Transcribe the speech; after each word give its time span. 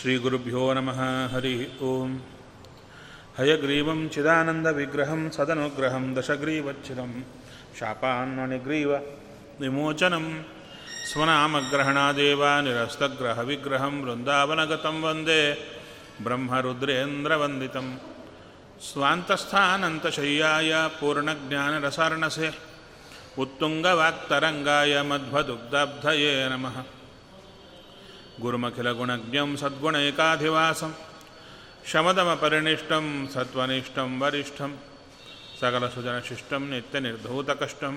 श्रीगुरुभ्यो 0.00 0.62
नमः 0.76 1.00
हरिः 1.32 1.60
ओम् 1.88 2.14
हयग्रीवं 3.38 4.00
चिदानन्दविग्रहं 4.14 5.22
सदनुग्रहं 5.36 6.04
दशग्रीवच्छिदं 6.16 7.12
शापान्मणिग्रीव 7.78 8.92
विमोचनं 9.60 10.26
स्वनामग्रहणादेव 11.10 12.42
निरस्तग्रहविग्रहं 12.66 13.94
वृन्दावनगतं 14.04 14.96
वन्दे 15.04 15.40
ब्रह्मरुद्रेन्द्रवन्दितं 16.26 17.88
स्वान्तस्थानन्तशय्याय 18.88 20.72
पूर्णज्ञानरसार्णसे 21.00 22.50
उत्तुङ्गवाक्तरङ्गाय 23.44 24.94
मध्वदुग्धब्धये 25.10 26.34
नमः 26.52 26.76
गुरुमखिलगुणज्ञं 28.42 29.50
सद्गुणैकाधिवासं 29.62 30.92
शमदमपरिनिष्टं 31.90 33.04
सत्त्वनिष्ठं 33.34 34.10
वरिष्ठं 34.20 34.70
सकलसुजनशिष्टं 35.60 36.62
नित्यनिर्धूतकष्टं 36.72 37.94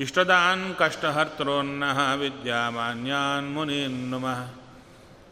इष्टदान् 0.00 0.74
कष्टहर्तॄन्नः 0.80 2.14
विद्यामान्यान् 2.14 3.54
मुनीन् 3.54 4.10
नुमः 4.10 4.48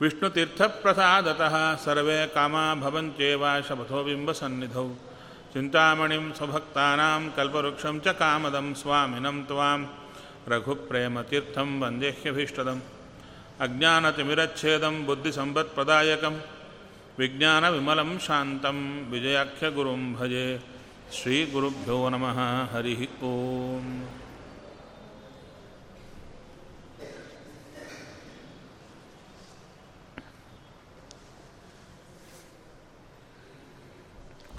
विष्णुतीर्थप्रसादतः 0.00 1.76
सर्वे 1.76 2.26
कामा 2.26 2.74
भवन्त्येव 2.74 3.62
शपथो 3.68 4.04
बिम्बसन्निधौ। 4.04 5.07
चिन्तामणिं 5.53 6.25
स्वभक्तानां 6.37 7.21
कल्पवृक्षं 7.37 7.95
च 8.05 8.13
कामदं 8.21 8.67
स्वामिनं 8.81 9.37
त्वां 9.49 9.79
रघुप्रेमतीर्थं 10.51 11.69
वन्देह्यभीष्टदम् 11.81 12.81
अज्ञानतिमिरच्छेदं 13.65 14.95
बुद्धिसम्पत्प्रदायकं 15.09 16.35
विज्ञानविमलं 17.19 18.11
शान्तं 18.27 18.79
विजयाख्यगुरुं 19.11 20.01
भजे 20.17 20.47
श्रीगुरुभ्यो 21.17 21.97
नमः 22.13 22.39
हरिः 22.73 23.01
ओम् 23.31 23.89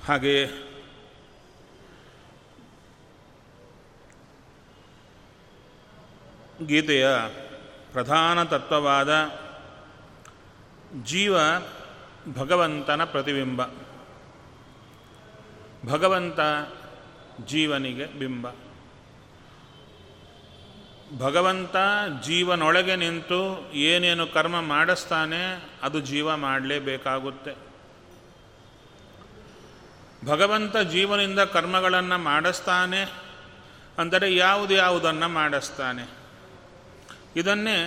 ಹಾಗೆಯೇ 0.06 0.40
ಗೀತೆಯ 6.65 7.07
ಪ್ರಧಾನ 7.91 8.43
ತತ್ವವಾದ 8.43 9.29
ಜೀವ 11.03 11.37
ಭಗವಂತನ 12.37 13.03
ಪ್ರತಿಬಿಂಬ. 13.03 13.61
ಭಗವಂತ 15.87 16.39
ಜೀವನಿಗೆ 17.45 18.05
ಬಿಂಬ. 18.05 18.47
ಭಗವಂತ 21.19 21.75
ಜೀವನೊಳಗೆ 22.23 22.95
ನಿಂತು 22.95 23.71
ಏನೇನು 23.73 24.27
ಕರ್ಮ 24.27 24.61
ಮಾಡಿಸ್ತಾನೆ 24.61 25.71
ಅದು 25.83 25.99
ಜೀವ 25.99 26.35
ಮಾಡಲೇಬೇಕಾಗುತ್ತೆ. 26.35 27.55
ಭಗವಂತ 30.25 30.77
ಜೀವನಿಂದ 30.77 31.39
ಕರ್ಮಗಳನ್ನು 31.39 32.17
ಮಾಡಿಸ್ತಾನೆ, 32.17 33.01
ಅಂದರೆ 33.97 34.35
ಯಾವುದು 34.35 34.73
ಯಾವುದನ್ನು 34.73 35.27
ಮಾಡಿಸ್ತಾನೆ? 35.27 36.18
ಇದನ್ನೇ 37.35 37.79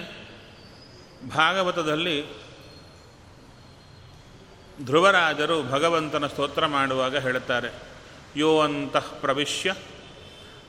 ಭಾಗವತದಲ್ಲಿ 1.37 2.17
ಧ್ರುವರಾಜರು 4.85 5.63
ಭಗವಂತನ 5.63 6.27
ಸ್ತೋತ್ರ 6.27 6.67
ಮಾಡುವಾಗ 6.67 7.17
ಹೇಳುತ್ತಾರೆ. 7.17 7.71
ಯೋ 8.37 8.61
ಅಂತಃ 8.61 9.07
ಪ್ರವಿಶ್ಯ, 9.21 9.75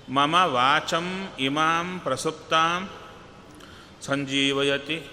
ಮಮ 0.09 0.35
ವಾಚಂ 0.35 1.29
ಇಮಾಂ 1.39 1.99
ಪ್ರಸುಪ್ತಾಂ, 1.99 2.89
ಸಂಜೀವಯತಿ 4.01 5.07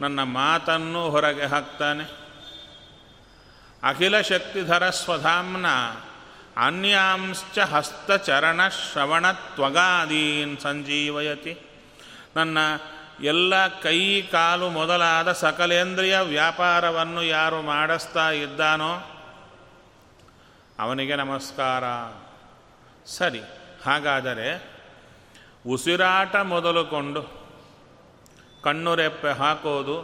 ನನ್ನ 0.00 0.22
ಮಾತನ್ನು 0.22 1.10
ಹೊರಗೆ 1.10 1.44
ಹಾಕ್ತಾನೆ. 1.44 2.04
ಅಖಿಲ 3.82 4.20
ಶಕ್ತಿಧರ 4.20 4.90
ಸ್ವಧಾಂನ 4.90 5.66
ಅನ್ಯಾಂಶ್ಚ 6.56 7.58
ಹಸ್ತಚರಣ 7.58 8.68
ಶ್ರವಣತ್ವಗಾದೀನ್ 8.68 10.58
ಸಂಜೀವಯತಿ, 10.58 11.54
ನನ್ನ 12.36 12.58
ಎಲ್ಲ 13.22 13.66
ಕೈ 13.66 14.22
ಕಾಲು 14.22 14.70
ಮೊದಲಾದ 14.70 15.32
ಸಕಲೇಂದ್ರಿಯ 15.32 16.18
ವ್ಯಾಪಾರವನ್ನು 16.18 17.22
ಯಾರು 17.22 17.62
ಮಾಡಿಸ್ತಾ 17.62 18.30
ಇದ್ದಾನೋ 18.30 18.92
ಅವನಿಗೆ 20.78 21.16
ನಮಸ್ಕಾರ. 21.16 21.84
ಸರಿ, 23.06 23.40
ಹಾಗಾದರೆ 23.86 24.70
ಉಸಿರಾಟ 25.68 26.36
ಮೊದಲುಕೊಂಡು 26.36 27.22
ಕಣ್ಣುರೆಪ್ಪೆ 28.62 29.30
ಹಾಕೋದು, 29.30 29.96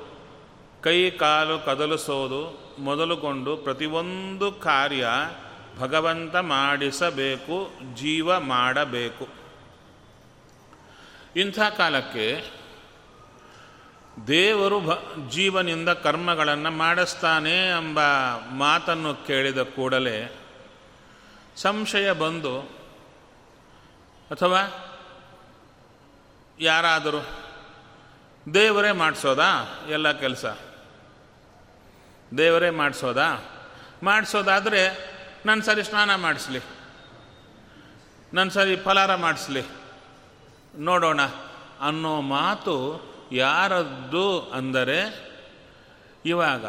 ಕೈ 0.82 1.10
ಕಾಲು 1.10 1.58
ಕದಲಿಸೋದು 1.58 2.42
ಮೊದಲುಕೊಂಡು 2.78 3.56
ಪ್ರತಿಯೊಂದು 3.56 4.52
ಕಾರ್ಯ 4.52 5.06
ಭಗವಂತ 5.78 6.36
ಮಾಡಿಸಬೇಕು, 6.36 7.70
ಜೀವ 7.94 8.38
ಮಾಡಬೇಕು. 8.38 9.28
ಇಂಥ 11.36 11.58
ಕಾಲಕ್ಕೆ 11.76 12.61
ದೇವರು 14.26 14.80
ಭ 14.80 14.90
ಜೀವನಿಂದ 15.30 15.88
ಕರ್ಮಗಳನ್ನು 15.88 16.70
ಮಾಡಿಸ್ತಾನೆ 16.70 17.68
ಎಂಬ 17.68 18.00
ಮಾತನ್ನು 18.50 19.14
ಕೇಳಿದ 19.14 19.58
ಕೂಡಲೇ 19.58 20.36
ಸಂಶಯ 21.56 22.12
ಬಂದು, 22.12 22.60
ಅಥವಾ 24.30 24.88
ಯಾರಾದರೂ, 26.60 27.18
ದೇವರೇ 28.54 28.92
ಮಾಡಿಸೋದಾ? 28.92 29.80
ಎಲ್ಲ 29.88 30.12
ಕೆಲಸ. 30.12 30.44
ದೇವರೇ 32.38 32.70
ಮಾಡಿಸೋದಾ? 32.70 33.48
ಮಾಡಿಸೋದಾದರೆ 34.02 35.12
ನನ್ನ 35.46 35.60
ಸರಿ 35.60 35.82
ಸ್ನಾನ 35.82 36.14
ಮಾಡಿಸ್ಲಿ. 36.14 36.60
ನನ್ನ 38.34 38.48
ಸರಿ 38.48 38.76
ಫಲಾರ 38.76 39.14
ಮಾಡಿಸ್ಲಿ. 39.14 39.62
ನೋಡೋಣ 40.78 41.22
ಅನ್ನೋ 41.80 42.20
ಮಾತು 42.20 43.11
ಯಾರದ್ದು 43.34 44.40
ಅಂದರೆ 44.40 45.32
ಇವಾಗ 46.24 46.66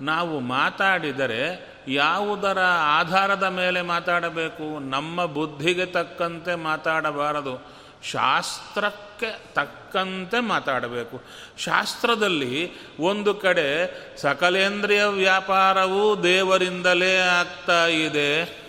ನಾವು 0.00 0.40
ಮಾತಾಡಿದರೆ 0.40 1.74
ಯಾವುದರ 1.88 2.58
ಆಧಾರದ 2.82 3.42
ಮೇಲೆ 3.42 3.82
ಮಾತಾಡಬೇಕು? 3.82 4.78
ನಮ್ಮ 4.78 5.24
ಬುದ್ಧಿಗೆ 5.24 5.86
ತಕ್ಕಂತೆ 5.86 6.54
ಮಾತಾಡಬಾರದು. 6.54 7.84
ಶಾಸ್ತ್ರಕ್ಕೆ 8.10 9.54
ತಕ್ಕಂತೆ 9.54 10.40
ಮಾತಾಡಬೇಕು. 10.40 11.22
ಶಾಸ್ತ್ರದಲ್ಲಿ 11.58 12.70
ಒಂದು 13.00 13.34
ಕಡೆ 13.34 13.68
ಸಕಲೇಂದ್ರಿಯ 14.16 15.04
ವ್ಯಾಪಾರವೂ 15.04 16.22
ದೇವರಿಂದಲೇ 16.22 17.16
ಆಗ್ತಾ 17.16 17.86
ಇದೆ. 17.86 18.64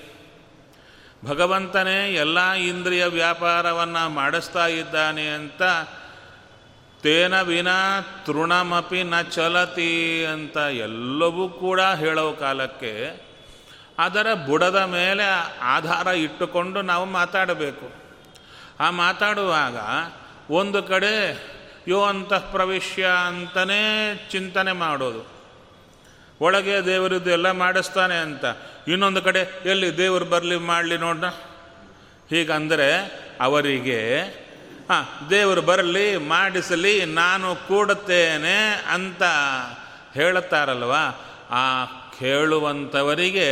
ಭಗವಂತನೇ 1.25 2.13
ಎಲ್ಲ 2.13 2.51
ಇಂದ್ರಿಯ 2.51 3.05
ವ್ಯಾಪಾರವನ್ನು 3.05 4.09
ಮಾಡಿಸ್ತಾ 4.09 4.67
ಇದ್ದಾನೆ 4.67 5.27
ಅಂತ 5.27 5.61
ತೇನ 7.05 7.41
ವಿನಾ 7.41 8.01
ತೃಣಮಪಿ 8.25 9.03
ನ 9.03 9.21
ಚಲತಿ 9.21 10.25
ಅಂತ 10.25 10.57
ಎಲ್ಲವೂ 10.57 11.49
ಕೂಡ 11.49 11.81
ಹೇಳೋ 11.81 12.33
ಕಾಲಕ್ಕೆ 12.33 13.23
ಅದರ 13.99 14.33
ಬುಡದ 14.33 14.75
ಮೇಲೆ 14.75 15.23
ಆಧಾರ 15.61 16.07
ಇಟ್ಟುಕೊಂಡು 16.07 16.81
ನಾವು 16.81 17.05
ಮಾತಾಡಬೇಕು. 17.05 17.91
ಆ 18.79 18.89
ಮಾತಾಡುವಾಗ 18.89 19.75
ಒಂದು 20.51 20.83
ಕಡೆ 20.83 21.45
ಯೋ 21.87 22.03
ಅಂತ 22.03 22.33
ಪ್ರವೇಶ್ಯ 22.33 23.07
ಅಂತಲೇ 23.27 23.81
ಚಿಂತನೆ 24.31 24.71
ಮಾಡೋದು. 24.71 25.27
ಒಳಗೆ 26.41 26.85
ದೇವರದ್ದು 26.85 27.29
ಎಲ್ಲ 27.29 27.51
ಮಾಡಿಸ್ತಾನೆ 27.51 28.17
ಅಂತ. 28.17 28.45
ಇನ್ನೊಂದು 28.87 29.21
ಕಡೆ 29.21 29.39
ಎಲ್ಲಿ 29.65 29.97
ದೇವರು 29.97 30.25
ಬರಲಿ 30.25 30.55
ಮಾಡಲಿ 30.55 30.97
ನೋಡ 30.97 31.25
ಹೀಗಂದರೆ 32.29 32.97
ಅವರಿಗೆ 33.41 34.01
ಹಾಂ, 34.89 35.29
ದೇವರು 35.29 35.61
ಬರಲಿ, 35.61 36.17
ಮಾಡಿಸಲಿ, 36.17 37.05
ನಾನು 37.05 37.55
ಕೂಡುತ್ತೇನೆ 37.55 38.85
ಅಂತ 38.93 39.23
ಹೇಳುತ್ತಾರಲ್ವ? 40.13 40.93
ಆ 41.49 41.85
ಕೇಳುವಂಥವರಿಗೆ 42.19 43.49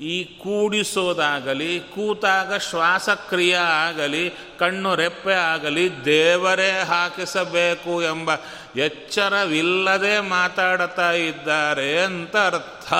ಈ 0.00 0.24
ಕೂಡಿಸೋದಾಗಲಿ, 0.24 1.80
ಕೂತಾಗ 1.80 2.56
ಶ್ವಾಸಕ್ರಿಯೆ 2.56 3.54
ಆಗಲಿ, 3.54 4.30
ಕಣ್ಣು 4.58 4.94
ರೆಪ್ಪೆ 4.94 5.34
ಆಗಲಿ, 5.34 6.04
ದೇವರೇ 6.04 6.82
ಹಾಕಿಸಬೇಕು 6.82 8.02
ಎಂಬ 8.02 8.30
ಎಚ್ಚರವಿಲ್ಲದೆ 8.76 10.20
ಮಾತಾಡುತ್ತಾ 10.20 11.12
ಇದ್ದಾರೆ 11.12 12.00
ಅಂತ 12.00 12.36
ಅರ್ಥ. 12.36 12.92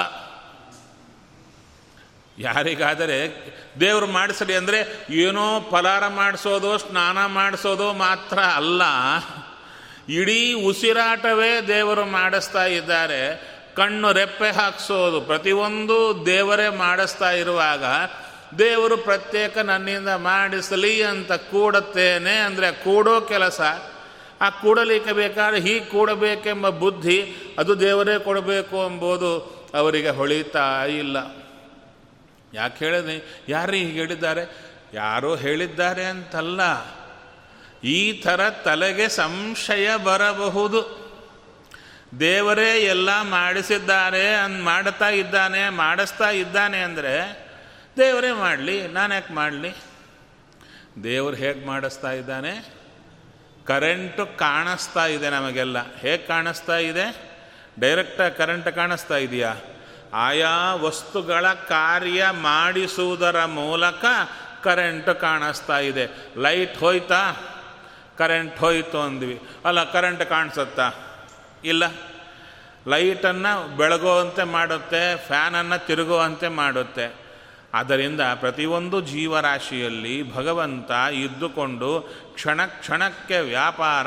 ಯಾರಿಗಾದರೆ 2.43 3.19
ದೇವರು 3.81 4.06
ಮಾಡಿಸಲಿ 4.06 4.55
ಅಂದರೆ 4.55 5.06
ಏನೋ 5.11 5.61
ಫಲಾರ 5.71 6.09
ಮಾಡಿಸೋದು, 6.09 6.79
ಸ್ನಾನ 6.79 7.27
ಮಾಡಿಸೋದು 7.27 7.93
ಮಾತ್ರ 7.93 8.39
ಅಲ್ಲ. 8.39 8.83
ಇಡೀ 10.09 10.53
ಉಸಿರಾಟವೇ 10.53 11.61
ದೇವರು 11.61 12.05
ಮಾಡಿಸ್ತಾ 12.05 12.65
ಇದ್ದಾರೆ. 12.65 13.53
ಕಣ್ಣು 13.77 14.12
ರೆಪ್ಪೆ 14.12 14.50
ಹಾಕಿಸೋದು. 14.50 15.21
ಪ್ರತಿಯೊಂದು 15.21 16.27
ದೇವರೇ 16.27 16.69
ಮಾಡಿಸ್ತಾ 16.69 17.31
ಇರುವಾಗ 17.31 17.85
ದೇವರು 18.59 18.97
ಪ್ರತ್ಯೇಕ 18.97 19.59
ನನ್ನಿಂದ 19.59 20.09
ಮಾಡಿಸಲಿ 20.09 21.03
ಅಂತ 21.03 21.33
ಕೂಡುತ್ತೇನೆ 21.33 22.37
ಅಂದರೆ 22.37 22.73
ಕೂಡೋ 22.73 23.21
ಕೆಲಸ. 23.21 23.61
ಆ 24.41 24.50
ಕೂಡಲಿಕ್ಕೆ 24.50 25.12
ಬೇಕಾದ್ರೆ 25.12 25.61
ಹೀಗೆ 25.61 25.85
ಕೂಡಬೇಕೆಂಬ 25.85 26.69
ಬುದ್ಧಿ 26.69 27.19
ಅದು 27.59 27.81
ದೇವರೇ 27.81 28.19
ಕೊಡಬೇಕು 28.19 28.77
ಎಂಬುದು 28.77 29.62
ಅವರಿಗೆ 29.75 30.11
ಹೊಳಿತಾ 30.11 30.85
ಇಲ್ಲ. 30.85 31.42
ಯಾಕೆ 32.54 32.84
ಹೇಳಿದೆ 32.84 33.44
ಯಾರು 33.49 33.72
ಹೀಗೆ 33.72 33.93
ಹೇಳಿದ್ದಾರೆ? 33.93 34.72
ಯಾರೋ 34.94 35.37
ಹೇಳಿದ್ದಾರೆ 35.37 36.04
ಅಂತಲ್ಲ. 36.04 36.60
ಈ 37.84 38.12
ಥರ 38.12 38.50
ತಲೆಗೆ 38.50 39.08
ಸಂಶಯ 39.08 39.96
ಬರಬಹುದು. 39.96 41.02
ದೇವರೇ 42.20 42.78
ಎಲ್ಲ 42.78 43.22
ಮಾಡಿಸಿದ್ದಾರೆ 43.22 44.34
ಅನ್, 44.34 44.62
ಮಾಡ್ತಾ 44.62 45.08
ಇದ್ದಾನೆ, 45.08 45.69
ಮಾಡಿಸ್ತಾ 45.69 46.31
ಇದ್ದಾನೆ 46.31 46.81
ಅಂದರೆ 46.81 47.14
ದೇವರೇ 47.96 48.32
ಮಾಡಲಿ, 48.32 48.88
ನಾನು 48.88 49.14
ಯಾಕೆ 49.14 49.34
ಮಾಡಲಿ? 49.34 49.75
ದೇವರು 51.04 51.37
ಹೇಗೆ 51.37 51.66
ಮಾಡಿಸ್ತಾ 51.66 52.12
ಇದ್ದಾನೆ? 52.12 52.75
ಕರೆಂಟು 53.66 54.26
ಕಾಣಿಸ್ತಾ 54.26 55.06
ಇದೆ 55.06 55.31
ನಮಗೆಲ್ಲ. 55.31 55.94
ಹೇಗೆ 55.94 56.26
ಕಾಣಿಸ್ತಾ 56.26 56.76
ಇದೆ? 56.76 57.16
ಡೈರೆಕ್ಟಾಗಿ 57.81 58.34
ಕರೆಂಟ್ 58.34 58.72
ಕಾಣಿಸ್ತಾ 58.72 59.16
ಇದೆಯಾ? 59.16 59.54
ಆಯಾ 60.14 60.75
ವಸ್ತುಗಳ 60.75 61.53
ಕಾರ್ಯ 61.53 62.26
ಮಾಡಿಸುವುದರ 62.31 63.44
ಮೂಲಕ 63.44 64.05
ಕರೆಂಟ್ 64.62 65.20
ಕಾಣಿಸ್ತಾ 65.20 65.79
ಇದೆ. 65.79 66.35
ಲೈಟ್ 66.37 66.79
ಹೋಯ್ತಾ? 66.79 67.32
ಕರೆಂಟ್ 68.19 68.59
ಹೋಯ್ತು 68.59 69.00
ಅಂದ್ವಿ. 69.00 69.43
ಅಲ್ಲ 69.64 69.93
ಕರೆಂಟ್ 69.93 70.25
ಕಾಣಿಸುತ್ತಾ? 70.25 70.93
ಇಲ್ಲ. 71.64 71.82
ಲೈಟನ್ನು 72.88 73.76
ಬೆಳಗುವಂತೆ 73.76 74.44
ಮಾಡುತ್ತೆ 74.44 75.26
ಫ್ಯಾನನ್ನು 75.26 75.87
ತಿರುಗುವಂತೆ 75.87 76.49
ಮಾಡುತ್ತೆ. 76.49 77.14
ಆದ್ದರಿಂದ 77.75 78.20
ಪ್ರತಿಯೊಂದು 78.20 79.00
ಜೀವರಾಶಿಯಲ್ಲಿ 79.00 80.35
ಭಗವಂತ 80.35 80.91
ಇದ್ದುಕೊಂಡು 81.12 82.00
ಕ್ಷಣ 82.35 82.67
ಕ್ಷಣಕ್ಕೆ 82.67 83.41
ವ್ಯಾಪಾರ 83.41 84.06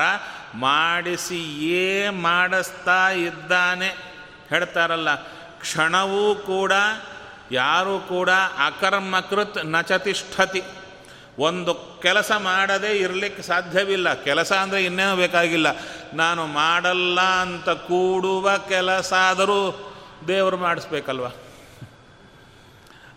ಮಾಡಿಸಿಯೇ 0.56 2.10
ಮಾಡಿಸ್ತಾ 2.10 3.10
ಇದ್ದಾನೆ. 3.10 3.88
ಹೇಳ್ತಾರಲ್ಲ 4.50 5.35
ಕ್ಷಣವೂ 5.66 6.36
ಕೂಡ, 6.36 6.72
ಯಾರೂ 7.52 8.00
ಕೂಡ 8.00 8.30
ಅಕರ್ಮಕೃತ್ 8.66 9.66
ನಚತಿಷ್ಠತಿ. 9.66 10.64
ಒಂದು 11.40 11.74
ಕೆಲಸ 12.02 12.32
ಮಾಡದೇ 12.38 12.92
ಇರಲಿಕ್ಕೆ 12.92 13.42
ಸಾಧ್ಯವಿಲ್ಲ. 13.42 14.14
ಕೆಲಸ 14.14 14.52
ಅಂದರೆ 14.54 14.86
ಇನ್ನೇನು 14.86 15.16
ಬೇಕಾಗಿಲ್ಲ. 15.16 15.68
ನಾನು 16.14 16.46
ಮಾಡಲ್ಲ 16.46 17.22
ಅಂತ 17.22 17.70
ಕೂಡುವ 17.70 18.58
ಕೆಲಸ 18.58 19.14
ಆದರೂ 19.14 19.94
ದೇವರು 20.28 20.58
ಮಾಡಿಸ್ಬೇಕಲ್ವ? 20.58 21.28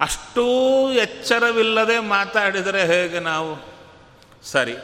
ಅಷ್ಟೂ 0.00 0.47
ಎಚ್ಚರವಿಲ್ಲದೆ 0.93 1.99
ಮಾತಾಡಿದರೆ 1.99 2.87
ಹೇಗೆ 2.87 3.21
ನಾವು? 3.21 3.53
ಸರಿ, 4.43 4.77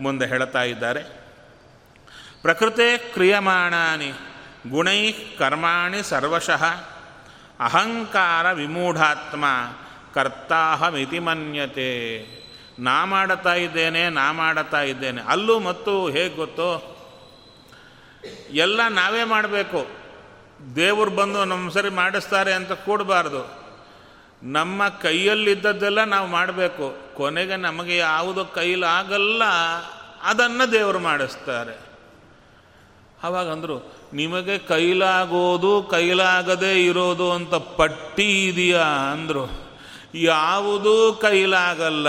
ಮುಂದೆ 0.00 0.26
ಹೇಳ್ತಾ 0.26 0.62
ಇದ್ದಾರೆ. 0.62 1.02
ಪ್ರಕೃತೆ 2.42 2.98
ಕ್ರಿಯಮಾಣಾನಿ, 2.98 4.12
ಗುಣೈ 4.70 5.12
ಕರ್ಮಾಣಿ 5.38 6.02
ಸರ್ವಶಃ. 6.02 6.64
ಅಹಂಕಾರ 7.60 8.52
ವಿಮೂಢಾತ್ಮ 8.52 9.44
ಕರ್ತಾಹಮಿತಿ 10.14 11.18
ಮನ್ಯತೆ. 11.18 12.24
ನಾ 12.78 13.04
ಮಾಡುತ್ತಾ 13.04 13.54
ಇದ್ದೇನೆ, 13.54 14.08
ನಾ 14.08 14.32
ಮಾಡುತ್ತಾ 14.32 14.82
ಇದ್ದೇನೆ. 14.82 15.22
ಅಲ್ಲೂ 15.22 15.60
ಮತ್ತು 15.60 16.08
ಹೇಗೆ 16.08 16.36
ಗೊತ್ತು? 16.36 17.00
ಎಲ್ಲ 18.50 18.80
ನಾವೇ 18.88 19.24
ಮಾಡಬೇಕು. 19.24 19.86
ದೇವರು 20.76 21.10
ಬಂದು 21.10 21.44
ನಮ್ಮ 21.44 21.70
ಸರಿ 21.70 21.88
ಮಾಡಿಸ್ತಾರೆ 21.88 22.52
ಅಂತ 22.52 22.72
ಕೂಡಬಾರ್ದು. 22.72 23.60
ನಮ್ಮ 24.42 24.88
ಕೈಯಲ್ಲಿದ್ದದ್ದೆಲ್ಲ 24.88 26.04
ನಾವು 26.04 26.26
ಮಾಡಬೇಕು. 26.28 27.14
ಕೊನೆಗೆ 27.14 27.56
ನಮಗೆ 27.56 27.96
ಯಾವುದು 27.96 28.44
ಕೈಲಾಗಲ್ಲ, 28.44 29.42
ಅದನ್ನು 30.22 30.72
ದೇವರು 30.72 30.98
ಮಾಡಿಸ್ತಾರೆ. 30.98 31.80
ಅವಾಗಂದರು 33.22 33.99
ನಿಮಗೆ 34.12 34.58
ಕೈಲಾಗೋದು, 34.58 35.82
ಕೈಲಾಗದೇ 35.82 36.84
ಇರೋದು 36.84 37.32
ಅಂತ 37.32 37.54
ಪಟ್ಟಿ 37.54 38.48
ಇದೆಯಾ 38.48 38.84
ಅಂದರು. 38.84 39.70
ಯಾವುದೂ 40.14 41.18
ಕೈಲಾಗಲ್ಲ. 41.22 42.08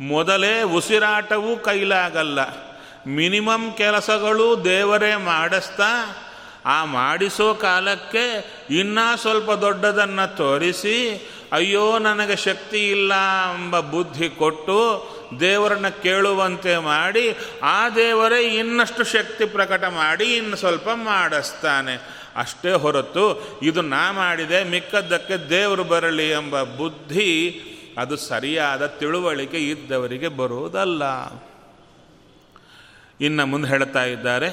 ಮೊದಲೇ 0.00 0.62
ಉಸಿರಾಟವೂ 0.62 1.56
ಕೈಲಾಗಲ್ಲ. 1.56 2.38
ಮಿನಿಮಮ್ 3.06 3.72
ಕೆಲಸಗಳು 3.72 4.64
ದೇವರೇ 4.64 5.16
ಮಾಡಿಸ್ತಾ, 5.16 6.16
ಆ 6.64 6.84
ಮಾಡಿಸೋ 6.84 7.54
ಕಾಲಕ್ಕೆ 7.54 8.56
ಇನ್ನೂ 8.70 9.16
ಸ್ವಲ್ಪ 9.16 9.50
ದೊಡ್ಡದನ್ನು 9.50 10.36
ತೋರಿಸಿ, 10.36 11.28
ಅಯ್ಯೋ 11.52 11.98
ನನಗೆ 11.98 12.36
ಶಕ್ತಿ 12.36 12.90
ಇಲ್ಲ 12.90 13.14
ಎಂಬ 13.14 13.80
ಬುದ್ಧಿ 13.80 14.28
ಕೊಟ್ಟು 14.28 15.08
ದೇವರನ್ನ 15.40 15.88
ಕೇಳುವಂತೆ 15.88 16.76
ಮಾಡಿ, 16.76 17.36
ಆ 17.62 17.88
ದೇವರೇ 17.88 18.42
ಇನ್ನಷ್ಟು 18.42 19.04
ಶಕ್ತಿ 19.04 19.44
ಪ್ರಕಟ 19.44 19.84
ಮಾಡಿ, 19.84 20.36
ಇನ್ನು 20.36 20.56
ಸ್ವಲ್ಪ 20.56 20.88
ಮಾಡಿಸ್ತಾನೆ. 20.94 21.94
ಅಷ್ಟೇ 22.36 22.72
ಹೊರತು 22.72 23.58
ಇದು 23.62 23.82
ನಾ 23.82 24.12
ಮಾಡಿದೆ, 24.12 24.64
ಮಿಕ್ಕದ್ದಕ್ಕೆ 24.64 25.50
ದೇವರು 25.50 25.84
ಬರಲಿ 25.84 26.30
ಎಂಬ 26.30 26.62
ಬುದ್ಧಿ 26.62 27.60
ಅದು 27.98 28.16
ಸರಿಯಾದ 28.16 28.86
ತಿಳುವಳಿಕೆ 28.86 29.58
ಇದ್ದವರಿಗೆ 29.58 30.28
ಬರುವುದಲ್ಲ. 30.28 31.02
ಇನ್ನು 33.20 33.46
ಮುಂದೆ 33.46 33.68
ಹೇಳ್ತಾ 33.68 34.04
ಇದ್ದಾರೆ, 34.04 34.50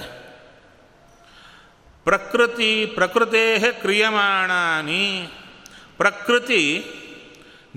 ಪ್ರಕೃತಿ 2.04 2.86
ಪ್ರಕೃತೇ 2.86 3.60
ಕ್ರಿಯಮಾಣಾನಿ, 3.82 5.28
ಪ್ರಕೃತಿ 5.98 6.86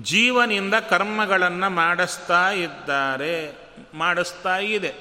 ಜೀವನಿಂದ 0.03 0.75
ಕರ್ಮಗಳನ್ನು 0.75 1.71
ಮಾಡಿಸ್ತಾ 1.71 2.51
ಇದ್ದಾರೆ, 2.51 3.55
ಮಾಡಿಸ್ತಾ 3.95 4.59
ಇದೆ. 4.59 4.95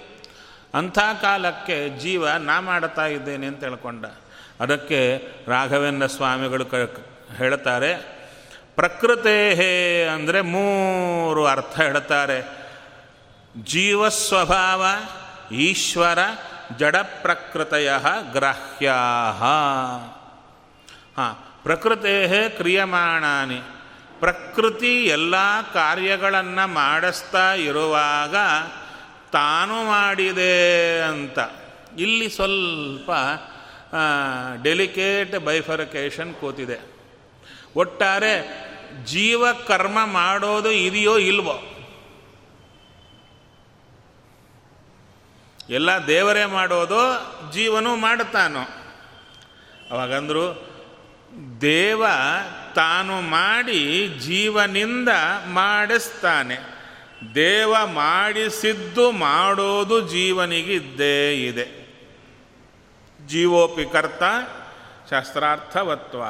ಅಂಥ 0.73 0.99
ಕಾಲಕ್ಕೆ 1.21 1.99
ಜೀವ 1.99 2.29
ನಾ 2.29 2.59
ಮಾಡ್ತಾ 2.59 3.05
ಇದ್ದೇನೆ 3.05 3.47
ಅಂತ 3.47 3.63
ಹೇಳ್ಕೊಂಡ. 3.63 4.05
ಅದಕ್ಕೆ 4.59 5.27
ರಾಘವೇಂದ್ರ 5.47 6.07
ಸ್ವಾಮಿಗಳು 6.07 6.65
ಕ, 6.65 6.75
ಹೇಳ್ತಾರೆ 7.37 7.93
ಹೇ 9.55 10.03
ಅಂದರೆ 10.13 10.41
ಮೂರು 10.41 11.45
ಅರ್ಥ 11.45 11.79
ಹೇಳ್ತಾರೆ. 11.79 12.67
ಜೀವಸ್ವಭಾವ 13.63 14.85
ಈಶ್ವರ, 15.51 16.19
ಜಡ 16.77 16.95
ಪ್ರಕೃತಯ 16.95 17.91
ಗ್ರಾಹ್ಯಾ 18.31 18.93
ಹಾಂ 21.17 21.43
ಪ್ರಕೃತೇ 21.63 22.49
ಕ್ರಿಯಮಾಣಾನಿ. 22.57 23.61
ಪ್ರಕೃತಿ 24.19 25.05
ಎಲ್ಲ 25.05 25.36
ಕಾರ್ಯಗಳನ್ನು 25.74 26.67
ಮಾಡಿಸ್ತಾ 26.67 27.53
ಇರುವಾಗ 27.53 28.36
ತಾನು 29.31 29.86
ಮಾಡಿದೆ 29.86 31.01
ಅಂತ. 31.01 31.39
ಇಲ್ಲಿ 31.97 32.29
ಸ್ವಲ್ಪ 32.29 33.12
ಡೆಲಿಕೇಟ್ 34.63 35.39
ಬೈಫರ್ಕೇಶನ್ 35.39 36.33
ಕೂತಿದೆ. 36.33 36.77
ಒಟ್ಟಾರೆ 37.75 38.33
ಜೀವ 39.05 39.53
ಕರ್ಮ 39.53 40.05
ಮಾಡೋದು 40.05 40.71
ಇದೆಯೋ 40.71 41.17
ಇಲ್ವೋ? 41.17 41.55
ಎಲ್ಲ 45.69 45.89
ದೇವರೇ 46.07 46.45
ಮಾಡೋದು 46.45 47.00
ಜೀವನೂ 47.53 47.95
ಮಾಡ್ತಾನೋ 47.95 48.59
ಅವಾಗಂದ್ರು 49.91 50.76
ದೇವ 51.62 52.05
ತಾನು 52.75 53.22
ಮಾಡಿ 53.22 54.07
ಜೀವನಿಂದ 54.07 55.10
ಮಾಡಿಸ್ತಾನೆ. 55.48 56.57
ದೇವ 57.36 57.75
ಮಾಡಿಸಿದ್ದು 57.86 59.12
ಮಾಡೋದು 59.12 60.07
ಜೀವನಿಗಿದ್ದೇ 60.07 61.46
ಇದೆ. 61.46 61.88
ಜೀವೋಪಿ 63.27 63.91
ಕರ್ತ 63.91 64.24
ಶಾಸ್ತ್ರಾರ್ಥವತ್ವ 65.10 66.24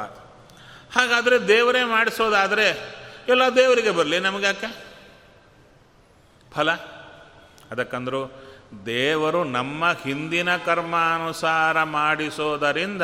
ಹಾಗಾದರೆ 0.98 1.48
ದೇವರೇ 1.48 1.84
ಮಾಡಿಸೋದಾದರೆ 1.84 2.94
ಎಲ್ಲ 3.28 3.42
ದೇವರಿಗೆ 3.56 3.90
ಬರಲಿ 3.90 4.18
ನಮಗ್ಯಾಕೆ 4.18 4.76
ಫಲ. 6.52 6.70
ಅದಕ್ಕಂದ್ರು 7.70 8.48
ದೇವರು 8.86 9.44
ನಮ್ಮ 9.44 9.92
ಹಿಂದಿನ 9.92 10.56
ಕರ್ಮಾನುಸಾರ 10.56 11.82
ಮಾಡಿಸೋದರಿಂದ 11.82 13.02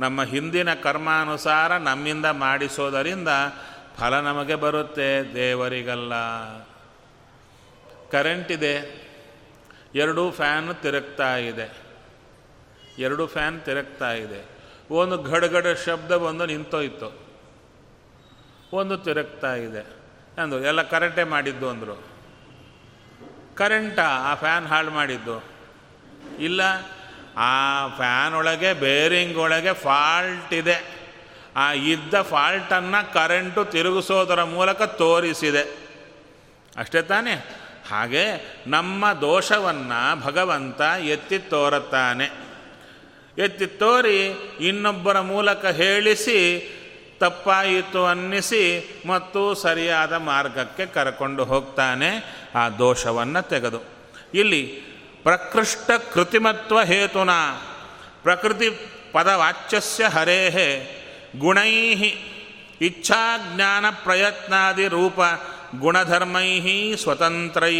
ನಮ್ಮ 0.00 0.22
ಹಿಂದಿನ 0.22 0.74
ಕರ್ಮಾನುಸಾರ 0.74 1.76
ನಮ್ಮಿಂದ 1.76 2.26
ಮಾಡಿಸೋದರಿಂದ 2.26 3.28
ಫಲ 3.96 4.20
ನಮಗೆ 4.20 4.54
ಬರುತ್ತೆ 4.54 5.34
ದೇವರಿಗಲ್ಲ. 5.34 6.12
ಕರೆಂಟ್ 8.10 8.52
ಇದೆ. 8.52 9.08
ಎರಡೂ 9.94 10.30
ಫ್ಯಾನ್ 10.30 10.74
ತಿರುಗ್ತಾ 10.74 11.36
ಇದೆ. 11.36 11.76
ಎರಡು 12.98 13.26
ಫ್ಯಾನ್ 13.26 13.60
ತಿರುಗ್ತಾ 13.60 14.12
ಇದೆ. 14.12 14.48
ಒಂದು 14.90 15.18
ಗಡಗಡ 15.18 15.66
ಶಬ್ದ 15.86 16.12
ಬಂದು 16.12 16.46
ನಿಂತೋಯ್ತು. 16.46 17.28
ಒಂದು 18.72 18.98
ತಿರುಗ್ತಾ 18.98 19.54
ಇದೆ. 19.54 19.86
ಅಂದು 20.42 20.64
ಎಲ್ಲ 20.64 20.82
ಕರೆಂಟೇ 20.82 21.24
ಮಾಡಿದ್ದು 21.24 21.70
ಅಂದರು. 21.70 22.04
ಕರೆಂಟಾ 23.54 24.04
ಆ 24.04 24.34
ಫ್ಯಾನ್ 24.34 24.66
ಹಾಳು 24.66 24.90
ಮಾಡಿದ್ದು. 24.90 25.44
ಇಲ್ಲ 26.38 26.62
ಆ 27.38 27.86
ಫ್ಯಾನ್ 27.96 28.34
ಒಳಗೆ 28.34 28.72
ಬೇರಿಂಗ್ 28.72 29.36
ಒಳಗೆ 29.36 29.72
ಫಾಲ್ಟ್ 29.72 30.54
ಇದೆ. 30.54 30.98
ಆ 31.56 31.72
ಇದ್ದ 31.72 32.22
ಫಾಲ್ಟನ್ನು 32.22 33.12
ಕರೆಂಟು 33.12 33.64
ತಿರುಗಿಸೋದರ 33.64 34.42
ಮೂಲಕ 34.42 34.82
ತೋರಿಸಿದೆ. 34.82 35.78
ಅಷ್ಟೇ 36.76 37.02
ತಾನೇ? 37.02 37.32
ಹಾಗೆ 37.90 38.54
ನಮ್ಮ 38.66 39.12
ದೋಷವನ್ನು 39.12 40.20
ಭಗವಂತ 40.20 40.80
ಎತ್ತಿ 40.80 41.38
ತೋರುತ್ತಾನೆ. 41.38 42.24
ಎತ್ತಿ 43.38 43.66
ತೋರಿ 43.66 44.26
ಇನ್ನೊಬ್ಬರ 44.60 45.20
ಮೂಲಕ 45.20 45.66
ಹೇಳಿಸಿ, 45.66 46.74
ತಪ್ಪಾಯಿತು 47.20 48.06
ಅನ್ನಿಸಿ, 48.06 48.94
ಮತ್ತು 49.06 49.54
ಸರಿಯಾದ 49.54 50.12
ಮಾರ್ಗಕ್ಕೆ 50.12 50.86
ಕರ್ಕೊಂಡು 50.86 51.44
ಹೋಗ್ತಾನೆ 51.44 52.40
ಆ 52.54 52.68
ದೋಷವನ್ನು 52.68 53.48
ತೆಗೆದು. 53.48 53.80
ಇಲ್ಲಿ 54.34 54.82
ಪ್ರಕೃಷ್ಟ 55.28 55.90
ಕೃತಿಮತ್ವ 56.14 56.82
ಹೇತುನ. 56.82 57.30
ಪ್ರಕೃತಿ 58.22 58.70
ಪದವಾಚ್ಯಸ್ಯ 59.12 60.08
ಹರೇ 60.08 60.40
ಗುಣೈ 61.38 61.70
ಇಚ್ಛಾಜ್ಞಾನ 62.80 63.84
ಪ್ರಯತ್ನಾದಿ 63.90 64.88
ರೂಪ 64.88 65.20
ಗುಣಧರ್ಮೈ 65.78 66.94
ಸ್ವತಂತ್ರೈ 66.96 67.76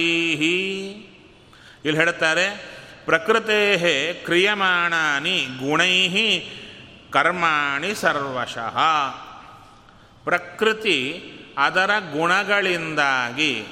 ಇಲ್ಲಿ 1.84 1.96
ಹೇಳ್ತಾರೆ 1.96 2.66
ಪ್ರಕೃತೆ 3.04 4.14
ಕ್ರಿಯಮಾಣಾನಿ 4.14 5.38
ಗುಣೈ 5.40 6.08
ಕರ್ಮಾಣಿ 7.10 7.94
ಸರ್ವಶಃ. 7.94 8.78
ಪ್ರಕೃತಿ 10.24 11.22
ಅದರ 11.58 11.90
ಗುಣಗಳಿಂದಾಗಿ 12.12 13.66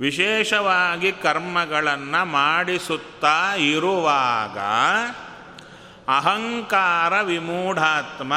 ವಿಶೇಷವಾಗಿ 0.00 1.12
ಕರ್ಮಗಳನ್ನು 1.12 2.24
ಮಾಡಿಸುತ್ತಾ 2.24 3.54
ಇರುವಾಗ 3.54 4.58
ಅಹಂಕಾರ 6.08 7.20
ವಿಮೂಢಾತ್ಮ, 7.20 8.34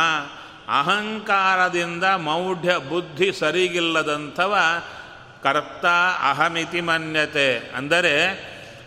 ಅಹಂಕಾರದಿಂದ 0.80 2.04
ಮೌಢ್ಯ 2.04 2.78
ಬುದ್ಧಿ 2.78 3.32
ಸರಿಗಿಲ್ಲದಂಥವ 3.32 4.58
ಕರ್ತ 5.44 5.86
ಅಹಮಿತಿ 6.30 6.82
ಮನ್ಯತೆ. 6.82 7.58
ಅಂದರೆ 7.58 8.14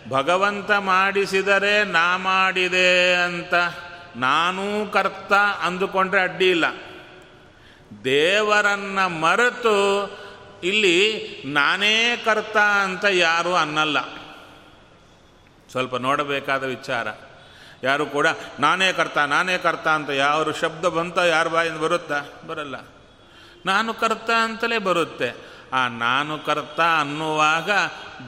ಭಗವಂತ 0.09 0.71
ಮಾಡಿಸಿದರೆ 0.71 1.83
ನಾ 1.83 2.17
ಮಾಡಿದೆ 2.17 3.15
ಅಂತ 3.15 3.53
ನಾನೂ 4.15 4.85
ಕರ್ತ 4.85 5.33
ಅಂದುಕೊಂಡ್ರೆ 5.63 6.21
ಅಡ್ಡಿ 6.21 6.49
ಇಲ್ಲ. 6.49 6.65
ದೇವರನ್ನು 8.03 9.09
ಮರೆತು 9.09 9.77
ಇಲ್ಲಿ 10.63 11.27
ನಾನೇ 11.45 12.21
ಕರ್ತ 12.25 12.57
ಅಂತ 12.57 13.05
ಯಾರೂ 13.05 13.53
ಅನ್ನಲ್ಲ. 13.53 14.01
ಸ್ವಲ್ಪ 15.71 15.95
ನೋಡಬೇಕಾದ 15.95 16.63
ವಿಚಾರ. 16.63 17.07
ಯಾರು 17.83 18.05
ಕೂಡ 18.05 18.27
ನಾನೇ 18.59 18.93
ಕರ್ತ 18.93 19.17
ನಾನೇ 19.17 19.57
ಕರ್ತ 19.57 19.87
ಅಂತ 19.87 20.09
ಯಾವ 20.09 20.51
ಶಬ್ದ 20.51 20.85
ಬಂತ 20.85 21.17
ಯಾರ 21.17 21.47
ಬಾಯಿಂದ 21.47 21.77
ಬರುತ್ತಾ? 21.77 22.21
ಬರಲ್ಲ. 22.47 22.75
ನಾನು 23.65 23.93
ಕರ್ತ 23.93 24.29
ಅಂತಲೇ 24.43 24.77
ಬರುತ್ತೆ. 24.77 25.51
ಆ 25.73 25.87
ನಾನು 25.87 26.39
ಕರ್ತ 26.39 26.79
ಅನ್ನುವಾಗ 26.99 27.71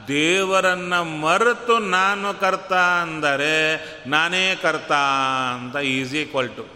ದೇವರನ್ನು 0.08 1.04
ಮರೆತು 1.04 1.80
ನಾನು 1.80 2.40
ಕರ್ತ 2.40 2.74
ಅಂದರೆ 2.74 3.86
ನಾನೇ 4.10 4.56
ಕರ್ತ 4.56 4.92
ಅಂತ 5.56 5.76
ಈಸಿ 5.76 6.26
ಕ್ವಲ್ಟು 6.26 6.68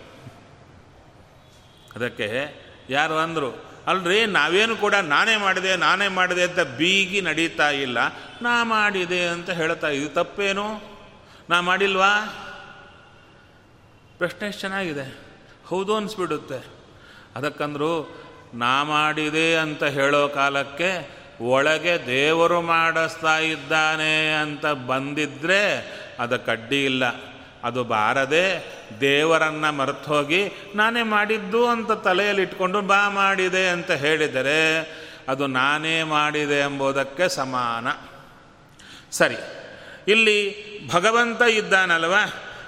ಅದಕ್ಕೆ 1.95 2.55
ಯಾರು 2.89 3.17
ಅಂದರು? 3.17 3.66
ಅಲ್ರಿ, 3.88 4.25
ನಾವೇನು 4.25 4.75
ಕೂಡ 4.75 4.96
ನಾನೇ 4.96 5.38
ಮಾಡಿದೆ 5.38 5.75
ನಾನೇ 5.75 6.08
ಮಾಡಿದೆ 6.08 6.44
ಅಂತ 6.44 6.60
ಬೀಗಿ 6.60 7.22
ನಡೀತಾ 7.22 7.70
ಇಲ್ಲ. 7.70 7.98
ನಾ 8.41 8.63
ಮಾಡಿದೆ 8.63 9.27
ಅಂತ 9.27 9.50
ಹೇಳ್ತಾ 9.50 9.88
ಇದು 9.88 10.10
ತಪ್ಪೇನು? 10.10 10.82
ನಾ 11.50 11.62
ಮಾಡಿಲ್ವಾ? 11.62 12.20
ಪ್ರಶ್ನೆ 14.17 14.48
ಎಷ್ಟು 14.48 14.62
ಚೆನ್ನಾಗಿದೆ. 14.62 15.20
ಹೌದು 15.65 15.96
ಅನಿಸ್ಬಿಡುತ್ತೆ. 15.96 16.65
ಅದಕ್ಕಂದ್ರೂ, 17.36 18.24
ನಾ 18.53 18.84
ಮಾಡಿದೆ 18.84 19.56
ಅಂತ 19.56 19.84
ಹೇಳೋ 19.84 20.27
ಕಾಲಕ್ಕೆ 20.27 21.17
ಒಳಗೆ 21.41 22.08
ದೇವರು 22.08 22.62
ಮಾಡಿಸ್ತಾ 22.62 23.39
ಇದ್ದಾನೆ 23.39 24.34
ಅಂತ 24.34 24.65
ಬಂದಿದ್ದರೆ 24.65 25.94
ಅದಕ್ಕೆ 26.20 26.51
ಅಡ್ಡಿ 26.51 26.86
ಇಲ್ಲ. 26.86 27.03
ಅದು 27.67 27.83
ಬಾರದೆ 27.83 28.74
ದೇವರನ್ನು 29.01 29.71
ಮರೆತು 29.71 30.13
ಹೋಗಿ 30.13 30.51
ನಾನೇ 30.75 31.03
ಮಾಡಿದ್ದು 31.03 31.67
ಅಂತ 31.67 31.91
ತಲೆಯಲ್ಲಿ 31.91 32.41
ಇಟ್ಕೊಂಡು 32.41 32.81
ಬಾ 32.81 33.09
ಮಾಡಿದೆ 33.09 33.69
ಅಂತ 33.69 33.91
ಹೇಳಿದರೆ 33.91 34.79
ಅದು 35.27 35.47
ನಾನೇ 35.47 36.03
ಮಾಡಿದೆ 36.03 36.59
ಎಂಬುದಕ್ಕೆ 36.59 37.29
ಸಮಾನ. 37.29 37.88
ಸರಿ, 39.12 39.36
ಇಲ್ಲಿ 40.07 40.55
ಭಗವಂತ 40.93 41.41
ಇದ್ದಾನಲ್ವ? 41.41 42.15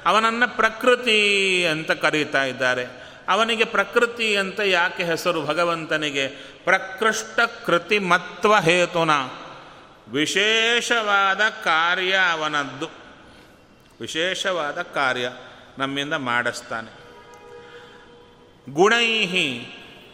ಅವನನ್ನು 0.06 0.56
ಪ್ರಕೃತಿ 0.56 1.66
ಅಂತ 1.66 1.92
ಕರೀತಾ 1.92 2.44
ಇದ್ದಾರೆ. 2.44 2.86
ಅವನಿಗೆ 3.30 3.64
ಪ್ರಕೃತಿ 3.64 4.36
ಅಂತ 4.36 4.60
ಯಾಕೆ 4.60 5.04
ಹೆಸರು 5.04 5.46
ಭಗವಂತನಿಗೆ? 5.46 6.28
ಪ್ರಕೃಷ್ಟ 6.64 7.40
ಕೃತಿಮತ್ವ 7.66 8.56
ಹೇತುನ. 8.56 9.12
ವಿಶೇಷವಾದ 10.12 11.42
ಕಾರ್ಯ 11.64 12.16
ಅವನದ್ದು. 12.32 12.99
ವಿಶೇಷವಾದ 14.00 14.82
ಕಾರ್ಯ 14.82 15.32
ನಮ್ಮಿಂದ 15.78 16.14
ಮಾಡಿಸ್ತಾನೆ. 16.14 17.00
ಗುಣೈಹಿ, 18.74 19.68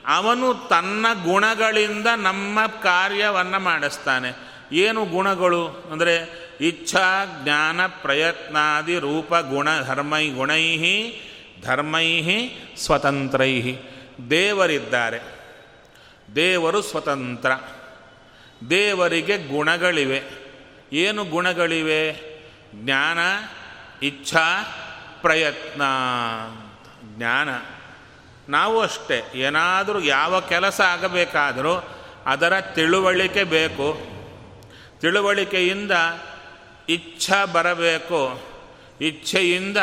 ಅವನು 0.07 0.67
ತನ್ನ 0.67 1.05
ಗುಣಗಳಿಂದ 1.23 2.07
ನಮ್ಮ 2.17 2.65
ಕಾರ್ಯವನ್ನು 2.65 3.59
ಮಾಡಿಸ್ತಾನೆ. 3.59 4.55
ಏನು 4.71 5.05
ಗುಣಗಳು? 5.05 5.67
ಅಂದರೆ 5.67 6.45
ಇಚ್ಛಾ, 6.61 7.25
ಜ್ಞಾನ, 7.43 7.85
ಪ್ರಯತ್ನಾದಿ, 7.85 8.99
ರೂಪ, 8.99 9.35
ಗುಣ, 9.35 9.81
ಧರ್ಮೈ, 9.81 10.29
ಗುಣೈಹಿ 10.29 11.21
ಧರ್ಮೈ 11.61 12.21
ಸ್ವತಂತ್ರೈ 12.77 13.61
ದೇವರಿದ್ದಾರೆ. 14.29 15.19
ದೇವರು 16.35 16.81
ಸ್ವತಂತ್ರ. 16.81 17.51
ದೇವರಿಗೆ 18.69 19.37
ಗುಣಗಳಿವೆ. 19.37 20.23
ಏನು 20.93 21.23
ಗುಣಗಳಿವೆ? 21.23 22.35
ಜ್ಞಾನ 22.75 23.17
ಇಚ್ಛಾ, 24.01 24.63
ಪ್ರಯತ್ನ, 25.21 25.81
ಜ್ಞಾನ. 27.03 27.49
ನಾವು 28.49 28.79
ಅಷ್ಟೇ. 28.79 29.31
ಏನಾದರೂ 29.35 29.99
ಯಾವ 29.99 30.39
ಕೆಲಸ 30.39 30.81
ಆಗಬೇಕಾದರೂ 30.81 31.83
ಅದರ 32.25 32.61
ತಿಳುವಳಿಕೆ 32.61 33.43
ಬೇಕು. 33.43 33.97
ತಿಳುವಳಿಕೆಯಿಂದ 34.99 35.91
ಇಚ್ಛಾ 36.89 37.45
ಬರಬೇಕು. 37.45 38.41
ಇಚ್ಛೆಯಿಂದ 39.01 39.77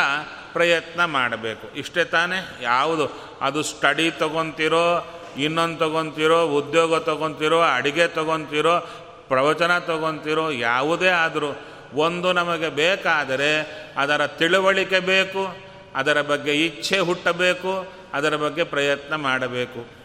ಪ್ರಯತ್ನ 0.53 1.05
ಮಾಡಬೇಕು. 1.05 1.77
ಇಷ್ಟೇ 1.77 2.05
ತಾನೇ? 2.05 2.59
ಯಾವುದು? 2.63 3.11
ಅದು 3.41 3.63
ಸ್ಟಡಿ 3.63 4.11
ತಗೊತಿರೋ, 4.11 5.07
ಇನ್ನೊಂದು 5.39 5.79
ತಗೊತಿರೋ, 5.79 6.47
ಉದ್ಯೋಗ 6.47 6.99
ತಗೊತಿರೋ, 6.99 7.61
ಅಡುಗೆ 7.61 8.09
ತಗೊತಿರೋ, 8.09 8.81
ಪ್ರವಚನ 9.29 9.79
ತಗೊತಿರೋ, 9.79 10.51
ಯಾವುದೇ 10.51 11.09
ಆದರೂ 11.09 11.49
ಒಂದು 11.95 12.33
ನಮಗೆ 12.33 12.69
ಬೇಕಾದರೆ 12.69 13.61
ಅದರ 13.97 14.27
ತಿಳುವಳಿಕೆ 14.27 14.99
ಬೇಕು, 14.99 15.57
ಅದರ 15.95 16.21
ಬಗ್ಗೆ 16.21 16.67
ಇಚ್ಛೆ 16.67 16.99
ಹುಟ್ಟಬೇಕು, 16.99 17.93
ಅದರ 18.13 18.37
ಬಗ್ಗೆ 18.37 18.65
ಪ್ರಯತ್ನ 18.65 19.15
ಮಾಡಬೇಕು. 19.15 20.03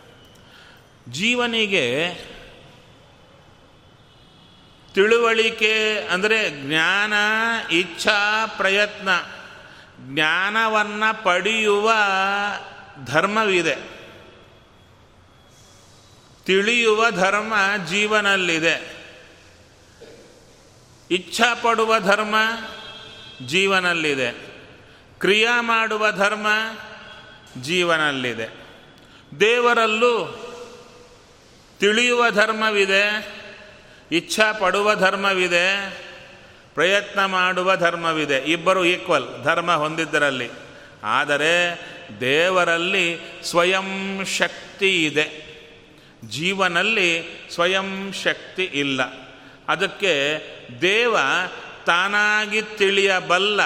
ಜೀವನಿಗೆ 1.11 2.13
ತಿಳುವಳಿಕೆ 4.93 6.07
ಅಂದರೆ 6.07 6.67
ಜ್ಞಾನ, 6.67 7.13
ಇಚ್ಛಾ, 7.71 8.45
ಪ್ರಯತ್ನ, 8.57 9.09
ಜ್ಞಾನವನ್ನು 10.13 11.23
ಪಡೆಯುವ 11.23 11.91
ಧರ್ಮವಿದೆ. 13.05 13.75
ತಿಳಿಯುವ 16.45 17.11
ಧರ್ಮ 17.11 17.53
ಜೀವನಲ್ಲಿದೆ. 17.85 18.96
ಇಚ್ಛಾ 21.11 21.53
ಪಡುವ 21.53 21.99
ಧರ್ಮ 21.99 22.35
ಜೀವನಲ್ಲಿದೆ. 23.45 24.31
ಕ್ರಿಯಾ 25.19 25.61
ಮಾಡುವ 25.61 26.11
ಧರ್ಮ 26.11 26.47
ಜೀವನಲ್ಲಿದೆ. 27.61 28.47
ದೇವರಲ್ಲೂ 29.39 30.43
ತಿಳಿಯುವ 31.79 32.29
ಧರ್ಮವಿದೆ 32.29 33.27
ಇಚ್ಛಾ 34.11 34.51
ಪಡುವ 34.51 34.95
ಧರ್ಮವಿದೆ, 34.95 35.97
ಪ್ರಯತ್ನ 36.73 37.25
ಮಾಡುವ 37.25 37.75
ಧರ್ಮವಿದೆ. 37.75 38.37
ಇಬ್ಬರು 38.37 38.85
ಈಕ್ವಲ್ 38.85 39.43
ಧರ್ಮ 39.43 39.75
ಹೊಂದಿದ್ದರಲ್ಲಿ. 39.75 40.49
ಆದರೆ 41.03 41.79
ದೇವರಲ್ಲಿ 42.19 43.19
ಸ್ವಯಂ 43.43 44.25
ಶಕ್ತಿ 44.25 45.05
ಇದೆ. 45.05 45.47
ಜೀವನಲ್ಲಿ 46.25 47.23
ಸ್ವಯಂ 47.53 48.13
ಶಕ್ತಿ 48.23 48.63
ಇಲ್ಲ. 48.63 49.26
ಅದಕ್ಕೆ 49.67 50.13
ದೇವ 50.81 51.17
ತಾನಾಗಿ 51.85 52.61
ತಿಳಿಯಬಲ್ಲ, 52.61 53.61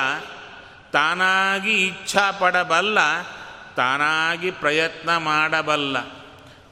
ತಾನಾಗಿ 0.91 1.88
ಇಚ್ಛಾ 1.88 2.31
ಪಡಬಲ್ಲ 2.31 3.00
ತಾನಾಗಿ 3.75 4.51
ಪ್ರಯತ್ನ 4.51 5.17
ಮಾಡಬಲ್ಲ. 5.17 5.98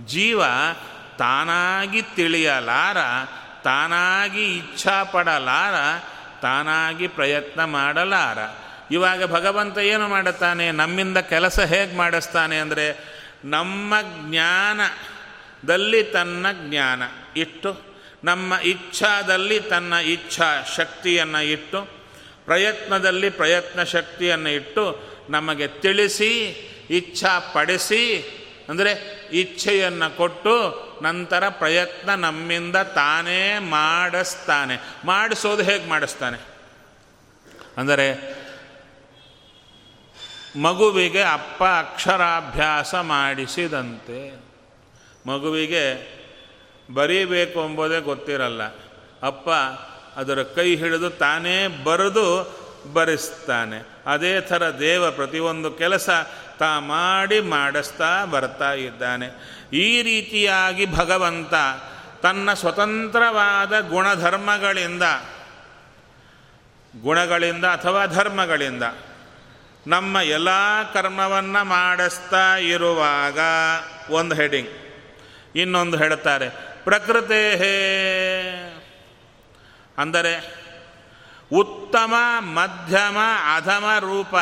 ಜೀವ 0.06 0.42
ತಾನಾಗಿ 1.18 2.02
ತಿಳಿಯಲಾರ, 2.02 2.98
ತಾನಾಗಿ 3.64 4.58
ಇಚ್ಛಾ 4.58 5.04
ಪಡಲಾರ 5.04 5.76
ತಾನಾಗಿ 6.42 7.08
ಪ್ರಯತ್ನ 7.08 7.66
ಮಾಡಲಾರ. 7.66 8.38
ಇವಾಗ 8.92 9.34
ಭಗವಂತ 9.34 9.78
ಏನು 9.78 10.08
ಮಾಡುತ್ತಾನೆ? 10.08 10.72
ನಮ್ಮಿಂದ 10.72 11.18
ಕೆಲಸ 11.18 11.60
ಹೇಗೆ 11.60 11.98
ಮಾಡಿಸ್ತಾನೆ 11.98 12.60
ಅಂದರೆ, 12.60 13.20
ನಮ್ಮ 13.46 13.94
ಜ್ಞಾನದಲ್ಲಿ 14.30 16.04
ತನ್ನ 16.04 16.46
ಜ್ಞಾನ. 16.52 17.04
ಇಟ್ಟು 17.36 17.89
ನಮ್ಮ 18.24 18.54
ಇಚ್ಛಾದಲ್ಲಿ 18.54 19.60
ತನ್ನ 19.60 19.94
ಇಚ್ಛಾ 19.94 20.64
ಶಕ್ತಿಯನ್ನು 20.78 21.42
ಇಟ್ಟು, 21.42 21.90
ಪ್ರಯತ್ನದಲ್ಲಿ 22.46 23.30
ಪ್ರಯತ್ನ 23.30 23.84
ಶಕ್ತಿಯನ್ನು 23.84 24.50
ಇಟ್ಟು 24.50 25.04
ನಮಗೆ 25.30 25.68
ತಿಳಿಸಿ, 25.68 26.48
ಇಚ್ಛಾ 26.90 27.40
ಪಡಿಸಿ, 27.40 28.36
ಅಂದರೆ 28.70 29.20
ಇಚ್ಛೆಯನ್ನು 29.32 30.18
ಕೊಟ್ಟು 30.18 30.90
ನಂತರ 31.04 31.50
ಪ್ರಯತ್ನ 31.50 32.16
ನಮ್ಮಿಂದ 32.16 32.76
ತಾನೇ 32.76 33.60
ಮಾಡಿಸ್ತಾನೆ. 33.60 34.78
ಮಾಡಿಸೋದು 35.06 35.64
ಹೇಗೆ 35.64 35.90
ಮಾಡಿಸ್ತಾನೆ? 35.90 36.38
ಅಂದರೆ 37.78 38.40
ಮಗುವಿಗೆ 40.62 41.22
ಅಪ್ಪ 41.22 41.64
ಅಕ್ಷರಾಭ್ಯಾಸ 41.64 42.96
ಮಾಡಿಸಿದಂತೆ. 42.96 44.50
ಮಗುವಿಗೆ 45.26 46.19
ಬರೀಬೇಕು 46.94 47.60
ಎಂಬುದೇ 47.66 48.00
ಗೊತ್ತಿರಲ್ಲ. 48.00 48.64
ಅಪ್ಪ 49.24 49.50
ಅದರ 50.20 50.44
ಕೈ 50.44 50.76
ಹಿಡಿದು 50.76 51.10
ತಾನೇ 51.10 51.68
ಬರೆದು 51.68 52.28
ಬರೆಸ್ತಾನೆ. 52.94 53.90
ಅದೇ 54.06 54.42
ಥರ 54.42 54.80
ದೇವ 54.80 55.12
ಪ್ರತಿಯೊಂದು 55.12 55.72
ಕೆಲಸ 55.72 56.10
ತಾ 56.60 56.80
ಮಾಡಿ 56.80 57.40
ಮಾಡಿಸ್ತಾ 57.40 58.26
ಬರ್ತಾ 58.26 58.74
ಇದ್ದಾನೆ. 58.74 59.28
ಈ 59.74 60.02
ರೀತಿಯಾಗಿ 60.02 60.96
ಭಗವಂತ 60.96 61.54
ತನ್ನ 62.22 62.54
ಸ್ವತಂತ್ರವಾದ 62.54 63.80
ಗುಣಧರ್ಮಗಳಿಂದ, 63.80 65.04
ಗುಣಗಳಿಂದ 67.02 67.66
ಅಥವಾ 67.66 68.06
ಧರ್ಮಗಳಿಂದ 68.06 68.84
ನಮ್ಮ 69.88 70.18
ಎಲ್ಲ 70.18 70.50
ಕರ್ಮವನ್ನು 70.94 71.66
ಮಾಡಿಸ್ತಾ 71.66 72.58
ಇರುವಾಗ 72.58 73.40
ಒಂದು 74.10 74.36
ಹೆಡಿಂಗ್. 74.36 74.70
ಇನ್ನೊಂದು 75.56 75.98
ಹೇಳ್ತಾರೆ 75.98 76.69
ಪ್ರಕೃತೇ 76.84 77.44
ಅಂದರೆ 79.98 80.60
ಉತ್ತಮ, 81.54 82.14
ಮಧ್ಯಮ, 82.40 83.18
ಅಧಮ 83.56 83.86
ರೂಪ, 84.00 84.36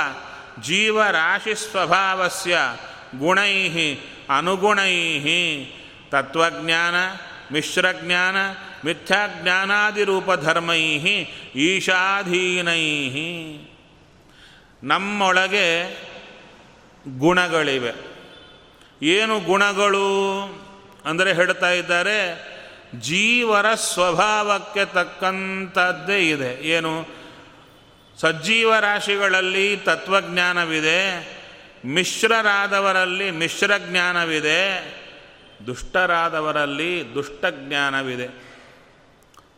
ಜೀವರಾಶಿ 0.61 1.55
ಸ್ವಭಾವಸ್ಯ 1.55 2.57
ಗುಣೈ 3.19 3.95
ಅನುಗುಣೈ 4.29 5.65
ತತ್ವಜ್ಞಾನ, 6.09 6.95
ಮಿಶ್ರಜ್ಞಾನ 7.51 8.35
ಮಿಥ್ಯಾಜ್ಞಾನಾದಿರೂಪಧರ್ಮೈ 8.85 10.79
ಈಶಾಧೀನೈ 11.55 12.83
ನಮ್ಮೊಳಗೆ 14.83 15.97
ಗುಣಗಳಿವೆ. 17.17 17.93
ಏನು 19.03 19.39
ಗುಣಗಳು? 19.39 20.07
ಅಂದರೆ 21.07 21.33
ಹೇಳ್ತಾ 21.33 21.69
ಇದ್ದಾರೆ, 21.69 22.17
ಜೀವರ 22.99 23.73
ಸ್ವಭಾವಕ್ಕೆ 23.73 24.85
ತಕ್ಕಂಥದ್ದೇ 24.85 26.29
ಇದೆ. 26.29 26.67
ಏನು? 26.69 27.05
ಸಜ್ಜೀವ 28.21 28.75
ರಾಶಿಗಳಲ್ಲಿ 28.75 29.77
ತತ್ವಜ್ಞಾನವಿದೆ, 29.77 31.27
ಮಿಶ್ರರಾದವರಲ್ಲಿ 31.85 33.31
ಮಿಶ್ರಜ್ಞಾನವಿದೆ, 33.31 34.61
ದುಷ್ಟರಾದವರಲ್ಲಿ 35.67 37.15
ದುಷ್ಟಜ್ಞಾನವಿದೆ. 37.15 38.27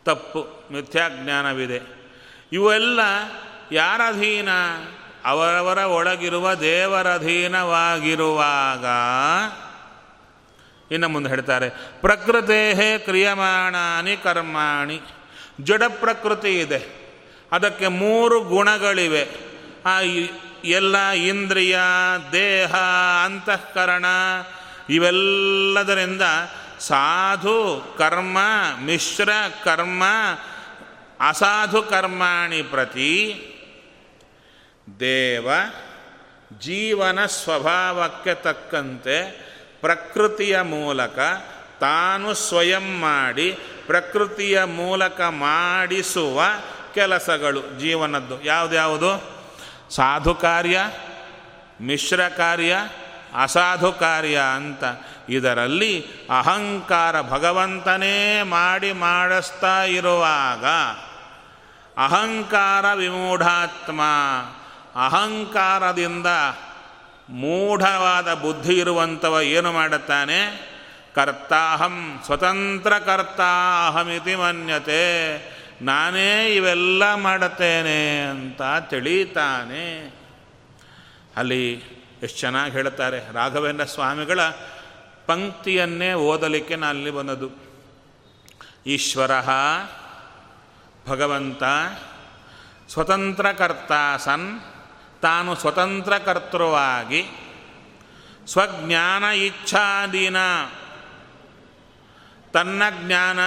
ತಪ್ಪು, 0.04 0.68
ಮಿಥ್ಯಾಜ್ಞಾನವಿದೆ. 0.72 1.80
ಇವೆಲ್ಲ 2.52 3.00
ಯಾರ 3.72 4.00
ಅಧೀನ? 4.08 4.48
ಅವರವರ 5.24 5.78
ಒಳಗಿರುವ 5.78 6.54
ದೇವರ 6.54 7.14
ಅಧೀನವಾಗಿರುವಾಗ 7.14 8.84
ಇನ್ನು 10.90 11.08
ಮುಂದೆ 11.08 11.30
ಹೇಳ್ತಾರೆ 11.30 11.70
ಪ್ರಕೃತೇ 12.00 12.98
ಕ್ರಿಯಮಾಣಾನಿ 12.98 14.16
ಕರ್ಮಾಣಿ. 14.16 15.00
ಜಡ 15.60 15.82
ಪ್ರಕೃತಿ 15.88 16.60
ಇದೆ. 16.60 17.00
ಅದಕ್ಕೆ 17.52 17.88
ಮೂರು 17.88 18.40
ಗುಣಗಳಿವೆ. 18.40 19.28
ಆ 19.86 20.00
ಎಲ್ಲ 20.64 21.08
ಇಂದ್ರಿಯ, 21.08 21.78
ದೇಹ, 22.32 22.74
ಅಂತಃಕರಣ, 23.24 24.04
ಇವೆಲ್ಲದರಿಂದ 24.90 26.22
ಸಾಧು 26.80 27.82
ಕರ್ಮ, 27.98 28.38
ಮಿಶ್ರ 28.80 29.28
ಕರ್ಮ, 29.64 30.02
ಅಸಾಧು 31.28 31.82
ಕರ್ಮಾಣಿ 31.82 32.62
ಪ್ರತಿ 32.62 33.46
ದೇವ 35.00 35.50
ಜೀವನ 36.58 37.26
ಸ್ವಭಾವಕ್ಕೆ 37.26 38.34
ತಕ್ಕಂತೆ 38.34 39.49
ಪ್ರಕೃತಿಯ 39.80 40.60
ಮೂಲಕ 40.60 41.18
ತಾನು 41.80 42.34
ಸ್ವಯಂ 42.34 43.00
ಮಾಡಿ 43.00 43.58
ಪ್ರಕೃತಿಯ 43.86 44.64
ಮೂಲಕ 44.64 45.20
ಮಾಡಿಸುವ 45.20 46.42
ಕೆಲಸಗಳು 46.94 47.80
ಜೀವನದ್ದು. 47.80 48.42
ಯಾವುದ್ಯಾವುದು 48.42 49.40
ಸಾಧು 49.90 50.34
ಕಾರ್ಯ, 50.34 50.90
ಮಿಶ್ರ 51.80 52.28
ಕಾರ್ಯ, 52.28 52.76
ಅಸಾಧು 53.42 53.92
ಕಾರ್ಯ 53.92 54.40
ಅಂತ. 54.56 54.84
ಇದರಲ್ಲಿ 55.28 56.06
ಅಹಂಕಾರ 56.38 57.22
ಭಗವಂತನೇ 57.22 58.42
ಮಾಡಿ 58.42 58.92
ಮಾಡಿಸ್ತಾ 58.92 59.84
ಇರುವಾಗ 59.84 60.64
ಅಹಂಕಾರ 62.04 62.84
ವಿಮೂಢಾತ್ಮ. 62.94 64.00
ಅಹಂಕಾರದಿಂದ 65.06 66.26
ಮೂಢವಾದ 67.30 68.34
ಬುದ್ಧಿ 68.34 68.78
ಇರುವಂಥವ 68.78 69.38
ಏನು 69.42 69.72
ಮಾಡುತ್ತಾನೆ? 69.72 70.70
ಕರ್ತಾಹಂ 71.14 72.20
ಸ್ವತಂತ್ರ 72.24 72.98
ಕರ್ತಾಹಮಿತಿ 72.98 74.34
ಮನ್ಯತೆ. 74.34 75.36
ನಾನೇ 75.82 76.54
ಇವೆಲ್ಲ 76.54 77.14
ಮಾಡುತ್ತೇನೆ 77.14 78.22
ಅಂತ 78.22 78.62
ತಿಳಿತಾನೆ 78.90 80.14
ಅಲ್ಲಿ 81.36 81.74
ಎಷ್ಟು 82.22 82.40
ಚೆನ್ನಾಗಿ 82.40 82.72
ಹೇಳ್ತಾರೆ 82.72 83.32
ರಾಘವೇಂದ್ರ 83.32 83.84
ಸ್ವಾಮಿಗಳ 83.84 84.40
ಪಂಕ್ತಿಯನ್ನೇ 85.26 86.12
ಓದಲಿಕ್ಕೆ 86.12 86.76
ನಾನು 86.76 86.90
ಅಲ್ಲಿ 86.90 87.10
ಬಂದದ್ದು. 87.10 87.50
ಈಶ್ವರ, 88.86 89.30
ಭಗವಂತ, 91.08 91.62
ಸ್ವತಂತ್ರ 92.92 93.52
ಕರ್ತಾ 93.52 94.16
ಸನ್ 94.16 94.60
ತಾನು 95.22 95.54
ಸ್ವತಂತ್ರ 95.54 96.18
ಕರ್ತೃವಾಗಿ 96.18 97.24
ಸ್ವಜ್ಞಾನ 98.46 99.24
ಇಚ್ಛಾಧೀನ. 99.24 100.36
ತನ್ನ 102.52 102.82
ಜ್ಞಾನ, 102.90 103.38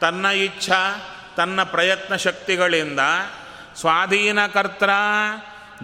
ತನ್ನ 0.00 0.26
ಇಚ್ಛಾ, 0.26 0.96
ತನ್ನ 1.36 1.62
ಪ್ರಯತ್ನ 1.62 2.16
ಶಕ್ತಿಗಳಿಂದ 2.16 3.00
ಸ್ವಾಧೀನ 3.74 4.46
ಕರ್ತ 4.46 4.82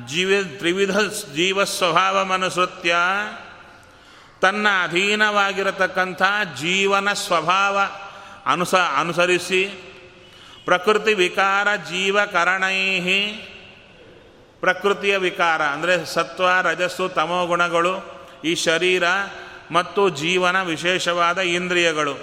ಜೀವ, 0.06 0.44
ತ್ರಿವಿಧ 0.58 0.98
ಜೀವ 1.34 1.64
ಸ್ವಭಾವಮನುಸೃತ್ಯ 1.64 2.96
ತನ್ನ 4.40 4.66
ಅಧೀನವಾಗಿರತಕ್ಕಂಥ 4.82 6.22
ಜೀವನ 6.56 7.12
ಸ್ವಭಾವ 7.12 7.80
ಅನುಸ, 8.46 8.74
ಅನುಸರಿಸಿ 8.74 9.64
ಪ್ರಕೃತಿ 10.64 11.14
ವಿಕಾರ 11.14 11.76
ಜೀವಕರಣೈ 11.76 13.00
ಪ್ರಕೃತಿಯ 14.66 15.16
ವಿಕಾರ, 15.16 15.62
ಅಂದರೆ 15.62 15.94
ಸತ್ವ, 16.06 16.46
ರಜಸ್ಸು, 16.62 17.08
ತಮೋ 17.08 17.46
ಗುಣಗಳು, 17.46 17.92
ಈ 18.44 18.54
ಶರೀರ 18.54 19.02
ಮತ್ತು 19.70 20.08
ಜೀವನ 20.08 20.62
ವಿಶೇಷವಾದ 20.62 21.38
ಇಂದ್ರಿಯಗಳು. 21.38 22.14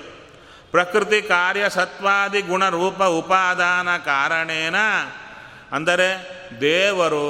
ಪ್ರಕೃತಿ 0.71 1.21
ಕಾರ್ಯ 1.21 1.69
ಸತ್ವಾದಿ 1.69 2.41
ಗುಣರೂಪ 2.41 3.03
ಉಪಾದಾನ 3.03 3.97
ಕಾರಣೇನ? 3.97 4.75
ಅಂದರೆ 5.71 6.07
ದೇವರು 6.61 7.27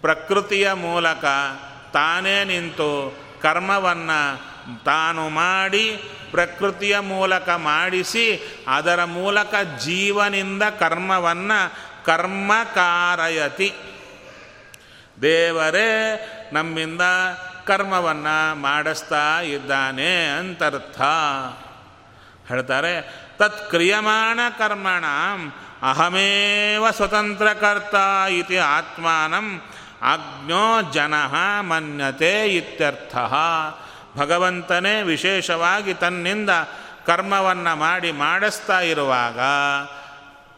ಪ್ರಕೃತಿಯ 0.00 0.72
ಮೂಲಕ 0.72 1.24
ತಾನೇ 1.92 2.44
ನಿಂತು 2.44 2.90
ಕರ್ಮವನ್ನು 3.42 4.20
ತಾನು 4.84 5.28
ಮಾಡಿ 5.28 5.86
ಪ್ರಕೃತಿಯ 6.30 6.98
ಮೂಲಕ 6.98 7.48
ಮಾಡಿಸಿ, 7.48 8.26
ಅದರ 8.68 9.04
ಮೂಲಕ 9.04 9.54
ಜೀವನಿಂದ 9.84 10.62
ಕರ್ಮವನ್ನು 10.62 11.60
ಕರ್ಮಕಾರಯತಿ. 12.04 13.72
ದೇವರೇ, 15.22 15.90
ನಮ್ಮಿಂದ 16.52 17.00
ಕರ್ಮವನ್ನು 17.66 18.54
ಮಾಡಿಸ್ತಾ 18.54 19.40
ಇದ್ದಾನೆ 19.40 20.26
ಅಂತರ್ಥ 20.26 21.00
ಹೇಳ್ತಾರೆ 22.48 22.94
ತತ್ 23.38 23.70
ಕ್ರಿಯಮಾಣ 23.70 24.40
ಕರ್ಮಣ, 24.58 25.04
ಅಹಮೇವ 25.90 26.90
ಸ್ವತಂತ್ರಕರ್ತ 26.90 27.94
ಇತಿ 28.30 28.56
ಆತ್ಮಾನಂ 28.56 29.62
ಅಜ್ಞೋ 30.02 30.92
ಜನ 30.92 31.14
ಮನ್ಯತೆ 31.60 32.48
ಇತ್ಯರ್ಥ. 32.48 33.16
ಭಗವಂತನೇ 34.16 35.02
ವಿಶೇಷವಾಗಿ 35.02 35.94
ತನ್ನಿಂದ 35.94 36.50
ಕರ್ಮವನ್ನು 37.06 37.76
ಮಾಡಿ 37.76 38.12
ಮಾಡಿಸ್ತಾ 38.12 38.80
ಇರುವಾಗ 38.80 39.38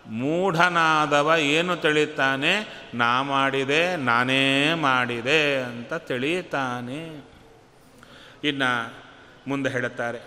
ಮೂಢನಾದವ 0.07 1.33
ಏನು 1.39 1.77
ತಿಳಿತಾನೆ? 1.77 2.83
ನಾ 2.95 3.23
ಮಾಡಿದೆ, 3.23 3.97
ನಾನೇ 3.97 4.75
ಮಾಡಿದೆ 4.75 5.63
ಅಂತ 5.63 5.95
ತಿಳಿತಾನೆ. 5.95 7.29
ಇನ್ನು 8.45 8.95
ಮುಂದೆ 9.49 9.71
ಹೇಳುತ್ತಾರೆ. 9.71 10.19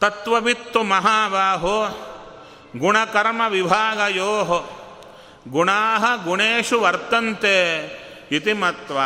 ತತ್ವವಿತ್ತು 0.00 0.82
ಮಹಾಬಾಹೋ, 0.82 1.86
ಗುಣಕರ್ಮ 2.76 3.42
ವಿಭಾಗಯೋ 3.48 4.70
ಗುಣಾ 5.48 6.16
ಗುಣೇಶು 6.24 6.80
ವರ್ತಂತೆ 6.80 7.86
ಇತಿ 8.32 8.52
ಮತ್ವ 8.52 8.98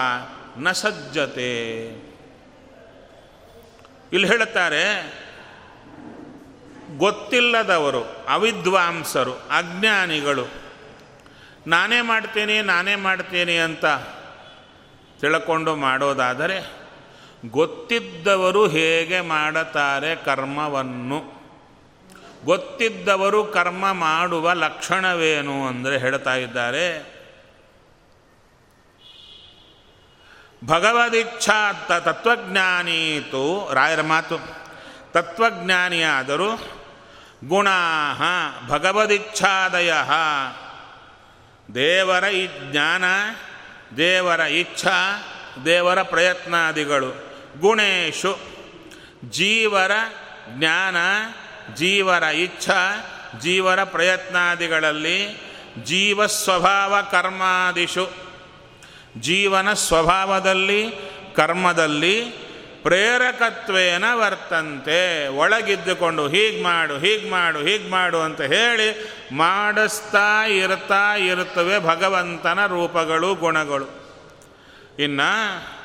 ನ 0.58 0.72
ಸಜ್ಜತೆ. 0.72 1.86
ಇಲ್ಲಿ 4.12 4.28
ಹೇಳುತ್ತಾರೆ 4.28 4.84
ಗೊತ್ತಿಲ್ಲದವರು, 6.96 8.24
ಅವಿದ್ವಾಂಸರು, 8.28 9.32
ಅಜ್ಞಾನಿಗಳು. 9.32 10.46
ನಾನೇ 11.66 12.00
ಮಾಡ್ತೇನೆ 12.00 12.62
ನಾನೇ 12.62 12.94
ಮಾಡ್ತೇನೆ 12.94 13.58
ಅಂತ 13.58 13.84
ತಿಳ್ಕೊಂಡು 15.20 15.76
ಮಾಡೋದಾದರೆ 15.76 16.88
ಗೊತ್ತಿದ್ದವರು 17.50 18.68
ಹೇಗೆ 18.68 19.20
ಮಾಡುತ್ತಾರೆ 19.20 20.16
ಕರ್ಮವನ್ನು? 20.16 21.38
ಗೊತ್ತಿದ್ದವರು 22.44 23.44
ಕರ್ಮ 23.44 23.92
ಮಾಡುವ 23.92 24.52
ಲಕ್ಷಣವೇನು 24.52 25.66
ಅಂದರೆ 25.66 25.98
ಹೇಳ್ತಾ 25.98 26.34
ಇದ್ದಾರೆ, 26.34 27.18
ಭಗವದಿಚ್ಛಾ 30.64 31.72
ತತ್ವಜ್ಞಾನೀತು, 31.72 33.74
ರಾಯರ 33.74 34.00
ಮಾತು, 34.00 34.38
ತತ್ವಜ್ಞಾನಿಯಾದರೂ 35.12 36.77
ಗುಣಾ 37.44 38.66
ಭಗವದಿಚ್ಛಾದಯ. 38.68 39.92
ದೇವರ 41.74 42.24
ಈ 42.24 42.48
ಜ್ಞಾನ, 42.70 43.04
ದೇವರ 43.96 44.40
ಇಚ್ಛಾ, 44.40 45.22
ದೇವರ 45.64 46.02
ಪ್ರಯತ್ನಾದಿಗಳು. 46.02 47.10
ಗುಣೇಶು, 47.60 48.38
ಜೀವರ 49.30 49.90
ಜ್ಞಾನ, 50.48 50.96
ಜೀವರ 51.74 52.22
ಇಚ್ಛಾ, 52.22 52.94
ಜೀವರ 53.40 53.84
ಪ್ರಯತ್ನಾದಿಗಳಲ್ಲಿ 53.84 55.48
ಜೀವಸ್ವಭಾವ 55.84 56.96
ಕರ್ಮಾದಿಶು 57.10 58.10
ಜೀವನ 59.20 59.72
ಸ್ವಭಾವದಲ್ಲಿ, 59.72 60.92
ಕರ್ಮದಲ್ಲಿ 61.36 62.47
ಪ್ರೇರಕತ್ವೇನ 62.82 64.04
ವರ್ತಂತೆ, 64.12 65.28
ಒಳಗಿದ್ದುಕೊಂಡು 65.28 66.28
ಹೀಗೆ 66.28 66.62
ಮಾಡು 66.62 66.98
ಹೀಗೆ 66.98 67.30
ಮಾಡು 67.30 67.58
ಹೀಗೆ 67.58 67.90
ಮಾಡು 67.90 68.20
ಅಂತ 68.20 68.40
ಹೇಳಿ 68.40 69.12
ಮಾಡಿಸ್ತಾ 69.32 70.46
ಇರ್ತಾ 70.46 71.16
ಇರುತ್ತವೆ 71.16 71.78
ಭಗವಂತನ 71.78 72.66
ರೂಪಗಳು, 72.66 73.34
ಗುಣಗಳು. 73.34 73.86
ಇನ್ನು 74.98 75.78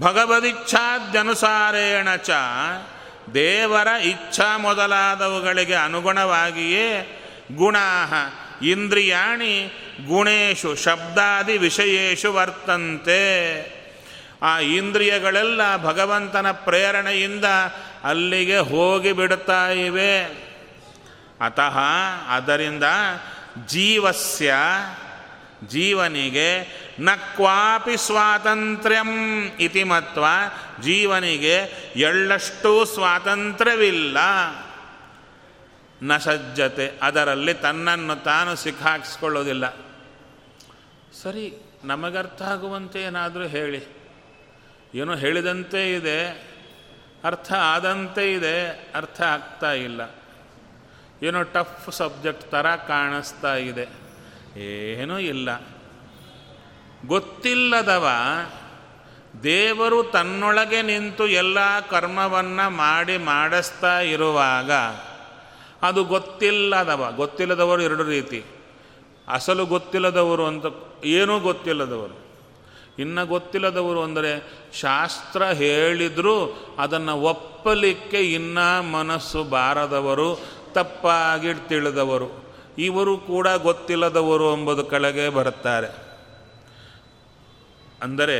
ಭಗವದಿಚ್ಛಾದ್ಯನುಸಾರೇಣ 0.00 2.16
ಚ 2.16 2.30
ದೇವರ 3.34 3.86
ಇಚ್ಛಾ 3.86 4.58
ಮೊದಲಾದವುಗಳಿಗೆ 4.58 5.74
ಅನುಗುಣವಾಗಿಯೇ 5.74 7.20
ಗುಣಾ 7.56 8.06
ಇಂದ್ರಿಯಾಣಿ 8.62 9.72
ಗುಣೇಶು 10.06 10.74
ಶಬ್ದಾದಿ 10.74 11.58
ವಿಷಯೇಶು 11.58 12.32
ವರ್ತಂತೆ. 12.32 13.83
ಆ 14.44 14.58
ಇಂದ್ರಿಯಗಳೆಲ್ಲ 14.58 15.76
ಭಗವಂತನ 15.76 16.52
ಪ್ರೇರಣೆಯಿಂದ 16.52 17.44
ಅಲ್ಲಿಗೆ 18.04 18.58
ಹೋಗಿ 18.58 19.12
ಬಿಡುತ್ತಾ 19.12 19.68
ಇವೆ. 19.68 20.24
ಅತಃ 21.40 21.78
ಅದರಿಂದ 22.28 22.84
ಜೀವಸ್ಯ, 23.66 24.54
ಜೀವನಿಗೆ 25.68 26.62
ನ 27.00 27.08
ಕ್ವಾಪಿ 27.14 27.96
ಸ್ವಾತಂತ್ರ್ಯಂ 27.96 29.44
ಇತಿ 29.60 29.84
ಜೀವನಿಗೆ 30.80 31.56
ಎಳ್ಳಷ್ಟು 31.96 32.84
ಸ್ವಾತಂತ್ರ್ಯವಿಲ್ಲ. 32.84 34.18
ನ 36.02 36.16
ಸಜ್ಜತೆ, 36.16 36.98
ಅದರಲ್ಲಿ 37.02 37.54
ತನ್ನನ್ನು 37.54 38.16
ತಾನು 38.16 38.56
ಸಿಕ್ಕಾಕಿಸ್ಕೊಳ್ಳೋದಿಲ್ಲ. 38.56 39.76
ಸರಿ, 41.22 41.74
ನಮಗರ್ಥ 41.84 42.42
ಆಗುವಂತೆ 42.42 43.02
ಏನಾದರೂ 43.02 43.46
ಹೇಳಿ. 43.46 44.03
ಏನೋ 44.94 45.14
ಹೇಳಿದಂತೆ 45.14 45.94
ಇದೆ, 45.94 46.28
ಅರ್ಥ 47.24 47.52
ಆದಂತೆ 47.52 48.32
ಇದೆ, 48.32 48.68
ಅರ್ಥ 48.94 49.20
ಆಗ್ತಾ 49.20 49.72
ಇಲ್ಲ. 49.72 50.00
ಏನೋ 51.22 51.42
ಟಫ್ 51.42 51.92
ಸಬ್ಜೆಕ್ಟ್ 51.92 52.50
ಥರ 52.50 52.74
ಕಾಣಿಸ್ತಾ 52.74 53.54
ಇದೆ. 53.54 53.88
ಏನೂ 54.60 55.18
ಇಲ್ಲ. 55.18 55.62
ಗೊತ್ತಿಲ್ಲದವ 57.06 58.08
ದೇವರು 59.42 60.02
ತನ್ನೊಳಗೆ 60.02 60.82
ನಿಂತು 60.82 61.26
ಎಲ್ಲ 61.26 61.80
ಕರ್ಮವನ್ನು 61.80 62.70
ಮಾಡಿ 62.70 63.16
ಮಾಡಿಸ್ತಾ 63.16 64.00
ಇರುವಾಗ 64.00 64.72
ಅದು 65.82 66.04
ಗೊತ್ತಿಲ್ಲದವ. 66.04 67.12
ಗೊತ್ತಿಲ್ಲದವರು 67.16 67.82
ಎರಡು 67.82 68.04
ರೀತಿ. 68.04 68.44
ಅಸಲು 69.28 69.66
ಗೊತ್ತಿಲ್ಲದವರು 69.66 70.46
ಅಂತ, 70.46 70.64
ಏನೂ 71.04 71.40
ಗೊತ್ತಿಲ್ಲದವರು. 71.40 72.23
ಇನ್ನು 72.98 73.22
ಗೊತ್ತಿಲ್ಲದವರು 73.26 74.02
ಅಂದರೆ 74.02 74.32
ಶಾಸ್ತ್ರ 74.80 75.42
ಹೇಳಿದರೂ 75.44 76.36
ಅದನ್ನು 76.78 77.14
ಒಪ್ಪಲಿಕ್ಕೆ 77.22 78.20
ಇನ್ನೂ 78.32 78.82
ಮನಸ್ಸು 78.82 79.44
ಬಾರದವರು 79.44 80.28
ತಪ್ಪಾಗಿ 80.72 81.52
ತಿಳಿದವರು. 81.68 82.28
ಇವರು 82.78 83.14
ಕೂಡ 83.18 83.48
ಗೊತ್ತಿಲ್ಲದವರು 83.48 84.46
ಎಂಬುದು 84.52 84.84
ಕೆಳಗೆ 84.84 85.28
ಬರುತ್ತಾರೆ. 85.28 85.90
ಅಂದರೆ 88.02 88.38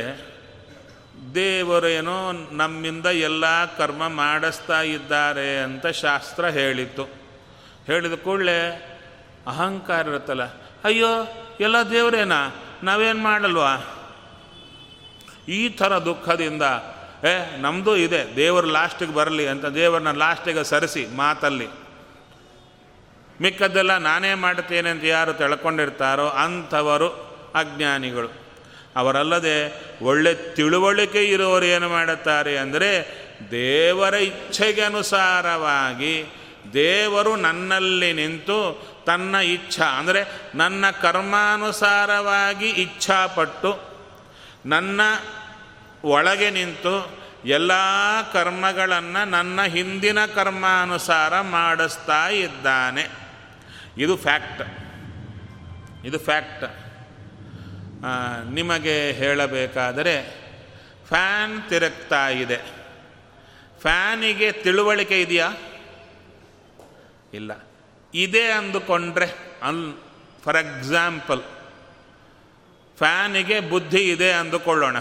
ದೇವರೇನೋ 1.35 2.17
ನಮ್ಮಿಂದ 2.51 3.05
ಎಲ್ಲ 3.05 3.45
ಕರ್ಮ 3.75 4.07
ಮಾಡಿಸ್ತಾ 4.07 4.81
ಇದ್ದಾರೆ 4.81 5.47
ಅಂತ 5.59 5.87
ಶಾಸ್ತ್ರ 5.87 6.45
ಹೇಳಿತ್ತು. 6.47 7.03
ಹೇಳಿದ 7.85 8.13
ಕೂಡಲೇ 8.13 8.59
ಅಹಂಕಾರ 9.47 10.07
ಇರುತ್ತಲ್ಲ, 10.07 10.45
ಅಯ್ಯೋ, 10.83 11.11
ಎಲ್ಲ 11.59 11.77
ದೇವರೇನಾ? 11.91 12.39
ನಾವೇನು 12.83 13.19
ಮಾಡಲ್ವಾ? 13.19 13.73
ಈ 15.47 15.69
ಥರ 15.69 15.97
ದುಃಖದಿಂದ, 15.99 16.63
ಏ 17.23 17.33
ನಮ್ಮದು 17.57 17.93
ಇದೆ, 17.97 18.35
ದೇವರು 18.35 18.67
ಲಾಸ್ಟಿಗೆ 18.67 19.13
ಬರಲಿ 19.13 19.47
ಅಂತ 19.47 19.65
ದೇವರನ್ನ 19.65 20.11
ಲಾಸ್ಟಿಗೆ 20.11 20.63
ಸರಿಸಿ 20.63 21.03
ಮಾತಲ್ಲಿ. 21.15 21.67
ಮಿಕ್ಕದ್ದೆಲ್ಲ 23.41 23.97
ನಾನೇ 23.97 24.33
ಮಾಡ್ತೇನೆ 24.33 24.89
ಅಂತ 24.89 25.03
ಯಾರು 25.03 25.33
ತಿಳ್ಕೊಂಡಿರ್ತಾರೋ 25.33 26.27
ಅಂಥವರು 26.27 27.09
ಅಜ್ಞಾನಿಗಳು. 27.55 28.29
ಅವರಲ್ಲದೆ 28.95 29.55
ಒಳ್ಳೆ 30.01 30.31
ತಿಳುವಳಿಕೆ 30.55 31.21
ಇರುವವರು 31.25 31.65
ಏನು 31.65 31.89
ಮಾಡುತ್ತಾರೆ 31.89 32.57
ಅಂದರೆ, 32.57 32.91
ದೇವರ 33.51 34.13
ಇಚ್ಛೆಗೆ 34.13 34.81
ಅನುಸಾರವಾಗಿ 34.81 36.15
ದೇವರು 36.73 37.35
ನನ್ನಲ್ಲಿ 37.35 38.13
ನಿಂತು 38.13 38.59
ತನ್ನ 39.05 39.35
ಇಚ್ಛಾ, 39.35 39.85
ಅಂದರೆ 39.85 40.21
ನನ್ನ 40.55 40.85
ಕರ್ಮಾನುಸಾರವಾಗಿ 41.01 42.69
ಇಚ್ಛಾಪಟ್ಟು 42.69 43.94
ನನ್ನ 44.65 45.01
ಒಳಗೆ 46.03 46.49
ನಿಂತು 46.49 47.25
ಎಲ್ಲ 47.45 47.71
ಕರ್ಮಗಳನ್ನು 48.33 49.29
ನನ್ನ 49.29 49.63
ಹಿಂದಿನ 49.63 50.25
ಕರ್ಮಾನುಸಾರ 50.25 51.41
ಮಾಡಿಸ್ತಾ 51.41 52.27
ಇದ್ದಾನೆ. 52.27 53.07
ಇದು 53.97 54.17
ಫ್ಯಾಕ್ಟ್. 54.17 54.61
ಇದು 56.05 56.19
ಫ್ಯಾಕ್ಟ್. 56.19 56.63
ನಿಮಗೆ 58.53 59.11
ಹೇಳಬೇಕಾದರೆ 59.11 60.45
ಫ್ಯಾನ್ 61.07 61.69
ತಿರುಗ್ತಾ 61.69 62.29
ಇದೆ. 62.29 62.57
ಫ್ಯಾನಿಗೆ 63.81 64.51
ತಿಳುವಳಿಕೆ 64.51 65.21
ಇದೆಯಾ? 65.21 65.51
ಇಲ್ಲ. 67.33 67.51
ಇದೆ 68.13 68.51
ಅಂದುಕೊಂಡ್ರೆ, 68.51 69.25
ಅನ್ 69.63 69.93
ಫಾರ್ 70.43 70.57
ಎಕ್ಸಾಂಪಲ್ 70.57 71.43
ಫ್ಯಾನಿಗೆ 72.97 73.59
ಬುದ್ಧಿ 73.59 74.11
ಇದೆ 74.11 74.31
ಅಂದುಕೊಳ್ಳೋಣ. 74.31 74.97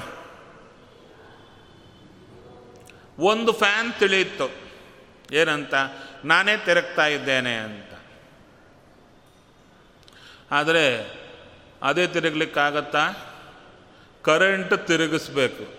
ಒಂದು 3.19 3.53
ಫ್ಯಾನ್ 3.53 3.93
ತಿಳಿಯಿತು. 3.93 4.51
ಏನಂತ? 5.33 5.75
ನಾನೇ 6.25 6.57
ತಿರುಗ್ತಾ 6.57 7.07
ಇದ್ದೇನೆ 7.07 7.55
ಅಂತ. 7.57 7.93
ಆದರೆ 10.51 11.15
ಅದೇ 11.83 12.07
ತಿರುಗ್ಲಿಕ್ಕಾಗತ್ತಾ? 12.07 13.11
ಕರೆಂಟ್ 14.23 14.87
ತಿರುಗಿಸ್ಬೇಕು. 14.87 15.75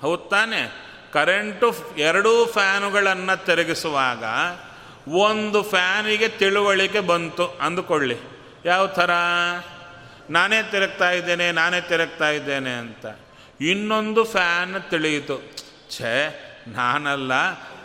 ಹೌದು 0.00 0.28
ತಾನೆ? 0.28 0.88
ಕರೆಂಟು 1.12 1.74
ಎರಡೂ 1.96 2.46
ಫ್ಯಾನುಗಳನ್ನು 2.46 3.44
ತಿರುಗಿಸುವಾಗ 3.44 4.24
ಒಂದು 5.08 5.62
ಫ್ಯಾನಿಗೆ 5.62 6.28
ತಿಳುವಳಿಕೆ 6.28 7.00
ಬಂತು. 7.00 7.48
ಅಂದುಕೊಳ್ಳಿ. 7.48 8.16
ಯಾವ 8.64 8.86
ಥರ? 8.86 9.10
ನಾನೇ 10.30 10.62
ತಿರುಗ್ತಾ 10.62 11.10
ಇದ್ದೇನೆ, 11.10 11.52
ನಾನೇ 11.52 11.80
ತಿರುಗ್ತಾ 11.80 12.30
ಇದ್ದೇನೆ 12.30 12.72
ಅಂತ. 12.72 13.06
ಇನ್ನೊಂದು 13.60 14.24
ಫ್ಯಾನ್ 14.24 14.90
ತಿಳಿಯಿತು. 14.90 15.36
ಛೇ, 15.90 16.44
ನಾನಲ್ಲ 16.68 17.32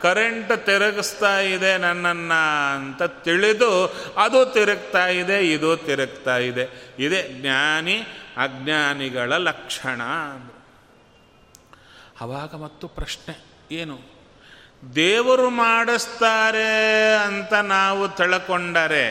ಕರೆಂಟ್ 0.01 0.65
ತಿರುಗಿಸ್ತಾ 0.65 1.39
ಇದೆ 1.39 1.77
ನನ್ನನ್ನು 1.77 2.75
ಅಂತ 2.75 3.03
ತಿಳಿದು, 3.03 3.85
ಅದು 4.17 4.45
ತಿರುಗ್ತಾ 4.45 5.07
ಇದೆ, 5.07 5.47
ಇದು 5.51 5.77
ತಿರುಗ್ತಾ 5.77 6.37
ಇದೆ. 6.37 6.95
ಇದೇ 6.99 7.29
ಜ್ಞಾನಿ, 7.41 7.97
ಅಜ್ಞಾನಿಗಳ 8.37 9.33
ಲಕ್ಷಣ 9.33 10.01
ಅವಾಗ 12.21 12.55
ಮತ್ತು 12.55 12.87
ಪ್ರಶ್ನೆ, 12.87 13.45
ಏನು? 13.71 14.13
ದೇವರು 14.95 15.49
ಮಾಡಿಸ್ತಾರೆ 15.49 17.15
ಅಂತ 17.15 17.53
ನಾವು 17.53 18.09
ತಿಳ್ಕೊಂಡರೆ 18.09 19.07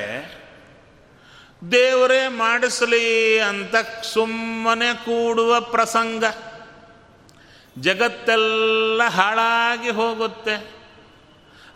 ದೇವರೇ 1.70 2.28
ಮಾಡಿಸಲಿ 2.28 3.40
ಅಂತ 3.40 3.74
ಸುಮ್ಮನೆ 4.02 4.94
ಕೂಡುವ 4.94 5.60
ಪ್ರಸಂಗ. 5.60 6.24
ಜಗತ್ತೆಲ್ಲ 7.78 9.02
ಹಾಳಾಗಿ 9.02 9.90
ಹೋಗುತ್ತೆ. 9.90 10.70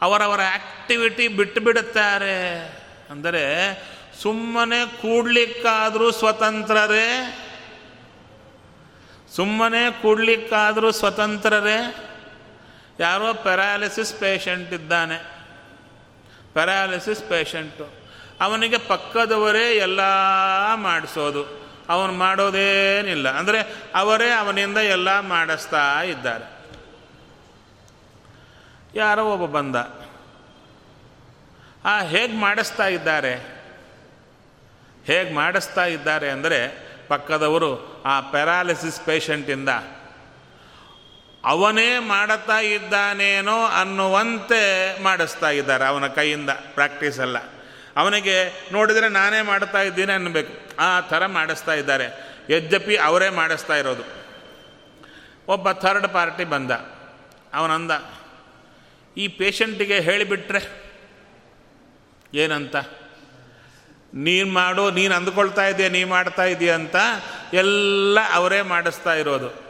ಅವರವರ 0.03 0.40
ಆಕ್ಟಿವಿಟಿ 0.55 1.29
ಬಿಟ್ಟು 1.29 1.61
ಬಿಡುತ್ತಾರೆ. 1.61 2.66
ಅಂದರೆ 3.11 3.75
ಸುಮ್ಮನೆ 4.22 4.87
ಕೂಡ್ಲಿಕ್ಕಾದರೂ 4.87 6.11
ಸ್ವತಂತ್ರರೇ. 6.11 7.38
ಸುಮ್ಮನೆ 9.37 10.03
ಕೂಡ್ಲಿಕ್ಕಾದರೂ 10.03 10.90
ಸ್ವತಂತ್ರರೇ. 10.90 11.96
ಯಾರೋ 13.01 13.35
ಪ್ಯಾರಾಲಿಸಿಸ್ 13.35 14.14
ಪೇಷಂಟ್ 14.14 14.72
ಇದ್ದಾನೆ. 14.72 15.18
Paralysis 16.53 17.29
patient. 17.29 18.06
ಅವನಿಗೆ 18.40 18.79
ಪಕ್ಕದವರೇ 18.79 19.66
ಎಲ್ಲ 19.77 20.01
ಮಾಡಿಸೋದು. 20.75 21.42
ಅವನು 21.88 22.12
ಮಾಡೋದೇನಿಲ್ಲ. 22.12 23.29
ಅಂದರೆ 23.29 23.61
ಅವರೇ 23.94 24.31
ಅವನಿಂದ 24.31 24.77
ಎಲ್ಲ 24.77 25.20
ಮಾಡಿಸ್ತಾ 25.20 26.03
ಇದ್ದಾರೆ. 26.03 26.46
ಯಾರೋ 28.94 29.25
ಒಬ್ಬ 29.25 29.57
ಬಂದ. 29.57 29.77
ಆ 31.85 32.01
ಹೇಗೆ 32.01 32.37
ಮಾಡಿಸ್ತಾ 32.37 32.87
ಇದ್ದಾರೆ? 32.87 33.35
ಹೇಗೆ 35.07 35.35
ಮಾಡಿಸ್ತಾ 35.35 35.85
ಇದ್ದಾರೆ 35.85 36.31
ಅಂದರೆ 36.31 36.61
ಪಕ್ಕದವರು 37.09 38.03
ಆ 38.03 38.20
ಪ್ಯಾರಾಲಿಸಿಸ್ 38.20 39.01
ಪೇಷಂಟಿಂದ, 39.01 39.68
ಅವನೇ 41.44 41.99
ಮಾಡುತ್ತಾ 41.99 42.59
ಇದ್ದಾನೇನೋ 42.59 43.64
ಅನ್ನುವಂತೆ 43.64 44.62
ಮಾಡಿಸ್ತಾ 45.03 45.51
ಇದ್ದಾರೆ 45.51 45.85
ಅವನ 45.85 46.07
ಕೈಯಿಂದ 46.07 46.51
ಪ್ರಾಕ್ಟೀಸ್ 46.51 47.20
ಎಲ್ಲ. 47.20 47.37
ಅವನಿಗೆ 47.97 48.69
ನೋಡಿದರೆ 48.73 49.09
ನಾನೇ 49.09 49.43
ಮಾಡ್ತಾ 49.43 49.83
ಇದ್ದೀನಿ 49.83 50.13
ಅನ್ನಬೇಕು. 50.13 50.77
ಆ 50.81 51.01
ಥರ 51.01 51.27
ಮಾಡಿಸ್ತಾ 51.27 51.75
ಇದ್ದಾರೆ. 51.75 52.05
ಯದ್ಯಪಿ 52.51 52.97
ಅವರೇ 52.97 53.29
ಮಾಡಿಸ್ತಾ 53.29 53.77
ಇರೋದು. 53.77 54.03
ಒಬ್ಬ 55.49 55.73
ಥರ್ಡ್ 55.73 56.09
ಪಾರ್ಟಿ 56.09 56.45
ಬಂದ. 56.45 56.71
ಅವನಂದ, 57.55 57.91
ಈ 59.17 59.29
ಪೇಷಂಟಿಗೆ 59.29 60.01
ಹೇಳಿಬಿಟ್ರೆ 60.01 60.87
ಏನಂತ? 62.35 62.77
ನೀನು 64.15 64.53
ಮಾಡು, 64.53 64.91
ನೀನು 64.91 65.15
ಅಂದ್ಕೊಳ್ತಾ 65.15 65.67
ಇದೆಯಾ, 65.67 65.89
ನೀ 65.89 66.05
ಮಾಡ್ತಾ 66.05 66.45
ಇದೆಯಾ 66.45 66.75
ಅಂತ 66.75 66.97
ಎಲ್ಲ 67.53 68.19
ಅವರೇ 68.33 68.63
ಮಾಡಿಸ್ತಾ 68.63 69.15
ಇರೋದು. 69.15 69.67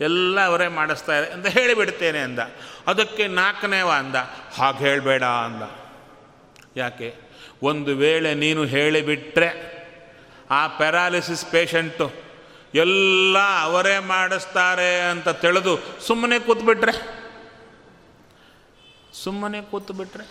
ಎಲ್ಲ 0.00 0.46
ಅವರೇ 0.46 0.68
ಮಾಡಿಸ್ತಾ 0.68 1.18
ಇದೆ 1.18 1.26
ಅಂತ 1.26 1.46
ಹೇಳಿಬಿಡ್ತೇನೆ 1.46 2.18
ಅಂದ. 2.18 2.38
ಅದಕ್ಕೆ 2.86 3.26
ನಾಲ್ಕನೇವ 3.26 3.90
ಅಂದ. 3.90 4.16
ಹಾಗೆ 4.56 4.78
ಹೇಳಬೇಡ 4.78 5.22
ಅಂದ. 5.22 5.79
ಯಾಕೆ? 6.76 7.14
ಒಂದು 7.62 7.96
ವೇಳೆ 7.96 8.34
ನೀನು 8.34 8.64
ಹೇಳಿಬಿಟ್ರೆ 8.64 9.80
ಆ 10.50 10.66
ಪ್ಯಾರಾಲಿಸಿಸ್ 10.66 11.46
ಪೇಷಂಟು 11.46 12.12
ಎಲ್ಲ 12.74 13.38
ಅವರೇ 13.60 13.98
ಮಾಡಿಸ್ತಾರೆ 13.98 15.00
ಅಂತ 15.00 15.28
ತಿಳಿದು 15.28 16.00
ಸುಮ್ಮನೆ 16.06 16.38
ಕೂತ್ಬಿಟ್ರೆ? 16.38 17.20
ಸುಮ್ಮನೆ 19.12 19.62
ಕೂತ್ಬಿಟ್ರೆ? 19.62 20.24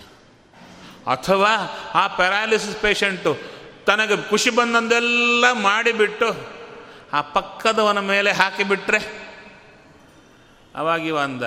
ಅಥವಾ 1.07 1.55
ಆ 1.93 2.07
ಪ್ಯಾರಾಲಿಸಿಸ್ 2.07 2.77
ಪೇಷಂಟು 2.77 3.37
ತನಗೆ 3.85 4.29
ಖುಷಿ 4.29 4.49
ಬಂದಂದೆಲ್ಲ 4.49 5.45
ಮಾಡಿಬಿಟ್ಟು 5.51 6.59
ಆ 7.13 7.21
ಪಕ್ಕದವನ 7.21 7.99
ಮೇಲೆ 7.99 8.31
ಹಾಕಿಬಿಟ್ರೆ? 8.31 9.29
ಅವಾಗಿವ 10.75 11.19
ಅಂದ 11.19 11.43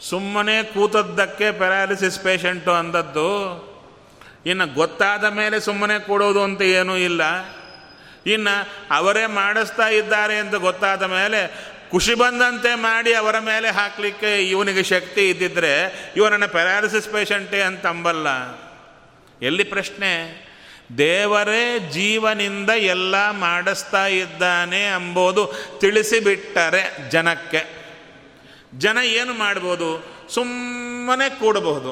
ಸುಮ್ಮನೆ 0.00 0.62
ಕೂತದ್ದಕ್ಕೆ 0.62 1.52
ಪ್ಯಾರಾಲಿಸಿಸ್ 1.52 2.20
ಪೇಷಂಟು 2.20 2.70
ಅಂದದ್ದು, 2.70 3.30
ಇನ್ನು 4.46 4.74
ಗೊತ್ತಾದ 4.74 5.24
ಮೇಲೆ 5.24 5.60
ಸುಮ್ಮನೆ 5.60 5.98
ಕೂಡೋದು 5.98 6.42
ಅಂತ 6.42 6.62
ಏನೂ 6.62 6.96
ಇಲ್ಲ. 6.96 7.22
ಇನ್ನು 8.26 8.68
ಅವರೇ 8.90 9.26
ಮಾಡಿಸ್ತಾ 9.26 9.88
ಇದ್ದಾರೆ 9.88 10.36
ಅಂತ 10.36 10.54
ಗೊತ್ತಾದ 10.54 11.02
ಮೇಲೆ 11.02 11.40
ಖುಷಿ 11.90 12.14
ಬಂದಂತೆ 12.14 12.74
ಮಾಡಿ 12.74 13.14
ಅವರ 13.14 13.38
ಮೇಲೆ 13.38 13.70
ಹಾಕಲಿಕ್ಕೆ 13.70 14.50
ಇವನಿಗೆ 14.50 14.82
ಶಕ್ತಿ 14.82 15.28
ಇದ್ದಿದ್ದರೆ 15.28 15.72
ಇವನನ್ನು 16.16 16.48
ಪ್ಯಾರಾಲಿಸಿಸ್ 16.48 17.08
ಪೇಷಂಟೇ 17.08 17.62
ಅಂತ 17.62 17.86
ಅಂಬಲ್ಲ. 17.86 18.28
ಎಲ್ಲಿ 19.42 19.64
ಪ್ರಶ್ನೆ? 19.64 20.46
ದೇವರೇ 20.98 21.78
ಜೀವನಿಂದ 21.92 22.70
ಎಲ್ಲ 22.70 23.30
ಮಾಡಿಸ್ತಾ 23.30 24.06
ಇದ್ದಾನೆ 24.06 24.86
ಅಂಬೋದು 24.86 25.54
ತಿಳಿಸಿಬಿಟ್ಟರೆ 25.78 27.10
ಜನಕ್ಕೆ. 27.10 27.85
ಜನ 28.74 28.98
ಏನು 29.02 29.34
ಮಾಡ್ಬೋದು? 29.34 30.04
ಸುಮ್ಮನೆ 30.30 31.30
ಕೂಡಬಹುದು. 31.30 31.90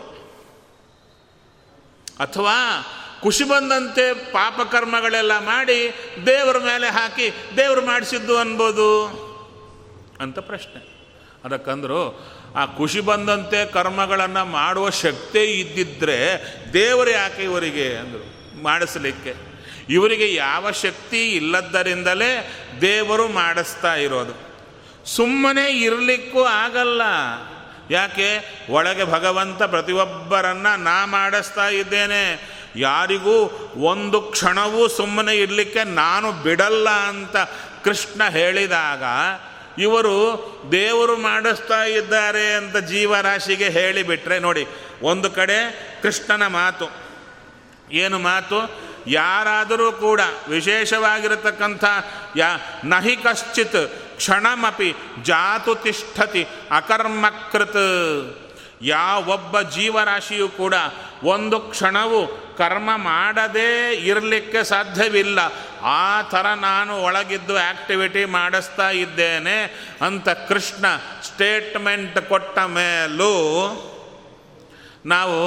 ಅಥವಾ 2.21 2.55
ಖುಷಿ 3.23 3.45
ಬಂದಂತೆ 3.45 4.15
ಪಾಪಕರ್ಮಗಳೆಲ್ಲ 4.15 5.39
ಮಾಡಿ 5.39 5.95
ದೇವರ 6.27 6.59
ಮೇಲೆ 6.59 6.91
ಹಾಕಿ 6.91 7.33
ದೇವರು 7.57 7.87
ಮಾಡಿಸಿದ್ದು 7.87 8.39
ಅನ್ಬೋದು? 8.39 9.07
ಅಂತ 10.21 10.39
ಪ್ರಶ್ನೆ. 10.39 10.95
ಅದಕ್ಕಂದ್ರು 11.45 12.35
ಆ 12.57 12.67
ಖುಷಿ 12.67 13.01
ಬಂದಂತೆ 13.01 13.67
ಕರ್ಮಗಳನ್ನು 13.67 14.45
ಮಾಡುವ 14.45 14.91
ಶಕ್ತಿ 14.91 15.39
ಇದ್ದಿದ್ದರೆ 15.39 16.55
ದೇವರು 16.73 17.11
ಯಾಕೆ 17.11 17.43
ಇವರಿಗೆ 17.43 17.95
ಅಂದರು, 17.95 18.63
ಮಾಡಿಸಲಿಕ್ಕೆ? 18.63 19.35
ಇವರಿಗೆ 19.91 20.35
ಯಾವ 20.35 20.71
ಶಕ್ತಿ 20.71 21.31
ಇಲ್ಲದ್ದರಿಂದಲೇ 21.31 22.53
ದೇವರು 22.81 23.29
ಮಾಡಿಸ್ತಾ 23.29 23.95
ಇರೋದು. 23.95 24.44
ಸುಮ್ಮನೆ 25.07 25.71
ಇರಲಿಕ್ಕೂ 25.71 26.43
ಆಗಲ್ಲ. 26.45 27.03
ಯಾಕೆ? 27.91 28.29
ಒಳಗೆ 28.71 29.05
ಭಗವಂತ 29.05 29.63
ಪ್ರತಿಯೊಬ್ಬರನ್ನು 29.63 30.83
ನಾ 30.83 31.07
ಮಾಡಿಸ್ತಾ 31.07 31.69
ಇದ್ದೇನೆ. 31.69 32.55
ಯಾರಿಗೂ 32.77 33.37
ಒಂದು 33.77 34.21
ಕ್ಷಣವೂ 34.21 34.89
ಸುಮ್ಮನೆ 34.89 35.35
ಇರಲಿಕ್ಕೆ 35.35 35.85
ನಾನು 35.85 36.33
ಬಿಡಲ್ಲ 36.33 36.89
ಅಂತ 36.91 37.37
ಕೃಷ್ಣ 37.85 38.29
ಹೇಳಿದಾಗ, 38.29 39.03
ಇವರು 39.79 40.17
ದೇವರು 40.73 41.17
ಮಾಡಿಸ್ತಾ 41.17 41.85
ಇದ್ದಾರೆ 41.85 42.55
ಅಂತ 42.55 42.77
ಜೀವರಾಶಿಗೆ 42.77 43.69
ಹೇಳಿಬಿಟ್ರೆ 43.69 44.39
ನೋಡಿ, 44.39 44.67
ಒಂದು 45.03 45.31
ಕಡೆ 45.31 45.59
ಕೃಷ್ಣನ 46.03 46.47
ಮಾತು. 46.47 46.91
ಏನು 47.93 48.19
ಮಾತು? 48.19 48.59
ಯಾರಾದರೂ 49.07 49.93
ಕೂಡ 49.93 50.21
ವಿಶೇಷವಾಗಿರತಕ್ಕಂಥ 50.49 51.85
ಯಾ 52.37 52.47
ನಹಿ 52.85 53.17
ಕಶ್ಚಿತ್ 53.17 54.17
ಕ್ಷಣಮಪಿ 54.17 54.95
ಜಾತು 55.23 55.75
ತಿಷ್ಠತಿ 55.75 56.47
ಅಕರ್ಮಕೃತ್. 56.77 58.41
ಯಾವೊಬ್ಬ 58.83 59.61
ಜೀವರಾಶಿಯೂ 59.61 60.49
ಕೂಡ 60.49 60.75
ಒಂದು 61.23 61.61
ಕ್ಷಣವು 61.61 62.45
ಕರ್ಮ 62.57 62.91
ಮಾಡದೇ 62.97 63.93
ಇರಲಿಕ್ಕೆ 63.93 64.65
ಸಾಧ್ಯವಿಲ್ಲ. 64.65 65.39
ಆ 65.83 66.23
ಥರ 66.23 66.47
ನಾನು 66.47 67.03
ಒಳಗಿದ್ದು 67.03 67.57
ಆ್ಯಕ್ಟಿವಿಟಿ 67.57 68.25
ಮಾಡಿಸ್ತಾ 68.25 68.91
ಇದ್ದೇನೆ 68.91 69.59
ಅಂತ 70.07 70.29
ಕೃಷ್ಣ 70.29 70.87
ಸ್ಟೇಟ್ಮೆಂಟ್ 71.23 72.19
ಕೊಟ್ಟ 72.19 72.59
ಮೇಲೂ 72.59 73.33
ನಾವು 75.07 75.39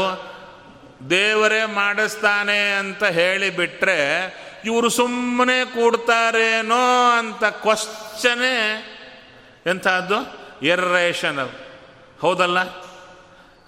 ದೇವರೇ 1.09 1.65
ಮಾಡಿಸ್ತಾನೆ 1.65 2.71
ಅಂತ 2.71 3.03
ಹೇಳಿಬಿಟ್ರೆ 3.03 4.25
ಇವರು 4.65 4.89
ಸುಮ್ಮನೆ 4.89 5.65
ಕೂಡ್ತಾರೇನೋ 5.65 7.11
ಅಂತ 7.17 7.43
ಕ್ವಶ್ಚನೇ 7.43 8.85
ಎಂಥದ್ದು? 9.65 10.47
ಎರ್ರೇಷನಲ್ 10.65 11.49
ಹೌದಲ್ಲ? 12.21 12.59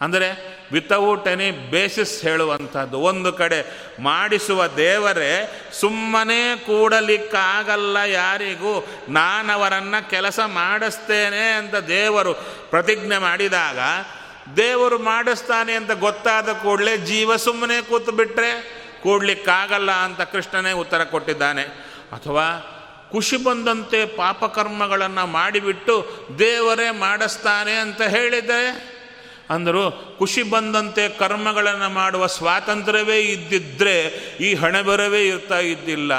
ಅಂದರೆ 0.02 0.60
ವಿತೌಟ್ 0.72 1.28
ಎನಿ 1.28 1.52
ಬೇಸಿಸ್ 1.52 2.22
ಹೇಳುವಂಥದ್ದು. 2.22 3.00
ಒಂದು 3.00 3.34
ಕಡೆ 3.34 3.66
ಮಾಡಿಸುವ 4.00 4.68
ದೇವರೇ 4.68 5.62
ಸುಮ್ಮನೆ 5.74 6.58
ಕೂಡಲಿಕ್ಕಾಗಲ್ಲ 6.58 7.98
ಯಾರಿಗೂ. 7.98 8.88
ನಾನವರನ್ನು 9.10 10.10
ಕೆಲಸ 10.10 10.40
ಮಾಡಿಸ್ತೇನೆ 10.46 11.52
ಅಂತ 11.52 11.76
ದೇವರು 11.76 12.34
ಪ್ರತಿಜ್ಞೆ 12.70 13.18
ಮಾಡಿದಾಗ 13.18 13.78
ದೇವರು 14.58 15.00
ಮಾಡಿಸ್ತಾನೆ 15.00 15.74
ಅಂತ 15.74 15.92
ಗೊತ್ತಾದ 15.92 16.54
ಕೂಡಲೇ 16.54 16.98
ಜೀವ 16.98 17.36
ಸುಮ್ಮನೆ 17.36 17.82
ಕೂತು 17.82 18.12
ಬಿಟ್ಟರೆ 18.12 18.80
ಕೂಡ್ಲಿಕ್ಕಾಗಲ್ಲ 19.04 19.92
ಅಂತ 19.92 20.22
ಕೃಷ್ಣನೇ 20.22 20.72
ಉತ್ತರ 20.72 21.04
ಕೊಟ್ಟಿದ್ದಾನೆ. 21.04 21.64
ಅಥವಾ 22.12 22.76
ಖುಷಿ 23.12 23.38
ಬಂದಂತೆ 23.38 24.06
ಪಾಪಕರ್ಮಗಳನ್ನು 24.06 25.26
ಮಾಡಿಬಿಟ್ಟು 25.26 26.26
ದೇವರೇ 26.40 26.92
ಮಾಡಿಸ್ತಾನೆ 26.92 27.74
ಅಂತ 27.74 28.02
ಹೇಳಿದರೆ 28.02 28.99
ಅಂದರು, 29.50 30.16
ಖುಷಿ 30.20 30.44
ಬಂದಂತೆ 30.44 31.10
ಕರ್ಮಗಳನ್ನು 31.10 31.90
ಮಾಡುವ 31.90 32.28
ಸ್ವಾತಂತ್ರ್ಯವೇ 32.28 33.20
ಇದ್ದಿದ್ದರೆ 33.20 34.06
ಈ 34.42 34.54
ಹಣೆಬರವೇ 34.56 35.28
ಇರ್ತಾ 35.28 35.60
ಇದ್ದಿಲ್ಲ. 35.60 36.12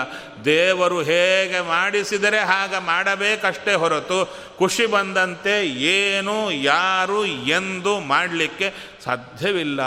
ದೇವರು 0.44 1.02
ಹೇಗೆ 1.02 1.60
ಮಾಡಿಸಿದರೆ 1.60 2.38
ಹಾಗೆ 2.38 2.78
ಮಾಡಬೇಕಷ್ಟೇ 2.78 3.74
ಹೊರತು 3.74 4.38
ಖುಷಿ 4.58 4.86
ಬಂದಂತೆ 4.86 5.66
ಏನು, 5.66 6.52
ಯಾರು, 6.52 7.24
ಎಂದು 7.26 8.00
ಮಾಡಲಿಕ್ಕೆ 8.00 8.74
ಸಾಧ್ಯವಿಲ್ಲ. 9.04 9.82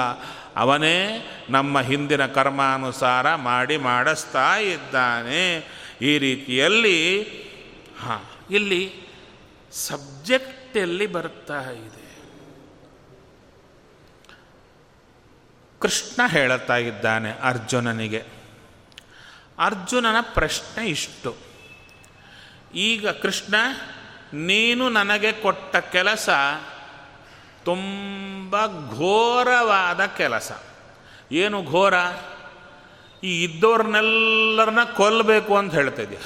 ಅವನೇ 0.55 1.29
ನಮ್ಮ 1.49 1.81
ಹಿಂದಿನ 1.81 2.25
ಕರ್ಮಾನುಸಾರ 2.25 3.35
ಮಾಡಿ 3.35 3.77
ಮಾಡಿಸ್ತಾ 3.77 4.55
ಇದ್ದಾನೆ. 4.57 5.67
ಈ 6.01 6.17
ರೀತಿಯಲ್ಲಿ, 6.17 7.23
ಹಾಂ, 8.01 8.21
ಇಲ್ಲಿ 8.51 8.93
ಸಬ್ಜೆಕ್ಟ್ 9.71 10.77
ಎಲ್ಲಿ 10.77 11.07
ಬರ್ತಾ 11.07 11.61
ಇದೆ. 11.71 11.92
ಕೃಷ್ಣ 15.83 16.27
ಹೇಳುತ್ತಾ 16.27 16.77
ಇದ್ದಾನೆ 16.77 17.31
ಅರ್ಜುನನಿಗೆ. 17.31 18.23
ಅರ್ಜುನನ 19.59 20.15
ಪ್ರಶ್ನೆ 20.21 20.85
ಇಷ್ಟು. 20.85 21.35
ಈಗ 22.75 23.07
ಕೃಷ್ಣ, 23.07 23.55
ನೀನು 24.33 24.89
ನನಗೆ 24.89 25.31
ಕೊಟ್ಟ 25.31 25.75
ಕೆಲಸ 25.75 26.29
ತುಂಬ 27.65 28.65
ಘೋರವಾದ 28.95 30.05
ಕೆಲಸ. 30.05 30.51
ಏನು 31.31 31.63
ಘೋರ? 31.63 31.93
ಈ 33.23 33.43
ಇದ್ದವ್ರನ್ನೆಲ್ಲರನ್ನ 33.43 34.83
ಕೊಲ್ಲಬೇಕು 34.83 35.57
ಅಂತ 35.57 35.73
ಹೇಳ್ತಿದ್ಯ 35.73 36.17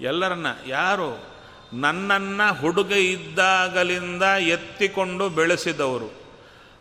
ಎಲ್ಲರನ್ನ, 0.00 0.46
ಯಾರು? 0.66 1.26
ನನ್ನನ್ನು 1.72 2.54
ಹುಡುಗ 2.54 2.92
ಇದ್ದಾಗಲಿಂದ 2.92 4.22
ಎತ್ತಿಕೊಂಡು 4.22 5.28
ಬೆಳೆಸಿದವರು. 5.28 6.17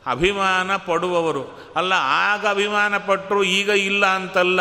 ಅಭಿಮಾನ 0.07 0.75
ಪಡುವವರು. 0.75 1.43
ಅಲ್ಲ, 1.75 1.93
ಆಗ 1.97 2.47
ಅಭಿಮಾನ 2.47 2.97
ಪಟ್ಟರು 2.97 3.43
ಈಗ 3.43 3.69
ಇಲ್ಲ 3.69 4.05
ಅಂತಲ್ಲ, 4.05 4.59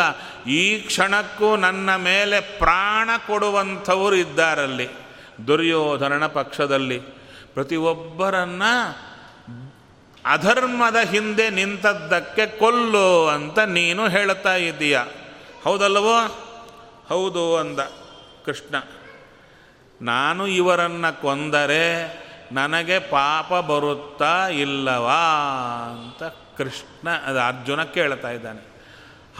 ಈ 0.49 0.79
ಕ್ಷಣಕ್ಕೂ 0.79 1.55
ನನ್ನ 1.55 1.95
ಮೇಲೆ 1.95 2.39
ಪ್ರಾಣ 2.39 3.09
ಕೊಡುವಂಥವರು 3.27 4.15
ಇದ್ದಾರಲ್ಲಿ, 4.15 4.87
ದುರ್ಯೋಧನನ 5.47 6.27
ಪಕ್ಷದಲ್ಲಿ. 6.27 6.99
ಪ್ರತಿಯೊಬ್ಬರನ್ನ 7.53 8.63
ಅಧರ್ಮದ 10.25 10.95
ಹಿಂದೆ 10.95 11.49
ನಿಂತದ್ದಕ್ಕೆ 11.49 12.59
ಕೊಲ್ಲು 12.59 13.27
ಅಂತ 13.27 13.59
ನೀನು 13.59 14.07
ಹೇಳ್ತಾ 14.07 14.55
ಇದ್ದೀಯ 14.55 14.99
ಹೌದಲ್ವೋ 15.63 16.17
ಹೌದು 17.09 17.57
ಅಂದ 17.57 17.79
ಕೃಷ್ಣ. 18.45 18.75
ನಾನು 20.01 20.47
ಇವರನ್ನು 20.47 21.21
ಕೊಂದರೆ 21.21 21.83
ನನಗೆ 22.51 22.99
ಪಾಪ 22.99 23.53
ಬರುತ್ತಾ 23.53 24.47
ಇಲ್ಲವಾ 24.47 25.21
ಅಂತ 25.89 26.23
ಕೃಷ್ಣ, 26.57 27.09
ಅದು 27.09 27.39
ಅರ್ಜುನ 27.39 27.83
ಕೇಳ್ತಾ 27.83 28.29
ಇದ್ದಾನೆ. 28.29 28.61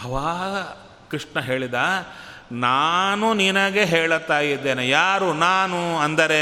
ಅವಾಗ 0.04 0.58
ಕೃಷ್ಣ 1.12 1.39
ಹೇಳಿದ, 1.39 1.74
ನಾನು 2.52 3.34
ನಿನಗೆ 3.34 3.86
ಹೇಳುತ್ತಾ 3.86 4.39
ಇದ್ದೇನೆ. 4.39 4.89
ಯಾರು 4.89 5.34
ನಾನು 5.34 5.98
ಅಂದರೆ 5.98 6.41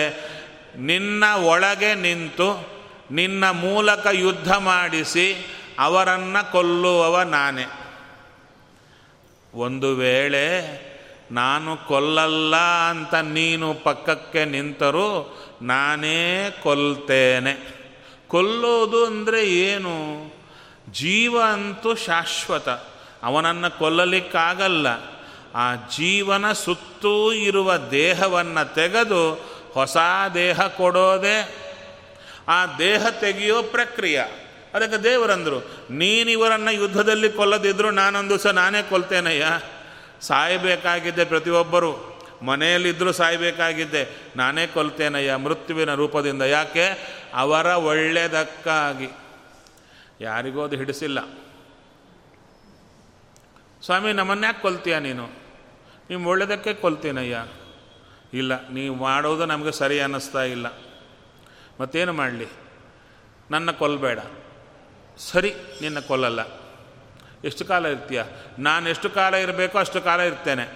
ನಿನ್ನ 0.78 1.24
ಒಳಗೆ 1.34 1.96
ನಿಂತು 1.96 2.76
ನಿನ್ನ 3.12 3.50
ಮೂಲಕ 3.50 4.08
ಯುದ್ಧ 4.12 4.54
ಮಾಡಿಸಿ 4.54 5.28
ಅವರನ್ನು 5.80 6.52
ಕೊಲ್ಲುವವ 6.52 7.22
ನಾನೇ. 7.22 7.66
ಒಂದು 9.54 9.96
ವೇಳೆ 9.96 10.46
ನಾನು 11.32 11.88
ಕೊಲ್ಲಲ್ಲ 11.88 12.56
ಅಂತ 12.90 13.14
ನೀನು 13.14 13.74
ಪಕ್ಕಕ್ಕೆ 13.74 14.46
ನಿಂತರೂ 14.46 15.38
ನಾನೇ 15.62 16.58
ಕೊಲ್ತೇನೆ. 16.64 17.76
ಕೊಲ್ಲೋದು 18.28 19.06
ಅಂದರೆ 19.06 19.48
ಏನು? 19.48 20.26
ಜೀವ 20.92 21.42
ಅಂತೂ 21.42 21.96
ಶಾಶ್ವತ. 21.96 22.70
ಅವನನ್ನು 23.24 23.80
ಕೊಲ್ಲಲಿಕ್ಕಾಗಲ್ಲ. 23.80 24.88
ಆ 25.56 25.76
ಜೀವನ 25.76 26.52
ಸುತ್ತೂ 26.52 27.32
ಇರುವ 27.32 27.78
ದೇಹವನ್ನು 27.78 28.76
ತೆಗೆದು 28.76 29.34
ಹೊಸ 29.74 29.98
ದೇಹ 30.34 30.68
ಕೊಡೋದೇ. 30.68 31.56
ಆ 32.48 32.66
ದೇಹ 32.66 33.10
ತೆಗೆಯೋ 33.10 33.64
ಪ್ರಕ್ರಿಯೆ. 33.64 34.46
ಅದಕ್ಕೆ 34.74 34.98
ದೇವರಂದರು, 34.98 35.60
ನೀನು 35.90 36.32
ಇವರನ್ನು 36.32 36.72
ಯುದ್ಧದಲ್ಲಿ 36.72 37.30
ಕೊಲ್ಲದಿದ್ದರೂ 37.30 37.92
ನಾನೊಂದು 37.92 38.38
ಸಹ 38.38 38.50
ನಾನೇ 38.50 38.82
ಕೊಲ್ತೇನಯ್ಯ? 38.82 39.60
ಸಾಯಬೇಕಾಗಿದೆ 40.22 41.26
ಪ್ರತಿಯೊಬ್ಬರು. 41.26 42.15
ಮನೆಯಲ್ಲಿದ್ದರೂ 42.46 43.12
ಸಾಯಬೇಕಾಗಿದ್ದೆ. 43.12 44.08
ನಾನೇ 44.36 44.68
ಕೊಲ್ತೇನಯ್ಯ 44.68 45.36
ಮೃತ್ಯುವಿನ 45.36 45.94
ರೂಪದಿಂದ. 45.94 46.42
ಯಾಕೆ? 46.42 47.16
ಅವರ 47.34 47.66
ಒಳ್ಳೆಯದಕ್ಕಾಗಿ. 47.66 49.08
ಯಾರಿಗೂ 50.22 50.64
ಅದು 50.64 50.76
ಹಿಡಿಸಿಲ್ಲ. 50.76 51.20
ಸ್ವಾಮಿ 53.86 54.14
ನಮ್ಮನ್ಯಾಕೆ 54.14 54.62
ಕೊಲ್ತೀಯ 54.62 55.00
ನೀನು? 55.00 55.30
ನಿಮ್ಮ 56.10 56.28
ಒಳ್ಳೆಯದಕ್ಕೆ 56.28 56.74
ಕೊಲ್ತೀನಯ್ಯ. 56.74 57.46
ಇಲ್ಲ, 58.34 58.70
ನೀವು 58.70 58.96
ಮಾಡೋದು 58.96 59.46
ನಮಗೆ 59.46 59.72
ಸರಿ 59.72 60.00
ಅನ್ನಿಸ್ತಾ 60.00 60.44
ಇಲ್ಲ. 60.44 60.66
ಮತ್ತೇನು 61.82 62.14
ಮಾಡಲಿ? 62.14 62.48
ನನ್ನ 63.52 63.72
ಕೊಲ್ಲಬೇಡ 63.72 64.20
ಸರಿ, 65.18 65.54
ನಿನ್ನ 65.82 66.00
ಕೊಲ್ಲಲ್ಲ. 66.00 66.40
ಎಷ್ಟು 67.46 67.66
ಕಾಲ 67.66 67.86
ಇರ್ತೀಯ? 67.86 68.24
ನಾನು 68.60 68.90
ಎಷ್ಟು 68.90 69.10
ಕಾಲ 69.10 69.36
ಇರಬೇಕೋ 69.36 69.80
ಅಷ್ಟು 69.80 70.02
ಕಾಲ 70.02 70.20
ಇರ್ತೇನೆ. 70.20 70.70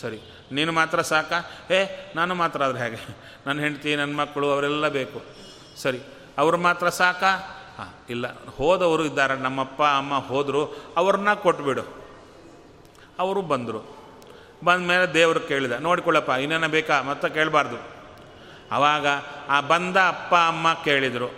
ಸರಿ. 0.00 0.20
ನೀನು 0.52 0.72
ಮಾತ್ರ 0.72 1.02
ಸಾಕ? 1.02 1.32
ಏ 1.70 1.84
ನಾನು 2.16 2.34
ಮಾತ್ರ 2.34 2.64
ಆದರೆ 2.64 2.78
ಹೇಗೆ? 2.78 3.16
ನನ್ನ 3.46 3.60
ಹೆಂಡತಿ, 3.60 3.96
ನನ್ನ 3.96 4.16
ಮಕ್ಕಳು, 4.16 4.50
ಅವರೆಲ್ಲ 4.50 4.88
ಬೇಕು. 4.88 5.22
ಸರಿ, 5.76 6.00
ಅವರು 6.38 6.56
ಮಾತ್ರ 6.56 6.88
ಸಾಕ? 6.88 7.24
ಹಾಂ, 7.78 7.94
ಇಲ್ಲ. 8.10 8.46
ಹೋದವರು 8.46 9.04
ಇದ್ದಾರೆ. 9.04 9.36
ನಮ್ಮಪ್ಪ, 9.36 9.82
ಅಮ್ಮ 9.82 10.18
ಹೋದರು. 10.18 10.92
ಅವ್ರನ್ನ 10.96 11.34
ಕೊಟ್ಬಿಡು. 11.34 11.82
ಅವರು 13.18 13.42
ಬಂದರು. 13.42 13.98
ಬಂದ 14.64 14.86
ಮೇಲೆ 14.86 15.14
ದೇವರು 15.14 15.40
ಕೇಳಿದ, 15.40 15.72
ನೋಡಿಕೊಳ್ಳಪ್ಪ, 15.72 16.30
ಇನ್ನೇನ 16.30 16.66
ಬೇಕಾ? 16.66 17.02
ಮತ್ತೆ 17.02 17.28
ಕೇಳಬಾರ್ದು. 17.28 17.98
ಆವಾಗ 18.72 19.06
ಆ 19.48 19.60
ಬಂದ 19.60 19.96
ಅಪ್ಪ, 19.96 20.34
ಅಮ್ಮ 20.34 20.72
ಕೇಳಿದರು, 20.84 21.34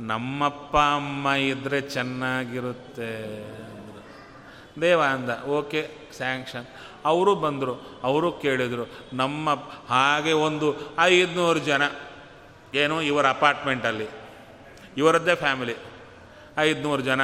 ನಮ್ಮಪ್ಪ, 0.00 0.76
ಅಮ್ಮ 0.76 1.30
ಇದ್ದರೆ 1.30 1.80
ಚೆನ್ನಾಗಿರುತ್ತೆ. 1.80 3.20
ದೇವ 4.80 5.02
ಅಂದ, 5.02 5.44
ಓಕೆ, 5.44 5.90
ಸ್ಯಾಂಕ್ಷನ್. 6.16 6.66
ಅವರು 7.04 7.34
ಬಂದರು, 7.34 8.00
ಅವರು 8.04 8.32
ಕೇಳಿದರು, 8.32 9.08
ನಮ್ಮ 9.12 9.48
ಹಾಗೆ 9.88 10.32
ಒಂದು 10.32 10.96
ಐದುನೂರು 10.98 11.58
ಜನ, 11.58 11.82
ಏನು 12.74 13.02
ಇವರ 13.02 13.28
ಅಪಾರ್ಟ್ಮೆಂಟಲ್ಲಿ 13.28 14.06
ಇವರದ್ದೇ 14.96 15.34
ಫ್ಯಾಮಿಲಿ 15.34 15.74
ಐದುನೂರು 16.58 17.02
ಜನ 17.02 17.20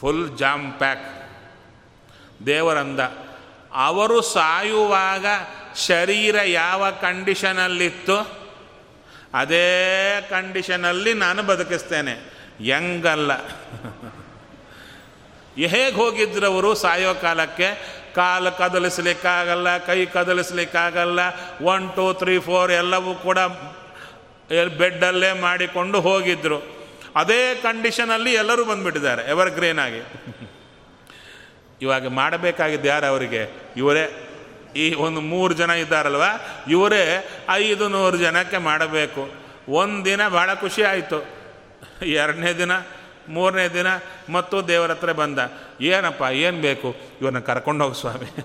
ಫುಲ್ 0.00 0.38
ಜಾಮ್ 0.38 0.72
ಪ್ಯಾಕ್ 0.72 1.30
ದೇವರಂದ. 2.46 3.00
ಅವರು 3.72 4.22
ಸಾಯುವಾಗ 4.22 5.26
ಶರೀರ 5.86 6.36
ಯಾವ 6.44 6.90
ಕಂಡೀಷನಲ್ಲಿತ್ತು 6.90 8.42
ಅದೇ 9.34 10.26
ಕಂಡೀಷನಲ್ಲಿ 10.30 11.14
ನಾನು 11.14 11.42
ಬದುಕಿಸ್ತೇನೆ. 11.42 12.32
ಹೆಂಗಲ್ಲ. 12.58 13.32
ಹೇಗೆ 15.56 15.90
ಹೋಗಿದ್ರವರು 15.90 16.74
ಸಾಯೋ 16.74 17.14
ಕಾಲಕ್ಕೆ? 17.14 18.01
ಕಾಲು 18.14 18.58
ಕದಲಿಸ್ಲಿಕ್ಕಾಗಲ್ಲ, 18.58 19.78
ಕೈ 19.78 20.06
ಕದಲಿಸ್ಲಿಕ್ಕಾಗಲ್ಲ 20.06 21.20
ಒನ್ 21.62 21.92
ಟೂ 21.96 22.12
ತ್ರೀ 22.12 22.38
ಫೋರ್ 22.38 22.72
ಎಲ್ಲವೂ 22.72 23.14
ಕೂಡ 23.14 23.38
ಬೆಡ್ಡಲ್ಲೇ 24.76 25.32
ಮಾಡಿಕೊಂಡು 25.32 26.00
ಹೋಗಿದ್ರು. 26.00 26.82
ಅದೇ 27.16 27.54
ಕಂಡೀಷನಲ್ಲಿ 27.54 28.32
ಎಲ್ಲರೂ 28.32 28.64
ಬಂದುಬಿಟ್ಟಿದ್ದಾರೆ 28.64 29.22
ಎವರ್ 29.22 29.50
ಗ್ರೀನ್ 29.50 29.78
ಆಗಿ. 29.78 30.02
ಇವಾಗ 31.82 32.06
ಮಾಡಬೇಕಾಗಿದ್ದು 32.06 32.88
ಯಾರು 32.88 33.06
ಅವರಿಗೆ? 33.06 33.72
ಇವರೇ. 33.76 34.28
ಈ 34.76 34.94
ಒಂದು 34.94 35.20
ಮೂರು 35.20 35.54
ಜನ 35.54 35.70
ಇದ್ದಾರಲ್ವ? 35.70 36.22
ಇವರೇ 36.68 37.30
ಐದು 37.48 37.88
ನೂರು 37.88 38.16
ಜನಕ್ಕೆ 38.16 38.58
ಮಾಡಬೇಕು. 38.58 39.32
ಒಂದು 39.68 40.04
ದಿನ 40.04 40.28
ಭಾಳ 40.28 40.54
ಖುಷಿ 40.54 40.82
ಆಯಿತು. 40.82 41.42
ಎರಡನೇ 42.02 42.52
ದಿನ 42.52 42.72
ಮೂರನೇ 43.28 43.68
ದಿನ 43.68 43.86
ಮತ್ತು 44.30 44.68
ದೇವರ 44.68 44.90
ಹತ್ರ 44.90 45.12
ಬಂದ, 45.12 45.38
ಏನಪ್ಪ, 45.80 46.22
ಏನು 46.22 46.60
ಬೇಕು? 46.60 46.96
ಇವನ್ನ 47.20 47.38
ಕರ್ಕೊಂಡು 47.38 47.84
ಹೋಗಿ 47.84 48.00
ಸ್ವಾಮಿ. 48.00 48.36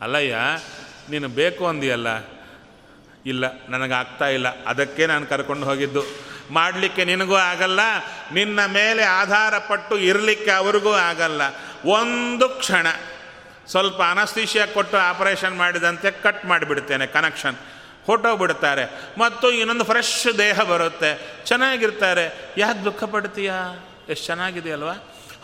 ಅಲ್ಲಯ್ಯ, 0.00 0.36
ನೀನು 1.10 1.28
ಬೇಕು 1.28 1.66
ಅಂದಿಯಲ್ಲ? 1.66 2.08
ಇಲ್ಲ, 3.26 3.44
ನನಗೆ 3.68 3.92
ಆಗ್ತಾ 3.92 4.28
ಇಲ್ಲ. 4.28 4.64
ಅದಕ್ಕೆ 4.64 5.06
ನಾನು 5.06 5.26
ಕರ್ಕೊಂಡು 5.26 5.66
ಹೋಗಿದ್ದು. 5.66 6.34
ಮಾಡಲಿಕ್ಕೆ 6.50 7.04
ನಿನಗೂ 7.04 7.34
ಆಗಲ್ಲ. 7.34 7.80
ನಿನ್ನ 8.32 8.60
ಮೇಲೆ 8.66 9.04
ಆಧಾರ 9.04 9.58
ಪಟ್ಟು 9.58 9.98
ಇರಲಿಕ್ಕೆ 9.98 10.50
ಅವ್ರಿಗೂ 10.50 10.92
ಆಗಲ್ಲ. 10.92 11.42
ಒಂದು 11.84 12.48
ಕ್ಷಣ 12.48 12.86
ಸ್ವಲ್ಪ 13.66 14.02
ಅನಸ್ತೀಶಿಯ 14.10 14.66
ಕೊಟ್ಟು 14.66 14.96
ಆಪರೇಷನ್ 14.96 15.56
ಮಾಡಿದಂತೆ 15.56 16.10
ಕಟ್ 16.10 16.44
ಮಾಡಿಬಿಡ್ತೇನೆ 16.44 17.06
ಕನೆಕ್ಷನ್. 17.06 17.54
ಹೊಟ್ಟೋಗ್ಬಿಡ್ತಾರೆ 18.06 18.84
ಮತ್ತು 19.18 19.50
ಇನ್ನೊಂದು 19.50 19.84
ಫ್ರೆಶ್ 19.84 20.38
ದೇಹ 20.38 20.60
ಬರುತ್ತೆ. 20.60 21.44
ಚೆನ್ನಾಗಿರ್ತಾರೆ. 21.44 22.54
ಯಾಕೆ 22.58 22.84
ದುಃಖ 22.84 23.04
ಪಡ್ತೀಯಾ? 23.04 23.54
ಎಷ್ಟು 24.08 24.26
ಚೆನ್ನಾಗಿದೆಯಲ್ವಾ 24.26 24.92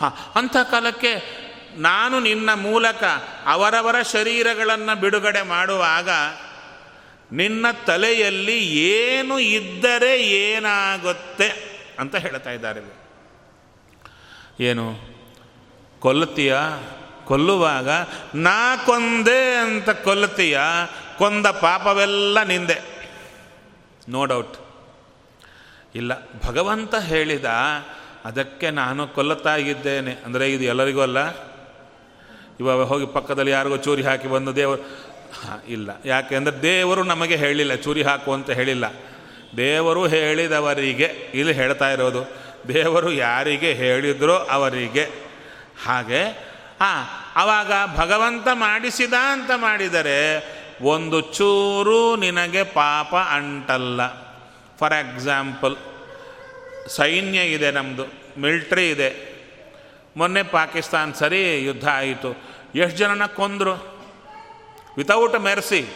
ಹಾಂ, 0.00 0.12
ಅಂಥ 0.34 0.56
ಕಾಲಕ್ಕೆ 0.70 1.12
ನಾನು 1.76 2.20
ನಿನ್ನ 2.20 2.54
ಮೂಲಕ 2.54 3.04
ಅವರವರ 3.46 4.02
ಶರೀರಗಳನ್ನು 4.02 5.00
ಬಿಡುಗಡೆ 5.00 5.42
ಮಾಡುವಾಗ 5.42 6.08
ನಿನ್ನ 7.32 7.66
ತಲೆಯಲ್ಲಿ 7.86 8.58
ಏನು 8.66 9.38
ಇದ್ದರೆ 9.38 10.22
ಏನಾಗುತ್ತೆ 10.22 11.48
ಅಂತ 11.98 12.16
ಹೇಳ್ತಾ 12.16 12.50
ಇದ್ದಾರೆ 12.50 12.80
ಏನು? 14.60 14.86
ಕೊಲ್ಲುತ್ತೀಯ? 16.00 16.56
ಕೊಲ್ಲುವಾಗ 17.24 17.88
ನಾ 18.34 18.76
ಕೊಂದೆ 18.76 19.54
ಅಂತ 19.54 19.90
ಕೊಲ್ಲುತ್ತೀಯ? 19.90 20.60
ಕೊಂದ 21.20 21.46
ಪಾಪವೆಲ್ಲ 21.46 22.42
ನಿಂದೆ. 22.42 22.78
ನೋ 24.08 24.24
ಡೌಟ್ 24.24 24.56
ಇಲ್ಲ, 25.94 26.12
ಭಗವಂತ 26.46 26.94
ಹೇಳಿದ, 26.94 27.48
ಅದಕ್ಕೆ 28.24 28.68
ನಾನು 28.70 29.02
ಕೊಲ್ಲುತ್ತಾ 29.08 29.54
ಇದ್ದೇನೆ 29.56 30.12
ಅಂದರೆ 30.24 30.52
ಇದು 30.52 30.64
ಎಲ್ಲರಿಗೂ 30.64 31.00
ಅಲ್ಲ? 31.00 31.20
ಇವಾಗ 32.60 32.82
ಹೋಗಿ 32.82 33.06
ಪಕ್ಕದಲ್ಲಿ 33.06 33.52
ಯಾರಿಗೋ 33.52 33.76
ಚೂರಿ 33.76 34.02
ಹಾಕಿ 34.02 34.28
ಬಂದು 34.28 34.52
ದೇವರು 34.56 34.82
ಇಲ್ಲ. 34.82 35.64
ಇಲ್ಲ 35.68 35.90
ಯಾಕೆಂದರೆ 36.04 36.56
ದೇವರು 36.62 37.02
ನಮಗೆ 37.02 37.36
ಹೇಳಿಲ್ಲ, 37.36 37.74
ಚೂರಿ 37.74 38.02
ಹಾಕು 38.02 38.30
ಅಂತ 38.32 38.50
ಹೇಳಿಲ್ಲ. 38.50 38.86
ದೇವರು 39.56 40.02
ಹೇಳಿದವರಿಗೆ, 40.06 41.08
ಇಲ್ಲಿ 41.34 41.52
ಹೇಳ್ತಾ 41.52 41.88
ಇರೋದು, 41.90 42.22
ದೇವರು 42.74 43.10
ಯಾರಿಗೆ 43.12 43.72
ಹೇಳಿದ್ರೋ 43.72 44.36
ಅವರಿಗೆ. 44.50 45.04
ಹಾಗೆ, 45.86 46.22
ಹಾಂ, 46.80 47.02
ಆವಾಗ 47.36 47.72
ಭಗವಂತ 47.96 48.48
ಮಾಡಿಸಿದ 48.52 49.14
ಅಂತ 49.32 49.50
ಮಾಡಿದರೆ 49.56 50.18
ಒಂದು 50.82 51.20
ಚೂರು 51.20 52.16
ನಿನಗೆ 52.16 52.62
ಪಾಪ 52.62 53.14
ಅಂಟಲ್ಲ. 53.14 54.00
ಫಾರ್ 54.78 54.92
ಎಕ್ಸಾಂಪಲ್ 54.92 55.76
ಸೈನ್ಯ 56.88 57.40
ಇದೆ 57.40 57.70
ನಮ್ಮದು 57.70 58.04
ಮಿಲ್ಟ್ರಿ 58.40 58.90
ಇದೆ. 58.90 59.30
ಮೊನ್ನೆ 60.16 60.42
ಪಾಕಿಸ್ತಾನ್ 60.42 61.14
ಸರಿ 61.14 61.64
ಯುದ್ಧ 61.64 61.88
ಆಯಿತು. 61.88 62.36
ಎಷ್ಟು 62.74 62.98
ಜನನ 62.98 63.26
ಕೊಂದರು? 63.26 63.74
ವಿತೌಟ್ 64.96 65.40
ಮೆರೆಸಿ 65.40 65.86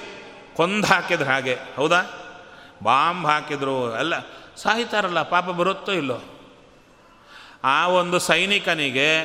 ಕೊಂದು 0.56 0.86
ಹಾಕಿದ್ರು 0.86 1.30
ಹಾಗೆ. 1.30 1.58
ಹೌದಾ? 1.76 2.02
ಬಾಂಬ್ 2.82 3.26
ಹಾಕಿದ್ರು. 3.26 3.92
ಅಲ್ಲ, 3.92 4.18
ಸಾಯ್ತಾರಲ್ಲ, 4.56 5.22
ಪಾಪ 5.22 5.44
ಬರುತ್ತೋ 5.44 5.92
ಇಲ್ಲೋ? 5.92 6.22
ಆ 7.64 7.88
ಒಂದು 7.88 8.18
ಸೈನಿಕನಿಗೆ 8.18 9.18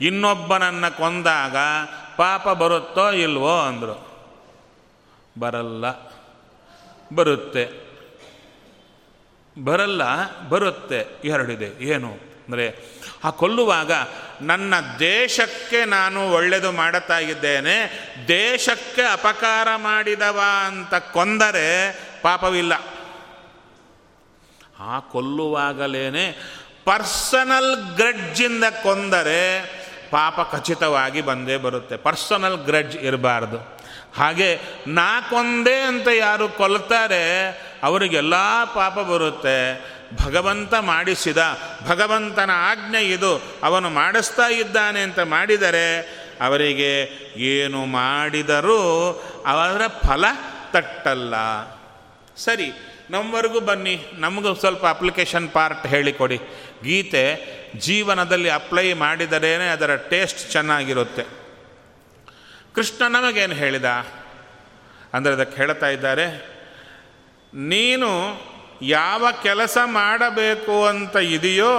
ಇನ್ನೊಬ್ಬನನ್ನು 0.00 0.96
ಕೊಂದಾಗ 0.96 1.56
ಪಾಪ 2.16 2.48
ಬರುತ್ತೋ 2.48 3.10
ಇಲ್ವೋ 3.10 3.58
ಅಂದರು. 3.58 4.13
ಬರಲ್ಲ. 5.38 5.86
ಬರುತ್ತೆ. 7.14 7.84
ಬರಲ್ಲ, 9.64 10.02
ಬರುತ್ತೆ. 10.48 11.06
ಎರಡಿದೆ. 11.24 11.84
ಏನು? 11.84 12.12
ಅಂದರೆ, 12.12 12.78
ಆ 13.24 13.30
ಕೊಲ್ಲುವಾಗ 13.30 13.92
ನನ್ನ 14.40 14.74
ದೇಶಕ್ಕೆ 14.98 15.84
ನಾನು 15.84 16.32
ಒಳ್ಳೆಯದು 16.32 16.72
ಮಾಡುತ್ತಾ 16.72 17.18
ಇದ್ದೇನೆ 17.18 18.06
ದೇಶಕ್ಕೆ 18.28 19.02
ಅಪಕಾರ 19.02 19.68
ಮಾಡಿದವ 19.76 20.40
ಅಂತ 20.66 20.94
ಕೊಂದರೆ 20.94 21.98
ಪಾಪವಿಲ್ಲ. 22.22 22.72
ಆ 24.78 25.00
ಕೊಲ್ಲುವಾಗಲೇನೆ 25.00 26.32
ಪರ್ಸನಲ್ 26.84 27.96
ಗ್ರಡ್ಜಿಂದ 27.96 28.64
ಕೊಂದರೆ 28.82 29.62
ಪಾಪ 30.10 30.40
ಖಚಿತವಾಗಿ 30.52 31.22
ಬಂದೇ 31.22 31.56
ಬರುತ್ತೆ. 31.56 31.96
ಪರ್ಸನಲ್ 31.96 32.58
ಗ್ರಡ್ಜ್ 32.58 32.96
ಇರಬಾರ್ದು. 32.96 33.73
ಹಾಗೆ 34.16 34.60
ನಾ 34.86 35.20
ಕೊಂದೆ 35.20 35.80
ಅಂತ 35.80 36.08
ಯಾರು 36.08 36.48
ಕೊಲ್ತಾರೆ, 36.48 37.48
ಅವರಿಗೆಲ್ಲ 37.82 38.64
ಪಾಪ 38.64 38.98
ಬರುತ್ತೆ. 38.98 39.94
ಭಗವಂತ 40.24 40.74
ಮಾಡಿಸಿದ, 40.74 41.38
ಭಗವಂತನ 41.88 42.50
ಆಜ್ಞೆ 42.54 43.02
ಇದು, 43.02 43.42
ಅವನು 43.62 43.90
ಮಾಡಿಸ್ತಾ 43.90 44.48
ಇದ್ದಾನೆ 44.48 45.00
ಅಂತ 45.00 45.18
ಮಾಡಿದರೆ, 45.18 46.00
ಅವರಿಗೆ 46.40 47.08
ಏನು 47.36 47.84
ಮಾಡಿದರೂ 47.84 48.80
ಅವರ 49.46 49.82
ಫಲ 49.86 50.24
ತಟ್ಟಲ್ಲ. 50.72 51.34
ಸರಿ 52.36 52.72
ನಮ್ಮವರೆಗೂ 53.10 53.60
ಬನ್ನಿ, 53.60 54.06
ನಮಗೂ 54.14 54.54
ಸ್ವಲ್ಪ 54.54 54.86
ಅಪ್ಲಿಕೇಶನ್ 54.86 55.50
ಪಾರ್ಟ್ 55.50 55.86
ಹೇಳಿಕೊಡಿ. 55.86 56.36
ಗೀತೆ 56.84 57.24
ಜೀವನದಲ್ಲಿ 57.78 58.50
ಅಪ್ಲೈ 58.50 58.92
ಮಾಡಿದರೇನೆ 58.92 59.68
ಅದರ 59.68 59.96
ಟೇಸ್ಟ್ 59.96 60.50
ಚೆನ್ನಾಗಿರುತ್ತೆ. 60.50 61.43
ಕೃಷ್ಣ 62.74 63.02
ನಮಗೇನು 63.08 63.54
ಹೇಳಿದ? 63.54 63.88
ಅಂದರೆ 65.14 65.32
ಅದಕ್ಕೆ 65.32 65.56
ಹೇಳ್ತಾ 65.56 65.88
ಇದ್ದಾರೆ, 65.88 66.26
ನೀನು 67.68 68.10
ಯಾವ 68.82 69.24
ಕೆಲಸ 69.42 69.78
ಮಾಡಬೇಕು 69.84 70.76
ಅಂತ 70.84 71.16
ಇದೆಯೋ 71.16 71.74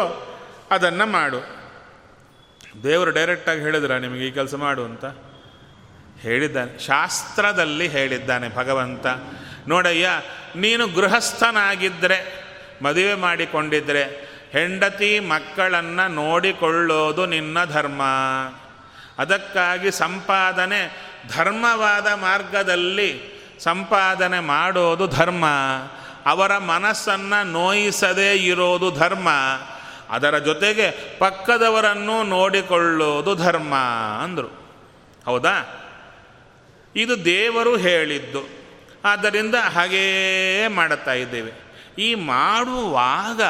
ಅದನ್ನು 0.72 1.06
ಮಾಡು. 1.06 1.40
ದೇವರು 2.84 3.12
ಡೈರೆಕ್ಟಾಗಿ 3.12 3.62
ಹೇಳಿದ್ರ 3.62 3.98
ನಿಮಗೆ 3.98 4.24
ಈ 4.28 4.32
ಕೆಲಸ 4.32 4.56
ಮಾಡು 4.56 4.84
ಅಂತ? 4.84 5.06
ಹೇಳಿದ್ದಾನೆ. 6.20 6.72
ಶಾಸ್ತ್ರದಲ್ಲಿ 6.80 7.88
ಹೇಳಿದ್ದಾನೆ 7.88 8.48
ಭಗವಂತ. 8.56 9.06
ನೋಡಯ್ಯ, 9.68 10.08
ನೀನು 10.56 10.84
ಗೃಹಸ್ಥನಾಗಿದ್ದರೆ 10.88 12.20
ಮದುವೆ 12.82 13.14
ಮಾಡಿಕೊಂಡಿದ್ದರೆ 13.16 14.04
ಹೆಂಡತಿ 14.52 15.12
ಮಕ್ಕಳನ್ನು 15.20 16.06
ನೋಡಿಕೊಳ್ಳೋದು 16.14 17.26
ನಿನ್ನ 17.26 17.58
ಧರ್ಮ. 17.66 18.02
ಅದಕ್ಕಾಗಿ 19.18 19.92
ಸಂಪಾದನೆ 19.92 20.98
ಧರ್ಮವಾದ 21.28 22.08
ಮಾರ್ಗದಲ್ಲಿ 22.08 23.36
ಸಂಪಾದನೆ 23.60 24.40
ಮಾಡೋದು 24.40 25.08
ಧರ್ಮ. 25.08 25.46
ಅವರ 26.26 26.58
ಮನಸ್ಸನ್ನು 26.58 27.52
ನೋಯಿಸದೇ 27.52 28.34
ಇರೋದು 28.34 28.92
ಧರ್ಮ. 28.92 29.30
ಅದರ 30.10 30.38
ಜೊತೆಗೆ 30.38 31.18
ಪಕ್ಕದವರನ್ನು 31.20 32.24
ನೋಡಿಕೊಳ್ಳೋದು 32.24 33.36
ಧರ್ಮ 33.36 33.76
ಅಂದರು. 34.24 34.48
ಹೌದಾ? 35.26 35.82
ಇದು 36.96 37.26
ದೇವರು 37.26 37.78
ಹೇಳಿದ್ದು. 37.78 38.40
ಆದ್ದರಿಂದ 39.06 39.56
ಹಾಗೇ 39.56 40.68
ಮಾಡುತ್ತಾ 40.68 41.14
ಇದ್ದೇವೆ. 41.14 41.52
ಈ 42.00 42.16
ಮಾಡುವಾಗ 42.16 43.42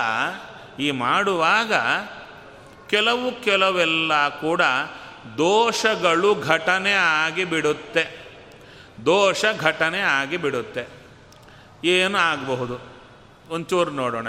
ಈ 0.80 0.91
ಮಾಡುವಾಗ 0.91 1.74
ಕೆಲವು 2.89 3.43
ಕೆಲವೆಲ್ಲ 3.43 4.28
ಕೂಡ 4.30 4.61
ದೋಷಗಳು 5.38 6.36
ಘಟನೆ 6.36 6.92
ಆಗಿಬಿಡುತ್ತೆ. 6.92 8.26
ದೋಷ 9.06 9.46
ಘಟನೆ 9.60 10.00
ಆಗಿಬಿಡುತ್ತೆ. 10.00 10.88
ಏನು 11.84 12.18
ಆಗಬಹುದು? 12.18 12.80
ಒಂಚೂರು 13.50 13.92
ನೋಡೋಣ. 13.92 14.28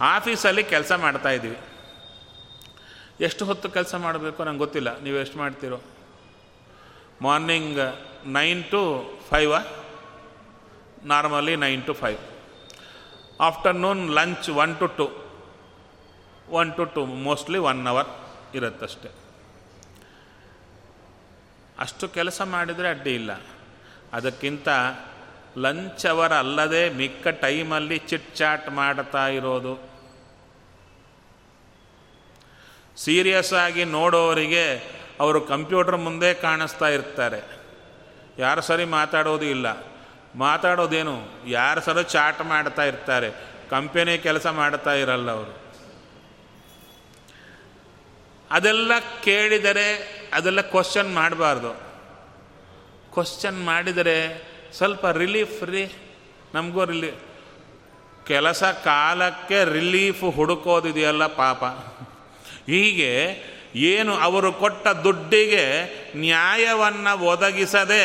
ಆಫೀಸಲ್ಲಿ 0.00 0.64
ಕೆಲಸ 0.64 0.92
ಮಾಡ್ತಾ 0.92 1.30
ಇದ್ದೀವಿ. 1.30 1.58
ಎಷ್ಟು 3.20 3.44
ಹೊತ್ತು 3.44 3.70
ಕೆಲಸ 3.70 3.94
ಮಾಡಬೇಕು 3.94 4.44
ನಂಗೆ 4.44 4.58
ಗೊತ್ತಿಲ್ಲ. 4.58 5.00
ನೀವು 5.00 5.16
ಎಷ್ಟು 5.16 5.38
ಮಾಡ್ತೀರೋ? 5.38 5.80
Morning 7.22 7.78
nine 8.26 8.64
to 8.64 9.10
five? 9.30 9.54
Normally 11.04 11.56
nine 11.56 11.82
to 11.82 11.92
five. 11.92 12.18
Afternoon 13.40 14.10
lunch 14.10 14.50
one 14.50 14.76
to 14.76 14.86
two. 14.86 15.22
One 16.50 16.74
to 16.74 16.84
two, 16.84 17.06
mostly 17.06 17.58
one 17.58 17.86
hour 17.86 18.06
ಇರುತ್ತಷ್ಟೆ. 18.54 19.21
ಅಷ್ಟು 21.78 22.08
ಕೆಲಸ 22.08 22.42
ಮಾಡಿದರೆ 22.42 22.88
ಅಡ್ಡಿ 22.88 23.14
ಇಲ್ಲ. 23.14 23.30
ಅದಕ್ಕಿಂತ 24.12 24.68
ಲಂಚ್ 25.58 26.06
ಅವರ್ 26.06 26.32
ಅಲ್ಲದೆ 26.32 26.90
ಮಿಕ್ಕ 26.90 27.28
ಟೈಮಲ್ಲಿ 27.28 27.98
ಚಿಟ್ 27.98 28.34
ಚಾಟ್ 28.34 28.70
ಮಾಡ್ತಾ 28.70 29.28
ಇರೋದು. 29.28 29.92
ಸೀರಿಯಸ್ 32.96 33.52
ಆಗಿ 33.52 33.84
ನೋಡೋರಿಗೆ 33.84 34.82
ಅವರು 35.20 35.40
ಕಂಪ್ಯೂಟರ್ 35.40 35.96
ಮುಂದೆ 35.96 36.34
ಕಾಣಿಸ್ತಾ 36.34 36.88
ಇರ್ತಾರೆ. 36.88 37.42
ಯಾರು 38.38 38.60
ಸರಿ 38.60 38.84
ಮಾತಾಡೋದು 38.84 39.44
ಇಲ್ಲ. 39.44 39.86
ಮಾತಾಡೋದೇನು? 40.34 41.18
ಯಾರು 41.46 41.80
ಸರಿ 41.80 42.04
ಚಾಟ್ 42.04 42.42
ಮಾಡ್ತಾ 42.42 42.84
ಇರ್ತಾರೆ. 42.84 43.30
ಕಂಪೆನಿ 43.70 44.18
ಕೆಲಸ 44.18 44.46
ಮಾಡ್ತಾ 44.46 44.94
ಇರಲ್ಲ 44.94 45.30
ಅವರು. 45.30 45.62
ಅದೆಲ್ಲ 48.50 48.92
ಕೇಳಿದರೆ 49.24 50.21
ಅದೆಲ್ಲ 50.32 50.60
ಕ್ವಶನ್ 50.60 51.14
ಮಾಡಬಾರ್ದು. 51.14 51.70
ಕ್ವಶನ್ 53.12 53.64
ಮಾಡಿದರೆ 53.64 54.16
ಸ್ವಲ್ಪ 54.76 55.06
ರಿಲೀಫ್ 55.06 55.64
ರೀ. 55.64 55.84
ನಮಗೂ 56.54 56.84
ರಿಲೀಫ್ 56.84 57.20
ಕೆಲಸ 58.26 58.62
ಕಾಲಕ್ಕೆ 58.62 59.64
ರಿಲೀಫ್ 59.64 60.24
ಹುಡುಕೋದಿದೆಯಲ್ಲ 60.36 61.26
ಪಾಪ. 61.26 61.64
ಹೀಗೆ 62.66 63.12
ಏನು 63.74 64.16
ಅವರು 64.16 64.52
ಕೊಟ್ಟ 64.52 64.88
ದುಡ್ಡಿಗೆ 64.88 65.64
ನ್ಯಾಯವನ್ನು 66.16 67.18
ಒದಗಿಸದೆ 67.20 68.04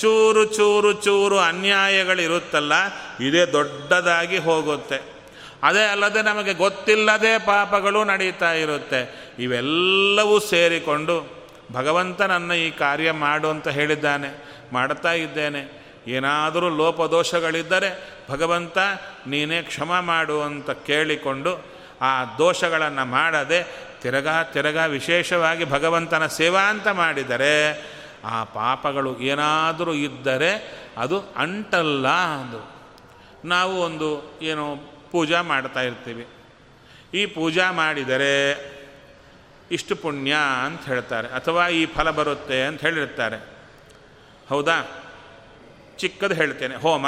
ಚೂರು 0.00 0.44
ಚೂರು 0.44 0.92
ಚೂರು 0.92 1.38
ಅನ್ಯಾಯಗಳಿರುತ್ತಲ್ಲ, 1.38 2.72
ಇದೇ 3.20 3.44
ದೊಡ್ಡದಾಗಿ 3.44 4.38
ಹೋಗುತ್ತೆ. 4.38 4.98
ಅದೇ 5.62 5.84
ಅಲ್ಲದೆ 5.84 6.22
ನಮಗೆ 6.22 6.52
ಗೊತ್ತಿಲ್ಲದೆ 6.54 7.38
ಪಾಪಗಳು 7.38 8.04
ನಡೀತಾ 8.04 8.52
ಇರುತ್ತೆ. 8.52 9.00
ಇವೆಲ್ಲವೂ 9.38 10.38
ಸೇರಿಕೊಂಡು 10.38 11.37
ಭಗವಂತ 11.72 12.22
ನನ್ನ 12.22 12.52
ಈ 12.52 12.70
ಕಾರ್ಯ 12.70 13.10
ಮಾಡು 13.10 13.50
ಅಂತ 13.50 13.68
ಹೇಳಿದ್ದಾನೆ, 13.68 14.28
ಮಾಡ್ತಾ 14.72 15.12
ಇದ್ದೇನೆ. 15.12 15.78
ಏನಾದರೂ 16.06 16.68
ಲೋಪದೋಷಗಳಿದ್ದರೆ 16.68 18.18
ಭಗವಂತ 18.30 18.78
ನೀನೇ 19.26 19.62
ಕ್ಷಮ 19.62 20.00
ಮಾಡು 20.00 20.42
ಅಂತ 20.42 20.70
ಕೇಳಿಕೊಂಡು 20.70 21.66
ಆ 22.00 22.24
ದೋಷಗಳನ್ನು 22.24 23.04
ಮಾಡದೆ 23.04 23.88
ತಿರಗ 24.02 24.28
ತಿರಗ 24.52 24.76
ವಿಶೇಷವಾಗಿ 24.76 25.64
ಭಗವಂತನ 25.64 26.26
ಸೇವಾ 26.26 26.60
ಅಂತ 26.60 26.88
ಮಾಡಿದರೆ 26.88 27.54
ಆ 28.24 28.44
ಪಾಪಗಳು 28.44 29.18
ಏನಾದರೂ 29.20 29.92
ಇದ್ದರೆ 29.92 30.78
ಅದು 30.96 31.20
ಅಂಟಲ್ಲ 31.20 32.08
ಅಂದು. 32.08 32.60
ನಾವು 33.48 33.80
ಒಂದು 33.80 34.38
ಏನು 34.42 34.76
ಪೂಜಾ 35.12 35.42
ಮಾಡ್ತಾ 35.42 35.80
ಇರ್ತೀವಿ. 35.80 36.26
ಈ 37.14 37.26
ಪೂಜಾ 37.26 37.70
ಮಾಡಿದರೆ 37.72 38.34
ಇಷ್ಟು 39.70 39.96
ಪುಣ್ಯ 39.96 40.36
ಅಂತ 40.64 40.86
ಹೇಳ್ತಾರೆ. 40.86 41.28
ಅಥವಾ 41.28 41.68
ಈ 41.68 41.86
ಫಲ 41.86 42.10
ಬರುತ್ತೆ 42.10 42.62
ಅಂತ 42.62 42.80
ಹೇಳಿರ್ತಾರೆ. 42.80 43.36
ಹೌದಾ? 44.48 45.04
ಚಿಕ್ಕದು 45.96 46.34
ಹೇಳ್ತೇನೆ. 46.34 46.76
ಹೋಮ. 46.76 47.06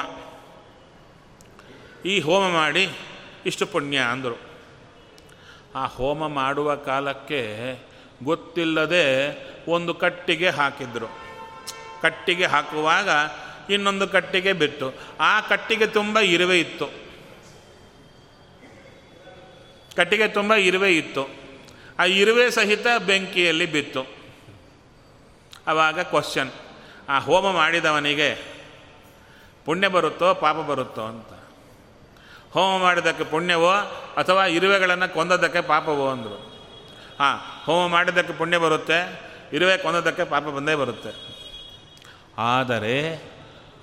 ಈ 2.06 2.20
ಹೋಮ 2.20 2.52
ಮಾಡಿ 2.52 2.90
ಇಷ್ಟು 3.46 3.66
ಪುಣ್ಯ 3.66 3.98
ಅಂದರು. 3.98 4.40
ಆ 5.74 5.86
ಹೋಮ 5.86 6.28
ಮಾಡುವ 6.28 6.76
ಕಾಲಕ್ಕೆ 6.76 7.76
ಗೊತ್ತಿಲ್ಲದೆ 8.22 9.36
ಒಂದು 9.70 9.94
ಕಟ್ಟಿಗೆ 9.94 10.48
ಹಾಕಿದ್ರು. 10.48 11.06
ಕಟ್ಟಿಗೆ 12.02 12.46
ಹಾಕುವಾಗ 12.46 13.08
ಇನ್ನೊಂದು 13.70 14.08
ಕಟ್ಟಿಗೆ 14.08 14.52
ಬಿತ್ತು. 14.52 14.94
ಆ 15.20 15.40
ಕಟ್ಟಿಗೆ 15.40 15.86
ತುಂಬ 15.86 16.18
ಇರುವೆ 16.18 16.61
ಇತ್ತು. 16.61 16.86
ಕಟ್ಟಿಗೆ 19.96 20.28
ತುಂಬ 20.28 20.54
ಇರುವೆ 20.54 20.96
ಇತ್ತು. 20.96 21.39
ಆ 22.01 22.05
ಇರುವೆ 22.05 22.51
ಸಹಿತ 22.51 22.86
ಬೆಂಕಿಯಲ್ಲಿ 23.07 23.66
ಬಿತ್ತು. 23.66 24.07
ಆವಾಗ 25.66 26.01
ಕ್ವಶನ್ 26.01 26.51
ಆ 27.09 27.18
ಹೋಮ 27.18 27.53
ಮಾಡಿದವನಿಗೆ, 27.53 28.34
ಪುಣ್ಯ 29.64 29.88
ಬರುತ್ತೋ 29.88 30.34
ಪಾಪ 30.34 30.57
ಬರುತ್ತೋ 30.57 31.03
ಅಂತ. 31.03 31.26
ಹೋಮ 32.53 32.82
ಮಾಡಿದ್ದಕ್ಕೆ 32.82 33.24
ಪುಣ್ಯವೋ 33.24 33.70
ಅಥವಾ 34.16 34.46
ಇರುವೆಗಳನ್ನು 34.46 35.14
ಕೊಂದದಕ್ಕೆ 35.14 35.61
ಪಾಪವೋ 35.61 36.09
ಅಂದರು. 36.09 36.51
ಹಾಂ, 37.20 37.38
ಹೋಮ 37.64 37.90
ಮಾಡಿದ್ದಕ್ಕೆ 37.90 38.32
ಪುಣ್ಯ 38.32 38.59
ಬರುತ್ತೆ, 38.59 39.20
ಇರುವೆ 39.53 39.76
ಕೊಂದದಕ್ಕೆ 39.76 40.24
ಪಾಪ 40.24 40.42
ಬಂದೇ 40.42 40.74
ಬರುತ್ತೆ. 40.74 41.40
ಆದರೆ, 42.38 43.22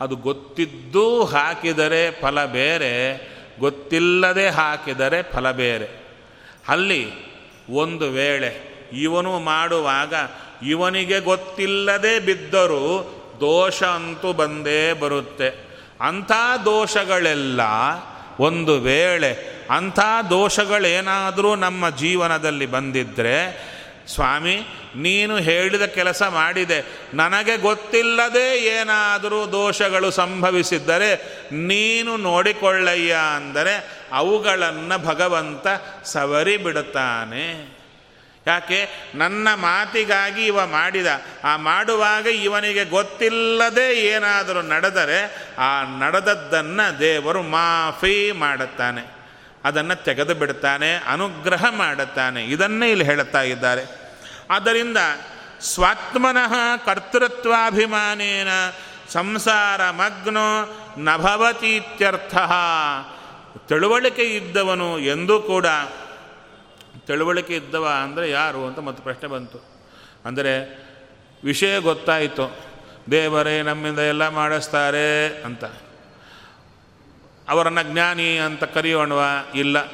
ಅದು 0.01 0.15
ಗೊತ್ತಿದ್ದೂ 0.15 1.23
ಹಾಕಿದರೆ 1.23 2.21
ಫಲ 2.21 2.45
ಬೇರೆ, 2.45 3.17
ಗೊತ್ತಿಲ್ಲದೆ 3.59 4.49
ಹಾಕಿದರೆ 4.49 5.23
ಫಲ 5.23 5.51
ಬೇರೆ. 5.51 6.07
ಅಲ್ಲಿ 6.67 7.27
ಒಂದು 7.69 8.09
ವೇಳೆ 8.09 8.77
ಇವನು 8.93 9.39
ಮಾಡುವಾಗ 9.39 10.13
ಇವನಿಗೆ 10.67 11.19
ಗೊತ್ತಿಲ್ಲದೆ 11.19 12.19
ಬಿದ್ದರೂ 12.19 13.13
ದೋಷ 13.39 13.83
ಅಂತೂ 13.83 14.33
ಬಂದೇ 14.33 14.93
ಬರುತ್ತೆ. 14.93 15.67
ಅಂಥ 16.01 16.31
ದೋಷಗಳೆಲ್ಲ 16.65 17.61
ಒಂದು 18.39 18.79
ವೇಳೆ 18.79 19.57
ಅಂಥ 19.71 19.99
ದೋಷಗಳೇನಾದರೂ 20.29 21.55
ನಮ್ಮ 21.55 21.89
ಜೀವನದಲ್ಲಿ 21.89 22.65
ಬಂದಿದ್ದರೆ 22.65 23.67
ಸ್ವಾಮಿ 24.07 24.61
ನೀನು 24.97 25.37
ಹೇಳಿದ 25.37 25.81
ಕೆಲಸ 25.81 26.23
ಮಾಡಿದೆ. 26.23 26.85
ನನಗೆ 27.13 27.57
ಗೊತ್ತಿಲ್ಲದೆ 27.57 28.57
ಏನಾದರೂ 28.57 29.51
ದೋಷಗಳು 29.51 30.11
ಸಂಭವಿಸಿದ್ದರೆ 30.11 31.15
ನೀನು 31.51 32.17
ನೋಡಿಕೊಳ್ಳಯ್ಯ 32.17 33.15
ಅಂದರೆ 33.35 34.03
ಅವುಗಳನ್ನು 34.11 35.05
ಭಗವಂತ 35.05 35.67
ಸವರಿ 36.05 36.57
ಬಿಡುತ್ತಾನೆ. 36.57 37.77
ಯಾಕೆ? 38.47 39.11
ನನ್ನ 39.15 39.47
ಮಾತಿಗಾಗಿ 39.53 40.45
ಇವ 40.45 40.65
ಮಾಡಿದ. 40.65 41.07
ಆ 41.43 41.57
ಮಾಡುವಾಗ 41.57 42.27
ಇವನಿಗೆ 42.27 42.85
ಗೊತ್ತಿಲ್ಲದೆ 42.85 43.93
ಏನಾದರೂ 43.93 44.61
ನಡೆದರೆ 44.61 45.47
ಆ 45.57 45.99
ನಡೆದದ್ದನ್ನು 45.99 46.99
ದೇವರು 46.99 47.41
ಮಾಫಿ 47.41 48.31
ಮಾಡುತ್ತಾನೆ. 48.31 49.17
ಅದನ್ನು 49.63 50.03
ತೆಗೆದು 50.03 50.35
ಬಿಡುತ್ತಾನೆ, 50.35 50.95
ಅನುಗ್ರಹ 50.95 51.65
ಮಾಡುತ್ತಾನೆ. 51.69 52.45
ಇದನ್ನೇ 52.45 52.91
ಇಲ್ಲಿ 52.91 53.05
ಹೇಳುತ್ತಾ 53.05 53.41
ಇದ್ದಾರೆ. 53.41 54.06
ಆದ್ದರಿಂದ 54.51 54.97
ಸ್ವಾತ್ಮನಃ 55.61 56.53
ಕರ್ತೃತ್ವಾಭಿಮಾನೇನ 56.85 58.47
ಸಂಸಾರ 59.09 59.89
ಮಗ್ನೋ 59.89 60.77
ನಭವತೀತ್ಯರ್ಥ 60.97 62.37
ತಿಳುವಳಿಕೆ 63.67 64.23
ಇದ್ದವನು 64.23 64.99
ಎಂದೂ 64.99 65.39
ಕೂಡ, 65.39 65.65
ತಿಳುವಳಿಕೆ 67.07 67.55
ಇದ್ದವ 67.55 67.87
ಅಂದರೆ 68.03 68.29
ಯಾರು 68.29 68.65
ಅಂತ 68.65 68.79
ಮತ್ತೆ 68.79 69.03
ಪ್ರಶ್ನೆ 69.03 69.29
ಬಂತು. 69.29 69.65
ಅಂದರೆ 70.25 70.83
ವಿಷಯ 71.43 71.79
ಗೊತ್ತಾಯಿತು. 71.79 72.57
ದೇವರೇ 73.11 73.61
ನಮ್ಮಿಂದ 73.61 73.99
ಎಲ್ಲ 73.99 74.27
ಮಾಡಿಸ್ತಾರೆ 74.27 75.41
ಅಂತ. 75.41 75.65
ಅವರನ್ನು 77.49 77.93
ಜ್ಞಾನಿ 77.93 78.37
ಅಂತ 78.37 78.63
ಕರೆಯೋಣವ 78.63 79.23
ಇಲ್ಲ. 79.55 79.87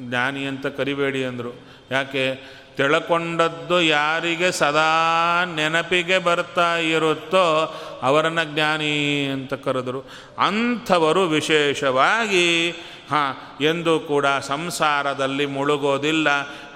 ಜ್ಞಾನಿ 0.00 0.44
ಅಂತ 0.44 0.66
ಕರಿಬೇಡಿ 0.66 1.24
ಅಂದರು. 1.24 1.70
ಯಾಕೆ? 1.90 2.42
ತಿಳ್ಕೊಂಡದ್ದು 2.80 3.82
ಯಾರಿಗೆ 3.82 4.52
ಸದಾ 4.52 5.44
ನೆನಪಿಗೆ 5.44 6.18
ಬರ್ತಾ 6.18 6.76
ಇರುತ್ತೋ 6.76 7.74
ಅವರನ್ನು 8.02 8.44
ಜ್ಞಾನಿ 8.44 9.26
ಅಂತ 9.26 9.54
ಕರೆದರು. 9.54 10.00
ಅಂಥವರು 10.38 11.22
ವಿಶೇಷವಾಗಿ, 11.22 12.70
ಹಾಂ, 13.10 13.64
ಎಂದು 13.64 14.00
ಕೂಡ 14.00 14.26
ಸಂಸಾರದಲ್ಲಿ 14.40 15.46
ಮುಳುಗೋದಿಲ್ಲ. 15.46 16.28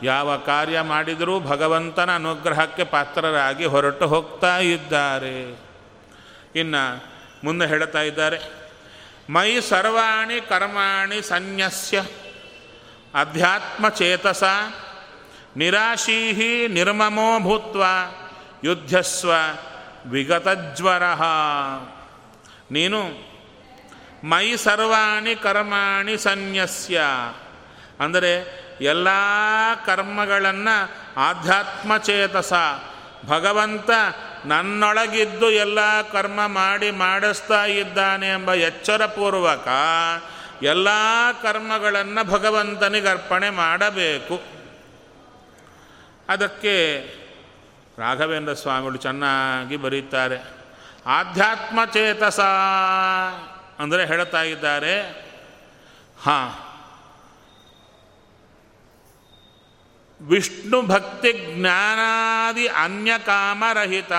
ಯಾವ 0.02 0.36
ಕಾರ್ಯ 0.36 0.80
ಮಾಡಿದರೂ 0.80 1.40
ಭಗವಂತನ 1.40 2.14
ಅನುಗ್ರಹಕ್ಕೆ 2.14 2.84
ಪಾತ್ರರಾಗಿ 2.84 3.64
ಹೊರಟು 3.64 4.06
ಹೋಗ್ತಾ 4.06 4.58
ಇದ್ದಾರೆ. 4.58 5.58
ಇನ್ನು 6.56 7.04
ಮುಂದೆ 7.44 7.66
ಹೇಳ್ತಾ 7.66 8.02
ಇದ್ದಾರೆ, 8.02 8.40
ಮೈ 9.30 9.60
ಸರ್ವಾಣಿ 9.60 10.40
ಕರ್ಮಾಣಿ 10.40 11.22
ಸನ್ಯಸ್ಯ 11.22 12.02
ಅಧ್ಯಾತ್ಮಚೇತಸ 13.14 14.44
ನಿರಾಶೀ 15.56 16.66
ನಿರ್ಮಮೋ 16.68 17.40
ಭೂತ್ವ 17.40 17.84
ಯುದ್ಧಸ್ವ 18.64 19.32
ವಿಗತಜ್ವರ. 20.06 21.02
ನೀನು 22.70 23.34
ಮೈ 24.24 24.56
ಸರ್ವಾಣಿ 24.56 25.34
ಕರ್ಮಾಣಿ 25.34 26.18
ಸನ್ಯಸ್ಯ. 26.18 27.02
ಅಂದರೆ 28.00 28.64
ಎಲ್ಲ 28.80 29.08
ಕರ್ಮಗಳನ್ನು 29.86 30.90
ಆಧ್ಯಾತ್ಮಚೇತಸ 31.20 32.52
ಭಗವಂತ 33.26 33.90
ನನ್ನೊಳಗಿದ್ದು 34.44 35.50
ಎಲ್ಲ 35.50 36.02
ಕರ್ಮ 36.02 36.46
ಮಾಡಿ 36.46 36.90
ಮಾಡಿಸ್ತಾ 36.90 37.64
ಇದ್ದಾನೆ 37.64 38.28
ಎಂಬ 38.28 38.54
ಎಚ್ಚರಪೂರ್ವಕ 38.54 39.68
ಎಲ್ಲ 40.62 40.88
ಕರ್ಮಗಳನ್ನು 41.42 42.24
ಭಗವಂತನಿಗೆ 42.24 43.08
ಅರ್ಪಣೆ 43.08 43.50
ಮಾಡಬೇಕು. 43.50 44.53
ಅದಕ್ಕೆ 46.28 47.00
ರಾಘವೇಂದ್ರ 47.98 48.54
ಸ್ವಾಮಿಗಳು 48.54 48.96
ಚೆನ್ನಾಗಿ 48.96 49.76
ಬರೀತಾರೆ 49.76 50.64
ಆಧ್ಯಾತ್ಮ 51.06 51.84
ಚೇತಸ 51.84 52.40
ಅಂದರೆ 53.78 54.06
ಹೇಳ್ತಾ 54.06 54.42
ಇದ್ದಾರೆ. 54.42 55.24
ಹಾಂ. 56.22 56.60
ವಿಷ್ಣು 60.28 60.82
ಭಕ್ತಿ 60.82 61.32
ಜ್ಞಾನಾದಿ 61.32 62.66
ಅನ್ಯಕಾಮರಹಿತ 62.66 64.12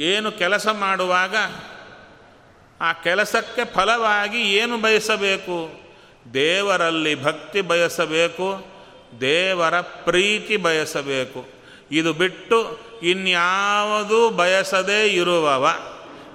ಏನು 0.00 0.32
ಕೆಲಸ 0.32 0.68
ಮಾಡುವಾಗ 0.68 1.36
ಆ 2.80 2.92
ಕೆಲಸಕ್ಕೆ 2.92 3.64
ಫಲವಾಗಿ 3.64 4.56
ಏನು 4.56 4.78
ಬಯಸಬೇಕು? 4.78 5.80
ದೇವರಲ್ಲಿ 6.34 7.24
ಭಕ್ತಿ 7.24 7.60
ಬಯಸಬೇಕು. 7.60 8.73
ದೇವರ 9.20 9.80
ಪ್ರೀತಿ 9.80 10.56
ಬಯಸಬೇಕು. 10.56 11.48
ಇದು 11.90 12.12
ಬಿಟ್ಟು 12.12 12.80
ಇನ್ಯಾವುದೂ 13.02 14.30
ಬಯಸದೇ 14.30 15.06
ಇರುವವ? 15.06 15.68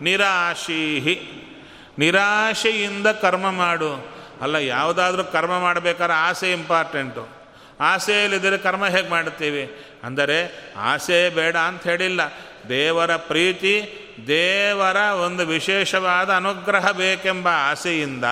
ನಿರಾಶೀಹಿ. 0.01 1.45
ನಿರಾಶೆಯಿಂದ 1.99 3.07
ಕರ್ಮ 3.07 3.51
ಮಾಡು. 3.51 4.19
ಅಲ್ಲ, 4.41 4.55
ಯಾವುದಾದ್ರೂ 4.55 5.23
ಕರ್ಮ 5.23 5.59
ಮಾಡಬೇಕಾದ್ರೆ 5.59 6.13
ಆಸೆ 6.13 6.51
ಇಂಪಾರ್ಟೆಂಟು 6.51 7.27
ಆಸೆಯಲ್ಲಿದ್ದರೆ 7.79 8.57
ಕರ್ಮ 8.57 8.85
ಹೇಗೆ 8.85 9.09
ಮಾಡ್ತೀವಿ 9.09 9.85
ಅಂದರೆ, 10.03 10.71
ಆಸೆ 10.77 11.29
ಬೇಡ 11.29 11.55
ಅಂತ 11.55 11.83
ಹೇಳಿಲ್ಲ. 11.83 12.21
ದೇವರ 12.69 13.15
ಪ್ರೀತಿ, 13.15 13.91
ದೇವರ 14.27 14.95
ಒಂದು 14.95 15.45
ವಿಶೇಷವಾದ 15.45 16.29
ಅನುಗ್ರಹ 16.29 16.91
ಬೇಕೆಂಬ 16.91 17.47
ಆಸೆಯಿಂದ 17.47 18.25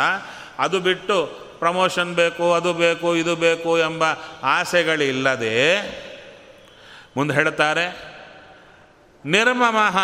ಅದು 0.60 0.80
ಬಿಟ್ಟು 0.80 1.47
ಪ್ರಮೋಷನ್ 1.60 2.16
ಬೇಕು, 2.16 2.54
ಅದು 2.54 2.74
ಬೇಕು, 2.74 3.16
ಇದು 3.16 3.36
ಬೇಕು 3.36 3.80
ಎಂಬ 3.80 4.04
ಆಸೆಗಳಿಲ್ಲದೆ 4.44 5.78
ಮುಂದೆ 7.18 7.34
ಹೇಳ್ತಾರೆ, 7.34 8.18
ನಿರ್ಮಮಃ, 9.26 9.98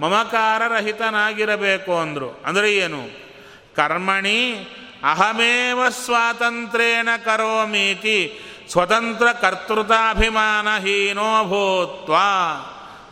ಮಮಕಾರರಹಿತನಾಗಿರಬೇಕು 0.00 1.98
ಅಂದರು. 1.98 2.42
ಅಂದರೆ 2.46 2.76
ಏನು? 2.76 3.32
ಕರ್ಮಣಿ 3.76 4.68
ಅಹಮೇವ 5.04 5.88
ಸ್ವಾತಂತ್ರ್ಯೇಣ 5.88 7.08
ಕರೋಮೀತಿ 7.24 8.40
ಸ್ವತಂತ್ರ 8.70 9.26
ಕರ್ತೃತಾಭಿಮಾನಹೀನೋ 9.40 11.44
ಭೂತ್ವ. 11.44 12.14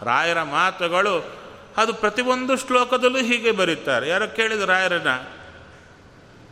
ರಾಯರ 0.03 0.43
ಮಾತುಗಳು 0.43 1.41
ಅದು 1.77 1.95
ಪ್ರತಿಯೊಂದು 1.95 2.57
ಶ್ಲೋಕದಲ್ಲೂ 2.57 3.19
ಹೀಗೆ 3.19 3.51
ಬರೀತಾರೆ. 3.51 4.09
ಯಾರೋ 4.09 4.37
ಕೇಳಿದ 4.37 4.63
ರಾಯರನ್ನ? 4.63 5.09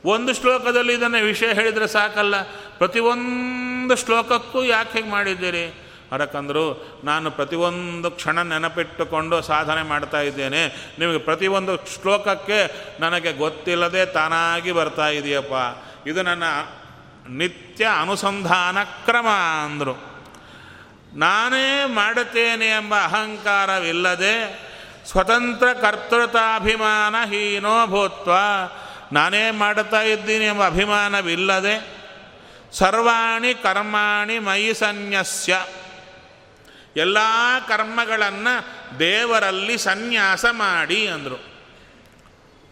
ಒಂದು 0.05 0.35
ಶ್ಲೋಕದಲ್ಲಿ 0.35 0.95
ಇದನ್ನು 0.95 1.25
ವಿಷಯ 1.25 1.53
ಹೇಳಿದರೆ 1.53 1.87
ಸಾಕಲ್ಲ. 1.87 2.43
ಪ್ರತಿಯೊಂದು 2.79 3.97
ಶ್ಲೋಕಕ್ಕೂ 3.97 4.65
ಯಾಕೆ 4.65 4.93
ಹೇಗೆ 4.93 5.11
ಮಾಡಿದ್ದೀರಿ? 5.11 5.75
ಅದಕ್ಕಂದ್ರು 6.13 7.01
ನಾನು 7.05 7.31
ಪ್ರತಿಯೊಂದು 7.31 8.11
ಕ್ಷಣ 8.11 8.43
ನೆನಪಿಟ್ಟುಕೊಂಡು 8.43 9.43
ಸಾಧನೆ 9.43 9.83
ಮಾಡ್ತಾ 9.83 10.21
ಇದ್ದೇನೆ. 10.21 10.93
ನಿಮಗೆ 10.99 11.19
ಪ್ರತಿಯೊಂದು 11.19 11.77
ಶ್ಲೋಕಕ್ಕೆ 11.77 12.73
ನನಗೆ 13.01 13.33
ಗೊತ್ತಿಲ್ಲದೆ 13.33 14.07
ತಾನಾಗಿ 14.07 14.73
ಬರ್ತಾ 14.73 15.09
ಇದೆಯಪ್ಪ. 15.09 15.53
ಇದು 16.09 16.23
ನನ್ನ 16.23 16.43
ನಿತ್ಯ 17.29 17.87
ಅನುಸಂಧಾನ 18.01 18.83
ಕ್ರಮ 18.83 19.27
ಅಂದರು. 19.65 20.09
ನಾನೇ 21.15 21.85
ಮಾಡುತ್ತೇನೆ 21.87 22.67
ಎಂಬ 22.67 22.95
ಅಹಂಕಾರವಿಲ್ಲದೆ 22.95 24.69
ಸ್ವತಂತ್ರ 25.11 25.73
ಕರ್ತೃತಾಭಿಮಾನ 25.73 27.15
ಹೀನೋ 27.25 27.87
ಭೂತ್ವ 27.87 28.33
ನಾನೇ 29.13 29.51
ಮಾಡುತ್ತಾ 29.51 30.03
ಇದ್ದೀನಿ 30.03 30.45
ಎಂಬ 30.45 30.67
ಅಭಿಮಾನವಿಲ್ಲದೆ, 30.67 31.99
ಸರ್ವಾಣಿ 32.73 33.55
ಕರ್ಮಾಣಿ 33.55 34.39
ಮೈ 34.39 34.73
ಸನ್ಯಸ್ಯ. 34.73 35.67
ಎಲ್ಲ 36.97 37.19
ಕರ್ಮಗಳನ್ನು 37.69 38.55
ದೇವರಲ್ಲಿ 38.99 39.79
ಸನ್ಯಾಸ 39.79 40.45
ಮಾಡಿ 40.51 41.07
ಅಂದರು. 41.07 41.39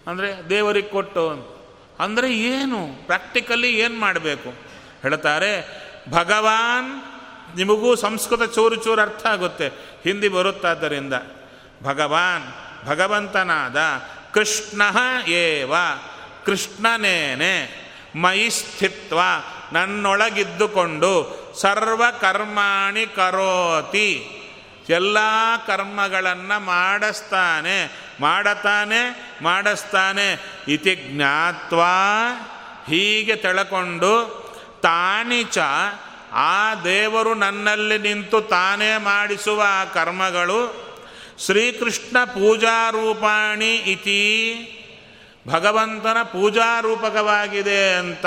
ಅಂದರೆ 0.07 0.49
ದೇವರಿಗೆ 0.51 0.89
ಕೊಟ್ಟು 0.89 1.57
ಅಂದರೆ 2.01 2.39
ಏನು? 2.39 3.07
ಪ್ರಾಕ್ಟಿಕಲಿ 3.07 3.78
ಏನು 3.78 4.01
ಮಾಡಬೇಕು? 4.01 4.51
ಹೇಳ್ತಾರೆ, 5.03 5.53
ಭಗವಾನ್, 6.11 7.03
ನಿಮಗೂ 7.57 7.97
ಸಂಸ್ಕೃತ 7.97 8.55
ಚೂರು 8.55 8.76
ಚೂರು 8.76 9.01
ಅರ್ಥ 9.01 9.26
ಆಗುತ್ತೆ. 9.26 9.68
ಹಿಂದಿ 10.03 10.28
ಬರುತ್ತಾದ್ದರಿಂದ. 10.28 11.14
ಭಗವಾನ್ 11.82 12.45
ಭಗವಂತನಾದ 12.87 13.76
ಕೃಷ್ಣ 14.32 14.82
ಏವ. 15.28 15.72
ಕೃಷ್ಣನೇನೆ, 16.47 17.86
ಮಯಿ 18.16 18.51
ಸ್ಥಿತ್ವ 18.51 19.18
ನನ್ನೊಳಗಿದ್ದುಕೊಂಡು 19.72 21.12
ಸರ್ವ 21.61 22.03
ಕರ್ಮಾಣಿ 22.20 23.07
ಕರೋತಿ. 23.07 24.30
ಎಲ್ಲ 24.88 25.18
ಕರ್ಮಗಳನ್ನು 25.66 26.61
ಮಾಡಿಸ್ತಾನೆ, 26.64 27.90
ಮಾಡತಾನೆ, 28.20 29.32
ಮಾಡಿಸ್ತಾನೆ. 29.42 30.32
ಇತಿ 30.68 30.94
ಜ್ಞಾತ್ವ 30.94 31.80
ಹೀಗೆ 32.86 33.36
ತಿಳ್ಕೊಂಡು 33.36 34.47
ತಾನಿಚ 34.82 35.59
ಆ 36.32 36.74
ದೇವರು 36.74 37.34
ನನ್ನಲ್ಲಿ 37.34 37.99
ನಿಂತು 37.99 38.40
ತಾನೇ 38.40 38.97
ಮಾಡಿಸುವ 38.97 39.62
ಕರ್ಮಗಳು 39.94 40.86
ಶ್ರೀಕೃಷ್ಣ 41.47 42.24
ಪೂಜಾರೂಪಾಣಿ 42.24 43.74
ಇತಿ 43.74 44.22
ಭಗವಂತನ 45.47 46.22
ಪೂಜಾರೂಪಕವಾಗಿದೆ 46.22 47.94
ಅಂತ 47.94 48.26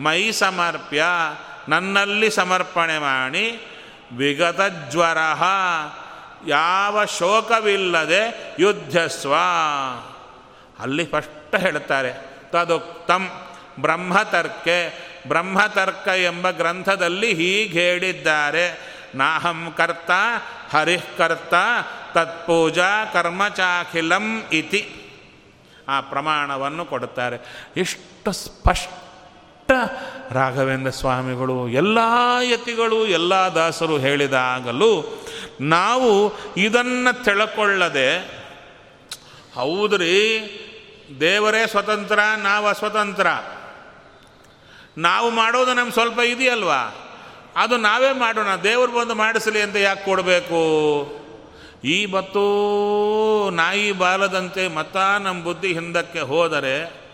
ಮೈ 0.00 0.32
ಸಮರ್ಪ್ಯ, 0.32 1.04
ನನ್ನಲ್ಲಿ 1.68 2.30
ಸಮರ್ಪಣೆ 2.30 2.98
ಮಾಡಿ, 2.98 3.68
ವಿಗತ 4.16 4.60
ಜ್ವರ 4.90 5.18
ಯಾವ 6.46 7.04
ಶೋಕವಿಲ್ಲದೆ 7.18 8.56
ಯುದ್ಧಸ್ವ. 8.58 9.34
ಅಲ್ಲಿ 10.78 11.06
ಫಸ್ಟ್ 11.06 11.56
ಹೇಳ್ತಾರೆ, 11.56 12.12
ತದುಕ್ತಂ 12.50 13.30
ಬ್ರಹ್ಮತರ್ಕೆ, 13.80 14.78
ಬ್ರಹ್ಮತರ್ಕ 15.28 16.08
ಎಂಬ 16.08 16.50
ಗ್ರಂಥದಲ್ಲಿ 16.50 17.28
ಹೀಗೆ 17.28 17.80
ಹೇಳಿದ್ದಾರೆ, 17.80 18.94
ನಾಹಂ 19.14 19.74
ಕರ್ತ 19.76 20.10
ಹರಿಃ 20.70 21.02
ಕರ್ತ 21.18 21.54
ತತ್ಪೂಜಾ 22.14 23.04
ಕರ್ಮಚಾಖಿಲಂ 23.12 24.42
ಇತಿ. 24.52 25.03
ಆ 25.88 26.00
ಪ್ರಮಾಣವನ್ನು 26.00 26.84
ಕೊಡುತ್ತಾರೆ. 26.84 27.38
ಎಷ್ಟು 27.76 28.32
ಸ್ಪಷ್ಟ 28.32 29.70
ರಾಘವೇಂದ್ರ 30.32 30.90
ಸ್ವಾಮಿಗಳು, 30.90 31.68
ಎಲ್ಲ 31.68 31.98
ಯತಿಗಳು, 32.42 33.06
ಎಲ್ಲ 33.06 33.34
ದಾಸರು 33.34 33.98
ಹೇಳಿದಾಗಲೂ 33.98 35.22
ನಾವು 35.60 36.32
ಇದನ್ನು 36.56 37.24
ತಿಳ್ಕೊಳ್ಳದೆ, 37.24 38.18
ಹೌದ್ರಿ, 39.54 40.14
ದೇವರೇ 41.20 41.66
ಸ್ವತಂತ್ರ, 41.66 42.18
ನಾವು 42.36 42.66
ಅಸ್ವತಂತ್ರ. 42.66 43.26
ನಾವು 44.98 45.30
ಮಾಡೋದು 45.30 45.74
ನಮ್ಗೆ 45.74 45.92
ಸ್ವಲ್ಪ 45.92 46.20
ಇದೆಯಲ್ವಾ? 46.20 47.10
ಅದು 47.56 47.76
ನಾವೇ 47.76 48.12
ಮಾಡೋಣ, 48.12 48.56
ದೇವರು 48.56 48.92
ಬಂದು 48.92 49.14
ಮಾಡಿಸಲಿ 49.14 49.60
ಅಂತ 49.60 49.76
ಯಾಕೆ 49.76 50.04
ಕೊಡಬೇಕು? 50.04 50.60
ಈ 51.84 52.06
ಮತ್ತೂ 52.06 53.50
ನಾಯಿ 53.50 53.92
ಬಾಲದಂತೆ 53.92 54.68
ಮತ್ತ 54.68 54.96
ನಮ್ಮ 54.96 55.44
ಬುದ್ಧಿ 55.44 55.72
ಹಿಂದಕ್ಕೆ 55.72 56.20
ಹೋದರೆ 56.20 57.04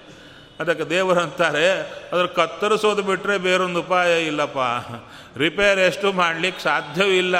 ಅದಕ್ಕೆ 0.60 0.84
ದೇವರು 0.84 1.20
ಅಂತಾರೆ, 1.20 1.80
ಅದ್ರ 2.12 2.26
ಕತ್ತರಿಸೋದು 2.26 3.02
ಬಿಟ್ಟರೆ 3.02 3.38
ಬೇರೊಂದು 3.38 3.80
ಉಪಾಯ 3.80 4.26
ಇಲ್ಲಪ್ಪ. 4.26 4.58
ರಿಪೇರ್ 5.38 5.78
ಎಷ್ಟು 5.78 6.12
ಮಾಡಲಿಕ್ಕೆ 6.12 6.62
ಸಾಧ್ಯವಿಲ್ಲ 6.62 7.36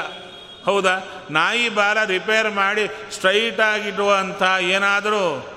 ಹೌದಾ? 0.63 0.97
ನಾಯಿ 1.31 1.69
ಬಾಲ 1.69 2.05
ರಿಪೇರ್ 2.05 2.51
ಮಾಡಿ 2.51 2.87
ಸ್ಟ್ರೈಟಾಗಿಡುವಂಥ 3.11 4.43
ಏನಾದರೂ 4.61 5.53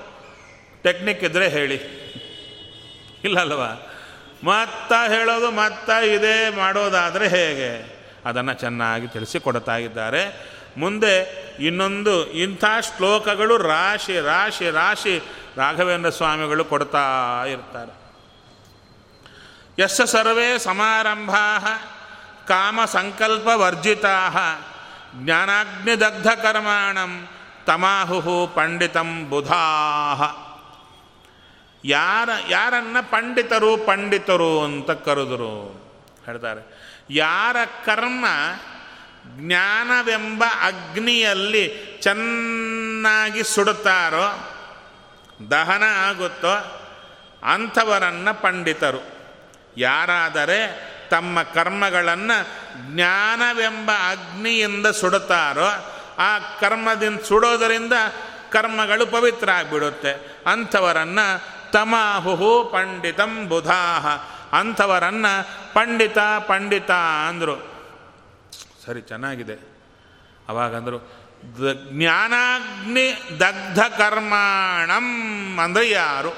ಟೆಕ್ನಿಕ್ 0.83 1.23
ಇದ್ದರೆ 1.23 1.49
ಹೇಳಿ. 1.49 1.75
ಇಲ್ಲ 3.23 3.55
ಮತ್ತ 4.43 4.93
ಹೇಳೋದು 5.07 5.51
ಮತ್ತ 5.51 5.89
ಇದೇ 5.89 6.49
ಮಾಡೋದಾದರೆ 6.49 7.27
ಹೇಗೆ? 7.27 7.95
ಅದನ್ನು 8.25 8.53
ಚೆನ್ನಾಗಿ 8.53 9.07
ತಿಳಿಸಿಕೊಡ್ತಾ 9.07 9.77
ಇದ್ದಾರೆ. 9.77 10.54
ಮುಂದೆ 10.77 11.45
ಇನ್ನೊಂದು 11.59 12.31
ಇಂಥ 12.31 12.63
ಶ್ಲೋಕಗಳು 12.81 13.57
ರಾಶಿ 13.57 14.19
ರಾಶಿ 14.19 14.69
ರಾಶಿ 14.69 15.21
ರಾಘವೇಂದ್ರ 15.57 16.09
ಸ್ವಾಮಿಗಳು 16.09 16.65
ಕೊಡ್ತಾ 16.65 17.45
ಇರ್ತಾರೆ. 17.45 18.05
ಯಶ 19.83 20.01
ಸರ್ವೇ 20.01 20.57
ಸಮಾರಂಭಾ 20.57 21.57
ಕಾಮ 22.47 22.79
ಸಂಕಲ್ಪ 22.85 23.47
ವರ್ಜಿತಾ 23.55 24.29
ಜ್ಞಾನಾಗ್ನಿದಗ್ಧಕರ್ಮಾಣಂ 25.15 27.27
ತಮಾಹು 27.65 28.47
ಪಂಡಿತಂ 28.47 29.29
ಬುಧಾಹ. 29.29 30.35
ಯಾರ, 31.85 32.29
ಯಾರನ್ನ 32.49 32.97
ಪಂಡಿತರು 33.01 33.77
ಪಂಡಿತರು 33.77 34.63
ಅಂತ 34.63 34.91
ಕರೆದರು. 34.91 35.81
ಹೇಳ್ತಾರೆ. 36.25 36.85
ಯಾರ 37.09 37.55
ಕರ್ಮ 37.85 38.25
ಜ್ಞಾನವೆಂಬ 39.25 40.43
ಅಗ್ನಿಯಲ್ಲಿ 40.61 41.95
ಚೆನ್ನಾಗಿ 42.01 43.43
ಸುಡುತ್ತಾರೋ, 43.43 44.53
ದಹನ 45.51 45.83
ಆಗುತ್ತೋ, 46.09 46.81
ಅಂಥವರನ್ನು 47.53 48.41
ಪಂಡಿತರು. 48.41 49.15
ಯಾರಾದರೆ 49.77 50.95
ತಮ್ಮ 51.09 51.43
ಕರ್ಮಗಳನ್ನು 51.43 52.47
ಜ್ಞಾನವೆಂಬ 52.95 53.91
ಅಗ್ನಿಯಿಂದ 53.91 54.85
ಸುಡುತ್ತಾರೋ, 54.85 55.67
ಆ 56.17 56.39
ಕರ್ಮದಿಂದ 56.59 57.19
ಸುಡೋದರಿಂದ 57.19 57.93
ಕರ್ಮಗಳು 58.51 59.05
ಪವಿತ್ರ 59.05 59.51
ಆಗಿಬಿಡುತ್ತೆ 59.51 60.43
ಅಂಥವರನ್ನು 60.47 61.55
ತಮಾಹುಹು 61.71 62.63
ಪಂಡಿತಂ 62.65 63.49
ಬುಧಾಹ, 63.49 64.07
ಅಂಥವರನ್ನು 64.59 65.73
ಪಂಡಿತ 65.73 66.17
ಪಂಡಿತ 66.47 66.91
ಅಂದರು. 67.29 67.74
ಸರಿ, 68.85 69.01
ಚೆನ್ನಾಗಿದೆ. 69.01 69.55
ಅವಾಗಂದರು, 70.47 70.99
ದ 71.61 71.73
ಜ್ಞಾನಾಗ್ನಿ 71.91 73.39
ದಗ್ಧ 73.39 73.79
ಕರ್ಮಾಣಂ 73.79 75.07
ಅಂದರೆ 75.59 75.89
ಯಾರು? 75.89 76.33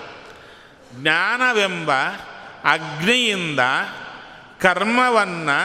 ಜ್ಞಾನವೆಂಬ 0.93 1.91
ಅಗ್ನಿಯಿಂದ 2.63 3.59
ಕರ್ಮವನ್ನು 4.59 5.59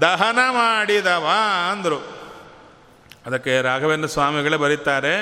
ದಹನ 0.00 0.38
ಮಾಡಿದವ 0.50 1.30
ಅಂದರು. 1.70 2.00
ಅದಕ್ಕೆ 3.26 3.62
ರಾಘವೇಂದ್ರ 3.62 4.08
ಸ್ವಾಮಿಗಳೇ 4.08 4.56
ಬರೀತಾರೆ, 4.56 5.14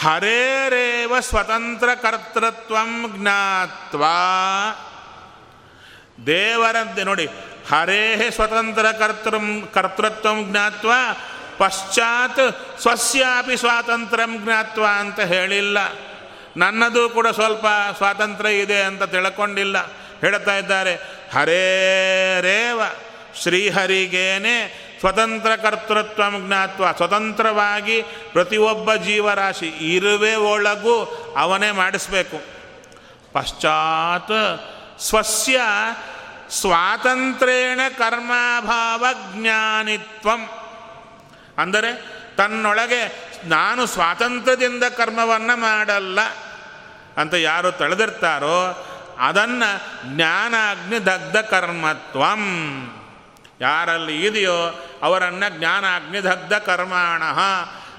ಹರೇರೇವ 0.00 1.20
ಸ್ವತಂತ್ರ 1.20 1.88
ಕರ್ತೃತ್ವಂ 1.94 3.14
ಜ್ಞಾತ್ವ. 3.16 4.04
ದೇವರಂತೆ 6.26 7.04
ನೋಡಿ 7.04 7.28
ಹರೇ 7.70 8.30
ಸ್ವತಂತ್ರ 8.30 8.82
ಕರ್ತೃ, 8.82 9.36
ಕರ್ತೃತ್ವ 9.74 10.28
ಜ್ಞಾತ್ವ, 10.50 10.90
ಪಶ್ಚಾತ್ 11.58 12.40
ಸ್ವಸ್ಯಾಪಿ 12.80 13.56
ಸ್ವಾತಂತ್ರ್ಯಂ 13.56 14.44
ಜ್ಞಾತ್ವ 14.44 14.84
ಅಂತ 14.98 15.20
ಹೇಳಿಲ್ಲ. 15.20 15.78
ನನ್ನದು 16.56 17.08
ಕೂಡ 17.08 17.28
ಸ್ವಲ್ಪ 17.28 17.66
ಸ್ವಾತಂತ್ರ್ಯ 17.96 18.58
ಇದೆ 18.58 18.82
ಅಂತ 18.82 19.02
ತಿಳ್ಕೊಂಡಿಲ್ಲ. 19.02 19.86
ಹೇಳ್ತಾ 20.20 20.56
ಇದ್ದಾರೆ 20.56 20.94
ಹರೇರೇವ 21.34 22.80
ಶ್ರೀಹರಿಗೇನೆ 23.42 24.88
ಸ್ವತಂತ್ರ 25.00 25.56
ಕರ್ತೃತ್ವ 25.56 26.22
ಜ್ಞಾತ್ವ, 26.46 26.92
ಸ್ವತಂತ್ರವಾಗಿ 26.92 28.02
ಪ್ರತಿಯೊಬ್ಬ 28.32 28.94
ಜೀವರಾಶಿ 28.94 29.66
ಇರುವೆ 29.66 30.34
ಒಳಗೂ 30.34 31.04
ಅವನೇ 31.38 31.70
ಮಾಡಿಸ್ಬೇಕು. 31.70 32.40
ಪಶ್ಚಾತ್ 33.32 34.60
ಸ್ವಸ್ಯ 35.02 35.60
ಸ್ವಾತಂತ್ರ್ಯೇಣ 36.50 37.80
ಕರ್ಮಾಭಾವ 37.98 39.06
ಜ್ಞಾನಿತ್ವಂ 39.34 40.42
ಅಂದರೆ 41.58 41.90
ತನ್ನೊಳಗೆ 42.36 43.02
ನಾನು 43.44 43.86
ಸ್ವಾತಂತ್ರ್ಯದಿಂದ 43.86 44.84
ಕರ್ಮವನ್ನು 44.84 45.56
ಮಾಡಲ್ಲ 45.60 46.20
ಅಂತ 47.16 47.34
ಯಾರು 47.34 47.72
ತಳೆದಿರ್ತಾರೋ 47.72 48.60
ಅದನ್ನು 49.18 49.70
ಜ್ಞಾನಾಗ್ನಿ 50.14 51.06
ದಗ್ಧ 51.06 51.36
ಕರ್ಮತ್ವಂ. 51.36 52.42
ಯಾರಲ್ಲಿ 53.60 54.26
ಇದೆಯೋ 54.26 54.58
ಅವರನ್ನು 55.02 55.58
ಜ್ಞಾನಾಗ್ನಿ 55.58 56.20
ದಗ್ಧ 56.24 56.54
ಕರ್ಮಾಣ. 56.54 57.22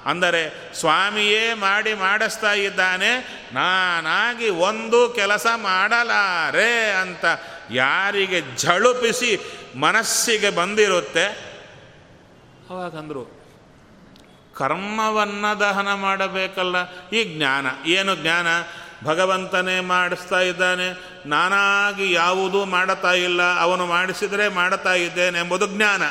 ಅಂದರೆ 0.05 0.73
ಸ್ವಾಮಿಯೇ 0.73 1.53
ಮಾಡಿ 1.53 1.93
ಮಾಡಿಸ್ತಾ 1.93 2.53
ಇದ್ದಾನೆ, 2.53 3.11
ನಾನಾಗಿ 3.53 4.49
ಒಂದು 4.49 5.09
ಕೆಲಸ 5.09 5.47
ಮಾಡಲಾರೆ 5.55 6.91
ಅಂತ 6.91 7.25
ಯಾರಿಗೆ 7.71 8.57
ಝಳುಪಿಸಿ 8.57 9.39
ಮನಸ್ಸಿಗೆ 9.79 10.49
ಬಂದಿರುತ್ತೆ 10.49 11.25
ಅವಾಗಂದರು 12.69 13.39
ಕರ್ಮವನ್ನು 14.53 15.59
ದಹನ 15.59 15.93
ಮಾಡಬೇಕಲ್ಲ 15.93 17.09
ಈ 17.09 17.37
ಜ್ಞಾನ 17.37 17.65
ಏನು 17.85 18.15
ಜ್ಞಾನ? 18.15 18.47
ಭಗವಂತನೇ 19.03 19.79
ಮಾಡಿಸ್ತಾ 19.79 20.39
ಇದ್ದಾನೆ 20.39 21.19
ನಾನಾಗಿ 21.25 22.13
ಯಾವುದೂ 22.13 22.65
ಮಾಡುತ್ತಾ 22.65 23.11
ಇಲ್ಲ 23.11 23.59
ಅವನು 23.59 23.85
ಮಾಡಿಸಿದರೆ 23.85 24.47
ಮಾಡುತ್ತಾ 24.47 24.93
ಇದ್ದೇನೆ 24.93 25.39
ಎಂಬುದು 25.39 25.67
ಜ್ಞಾನ. 25.67 26.01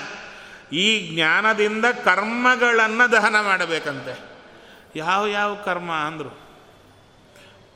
ಈ 0.74 1.14
ಜ್ಞಾನದಿಂದ 1.14 1.84
ಕರ್ಮಗಳನ್ನು 2.04 3.12
ದಹನ 3.12 3.36
ಮಾಡಬೇಕಂತೆ. 3.42 4.18
ಯಾವ 4.96 5.26
ಯಾವ 5.26 5.54
ಕರ್ಮ 5.54 5.92
ಅಂದರು? 5.92 6.47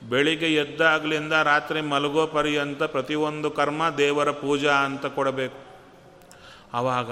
ಬೆಳಿಗ್ಗೆ 0.09 0.55
ಎದ್ದಾಗಲಿಂದ 0.55 1.32
ರಾತ್ರಿ 1.32 1.80
ಮಲಗೋ 1.80 2.26
ಪರ್ಯಂತ 2.26 2.82
ಪ್ರತಿಯೊಂದು 2.82 3.50
ಕರ್ಮ 3.50 3.88
ದೇವರ 3.88 4.30
ಪೂಜಾ 4.30 4.72
ಅಂತ 4.72 5.07
ಕೊಡಬೇಕು. 5.07 5.72
ಆವಾಗ 6.74 7.11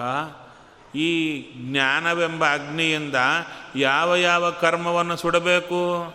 ಈ 0.97 1.41
ಜ್ಞಾನವೆಂಬ 1.71 2.45
ಅಗ್ನಿಯಿಂದ 2.45 3.15
ಯಾವ 3.77 4.17
ಯಾವ 4.17 4.51
ಕರ್ಮವನ್ನು 4.51 5.17
ಸುಡಬೇಕು? 5.17 6.15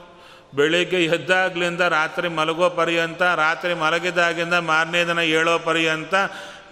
ಬೆಳಿಗ್ಗೆ 0.55 1.05
ಎದ್ದಾಗ್ಲಿಂದ 1.05 1.81
ರಾತ್ರಿ 1.81 2.27
ಮಲಗೋ 2.27 2.69
ಪರ್ಯಂತ, 2.69 3.21
ರಾತ್ರಿ 3.21 3.73
ಮಲಗಿದಾಗಿಂದ 3.73 4.53
ಮಾರನೇ 4.53 5.03
ದಿನ 5.03 5.19
ಏಳೋ 5.19 5.59
ಪರ್ಯಂತ 5.59 6.13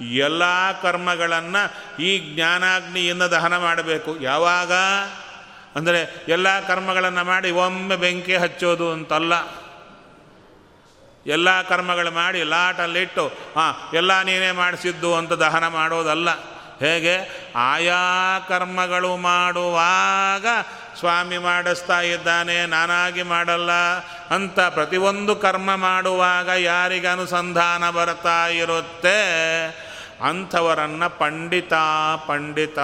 ಎಲ್ಲ 0.02 0.44
ಕರ್ಮಗಳನ್ನು 0.82 2.02
ಈ 2.02 2.36
ಜ್ಞಾನಾಗ್ನಿಯಿಂದ 2.36 3.24
ದಹನ 3.24 3.58
ಮಾಡಬೇಕು. 3.58 4.20
ಯಾವಾಗ? 4.22 4.72
ಅಂದರೆ 5.76 6.26
ಎಲ್ಲ 6.28 6.60
ಕರ್ಮಗಳನ್ನು 6.60 7.24
ಮಾಡಿ 7.24 7.52
ಒಮ್ಮೆ 7.52 7.96
ಬೆಂಕಿ 7.96 8.36
ಹಚ್ಚೋದು 8.36 8.92
ಅಂತಲ್ಲ. 8.92 9.63
ಎಲ್ಲ 11.26 11.62
ಕರ್ಮಗಳು 11.62 12.12
ಮಾಡಿ 12.12 12.44
ಲಾಟಲ್ಲಿಟ್ಟು, 12.44 13.28
ಹಾಂ, 13.28 13.96
ಎಲ್ಲ 13.96 14.22
ನೀನೇ 14.22 14.52
ಮಾಡಿಸಿದ್ದು 14.52 15.16
ಅಂತ 15.16 15.34
ದಹನ 15.34 15.68
ಮಾಡೋದಲ್ಲ. 15.68 16.30
ಹೇಗೆ? 16.80 17.48
ಆಯಾ 17.56 18.40
ಕರ್ಮಗಳು 18.48 19.18
ಮಾಡುವಾಗ 19.18 20.46
ಸ್ವಾಮಿ 21.00 21.38
ಮಾಡಿಸ್ತಾ 21.38 22.02
ಇದ್ದಾನೆ, 22.02 22.66
ನಾನಾಗಿ 22.66 23.24
ಮಾಡಲ್ಲ 23.24 23.72
ಅಂತ 24.30 24.60
ಪ್ರತಿಯೊಂದು 24.60 25.36
ಕರ್ಮ 25.36 25.76
ಮಾಡುವಾಗ 25.76 26.48
ಯಾರಿಗೆ 26.48 27.08
ಅನುಸಂಧಾನ 27.08 27.90
ಬರ್ತಾ 27.90 28.48
ಇರುತ್ತೆ? 28.48 29.24
ಅಂಥವರನ್ನು 30.28 31.20
ಪಂಡಿತ 31.20 31.74
ಪಂಡಿತ 32.28 32.80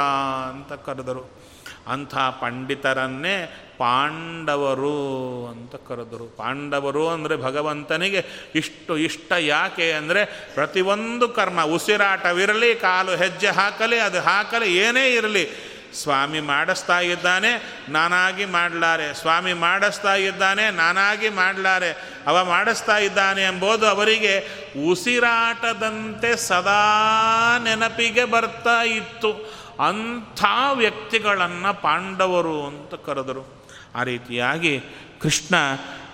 ಅಂತ 0.50 0.74
ಕರೆದರು. 0.74 1.40
ಅಂಥ 1.88 2.18
ಪಂಡಿತರನ್ನೇ 2.18 3.66
ಪಾಂಡವರು 3.80 5.48
ಅಂತ 5.48 5.76
ಕರೆದರು. 5.76 6.38
ಪಾಂಡವರು 6.38 7.10
ಅಂದರೆ 7.10 7.38
ಭಗವಂತನಿಗೆ 7.38 8.26
ಇಷ್ಟು 8.56 8.98
ಇಷ್ಟ 8.98 9.32
ಯಾಕೆ 9.40 9.92
ಅಂದರೆ 9.92 10.52
ಪ್ರತಿಯೊಂದು 10.54 11.30
ಕರ್ಮ, 11.30 11.64
ಉಸಿರಾಟವಿರಲಿ, 11.64 12.76
ಕಾಲು 12.76 13.16
ಹೆಜ್ಜೆ 13.16 13.48
ಹಾಕಲಿ, 13.48 14.00
ಅದು 14.00 14.22
ಹಾಕಲಿ, 14.22 14.78
ಏನೇ 14.78 15.14
ಇರಲಿ. 15.14 15.80
ಸ್ವಾಮಿ 15.94 16.40
ಮಾಡಿಸ್ತಾ 16.40 17.00
ಇದ್ದಾನೆ, 17.00 17.82
ನಾನಾಗಿ 17.90 18.46
ಮಾಡಲಾರೆ. 18.46 19.14
ಸ್ವಾಮಿ 19.14 19.54
ಮಾಡಿಸ್ತಾ 19.54 20.16
ಇದ್ದಾನೆ, 20.16 20.70
ನಾನಾಗಿ 20.70 21.30
ಮಾಡಲಾರೆ. 21.30 22.20
ಅವ 22.28 22.46
ಮಾಡಿಸ್ತಾ 22.46 22.98
ಇದ್ದಾನೆ 22.98 23.42
ಎಂಬುದು 23.42 23.88
ಅವರಿಗೆ 23.88 24.48
ಉಸಿರಾಟದಂತೆ 24.90 26.36
ಸದಾ 26.36 27.58
ನೆನಪಿಗೆ 27.64 28.26
ಬರ್ತಾ 28.26 28.82
ಇತ್ತು. 28.82 29.60
ಅಂಥ 29.80 30.44
ವ್ಯಕ್ತಿಗಳನ್ನು 30.74 31.82
ಪಾಂಡವರು 31.82 32.68
ಅಂತ 32.68 32.94
ಕರೆದರು. 32.94 33.59
ಆ 33.96 34.04
ರೀತಿಯಾಗಿ 34.04 34.82
ಕೃಷ್ಣ 35.22 35.56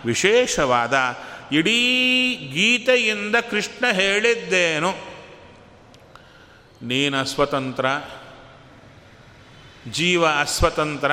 ವಿಶೇಷವಾದ 0.05 1.17
ಇಡೀ 1.51 2.35
ಗೀತೆಯಿಂದ 2.35 3.35
ಕೃಷ್ಣ 3.35 3.85
ಹೇಳಿದ್ದೇನು. 3.91 4.93
ನೀನು 6.81 7.25
ಸ್ವತಂತ್ರ, 7.25 7.85
ಜೀವ 9.91 10.25
ಅಸ್ವತಂತ್ರ, 10.25 11.11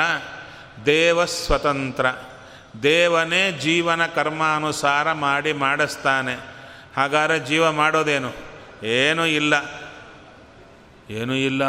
ದೇವ 0.87 1.25
ಸ್ವತಂತ್ರ, 1.25 2.07
ದೇವನೇ 2.83 3.53
ಜೀವನ 3.53 4.07
ಕರ್ಮಾನುಸಾರ 4.07 5.13
ಮಾಡಿ 5.13 5.53
ಮಾಡಿಸ್ತಾನೆ. 5.53 6.35
ಹಾಗಾದ್ರೆ 6.97 7.39
ಜೀವ 7.39 7.73
ಮಾಡೋದೇನು? 7.73 8.33
ಏನೂ 8.87 9.25
ಇಲ್ಲ. 9.25 9.55
ಏನೂ 11.11 11.35
ಇಲ್ಲ. 11.35 11.63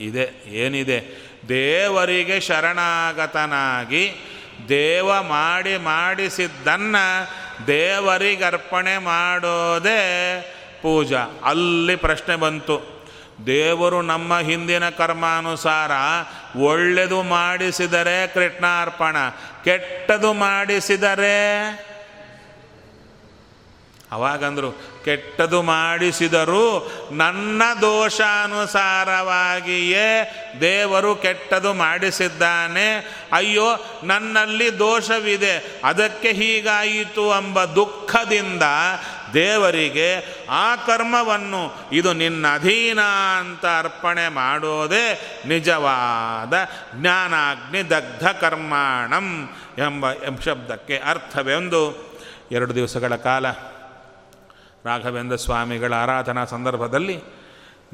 ಇದೆ, 0.00 0.44
ಏನಿದೆ? 0.46 1.29
ದೇವರಿಗೆ 1.50 2.40
ಶರಣಾಗತನಾಗಿ 2.40 4.12
ದೇವ 4.68 5.22
ಮಾಡಿ 5.22 5.76
ಮಾಡಿಸಿದ್ದನ್ನು 5.76 7.30
ದೇವರಿಗೆ 7.66 8.44
ಅರ್ಪಣೆ 8.44 8.98
ಮಾಡೋದೇ 8.98 10.40
ಪೂಜಾ. 10.82 11.26
ಅಲ್ಲಿ 11.44 11.96
ಪ್ರಶ್ನೆ 11.96 12.36
ಬಂತು. 12.36 13.00
ದೇವರು 13.46 14.02
ನಮ್ಮ 14.02 14.38
ಹಿಂದಿನ 14.38 14.88
ಕರ್ಮಾನುಸಾರ 14.88 15.90
ಒಳ್ಳೆಯದು 16.58 17.22
ಮಾಡಿಸಿದರೆ 17.22 18.26
ಕೃಷ್ಣಾರ್ಪಣ, 18.26 19.16
ಕೆಟ್ಟದು 19.64 20.32
ಮಾಡಿಸಿದರೆ? 20.32 21.66
ಅವಾಗಂದ್ರು 24.12 24.89
ಕೆಟ್ಟದು 25.04 25.62
ಮಾಡಿಸಿದರೂ 25.62 26.92
ನನ್ನ 27.12 27.62
ದೋಷಾನುಸಾರವಾಗಿಯೇ 27.80 28.76
ದೇವರು 30.60 31.14
ಕೆಟ್ಟದು 31.16 31.74
ಮಾಡಿಸಿದ್ದಾನೆ. 31.74 33.20
ಅಯ್ಯೋ, 33.32 34.00
ನನ್ನಲ್ಲಿ 34.04 34.78
ದೋಷವಿದೆ. 34.78 35.80
ಅದಕ್ಕೆ 35.84 36.32
ಹೀಗಾಯಿತು 36.32 37.30
ಎಂಬ 37.30 37.64
ದುಃಖದಿಂದ 37.64 38.62
ದೇವರಿಗೆ 39.34 40.40
ಆ 40.50 40.76
ಕರ್ಮವನ್ನು 40.76 41.88
ಇದು 41.92 42.12
ನಿನ್ನ 42.12 42.46
ಅಧೀನ 42.54 43.00
ಅಂತ 43.38 43.66
ಅರ್ಪಣೆ 43.66 44.28
ಮಾಡೋದೇ 44.28 45.38
ನಿಜವಾದ 45.46 46.52
ಜ್ಞಾನಾಗ್ನಿ 47.00 47.90
ದಗ್ಧ 47.90 48.28
ಕರ್ಮಾಣಂ 48.28 49.50
ಎಂಬ 49.78 50.12
ಶಬ್ದಕ್ಕೆ 50.44 51.02
ಅರ್ಥವೆಂದು 51.06 52.10
ಎರಡು 52.52 52.74
ದಿವಸಗಳ 52.74 53.16
ಕಾಲ 53.16 53.46
ರಾಘವೇಂದ್ರ 54.84 55.36
ಸ್ವಾಮಿಗಳ 55.36 55.94
ಆರಾಧನಾ 55.94 56.44
ಸಂದರ್ಭದಲ್ಲಿ 56.44 57.18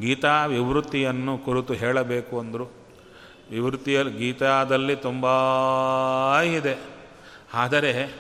ಗೀತಾ 0.01 0.47
ವಿವೃತ್ತಿಯನ್ನು 0.47 1.39
ಕುರಿತು 1.39 1.73
ಹೇಳಬೇಕು 1.75 2.41
ಅಂದರು. 2.41 2.87
ವಿವೃತ್ತಿಯಲ್ಲಿ 3.51 4.19
ಗೀತಾದಲ್ಲಿ 4.19 4.97
ತುಂಬ 4.97 5.27
ಇದೆ. 6.43 6.79
ಆದರೆ 7.55 8.15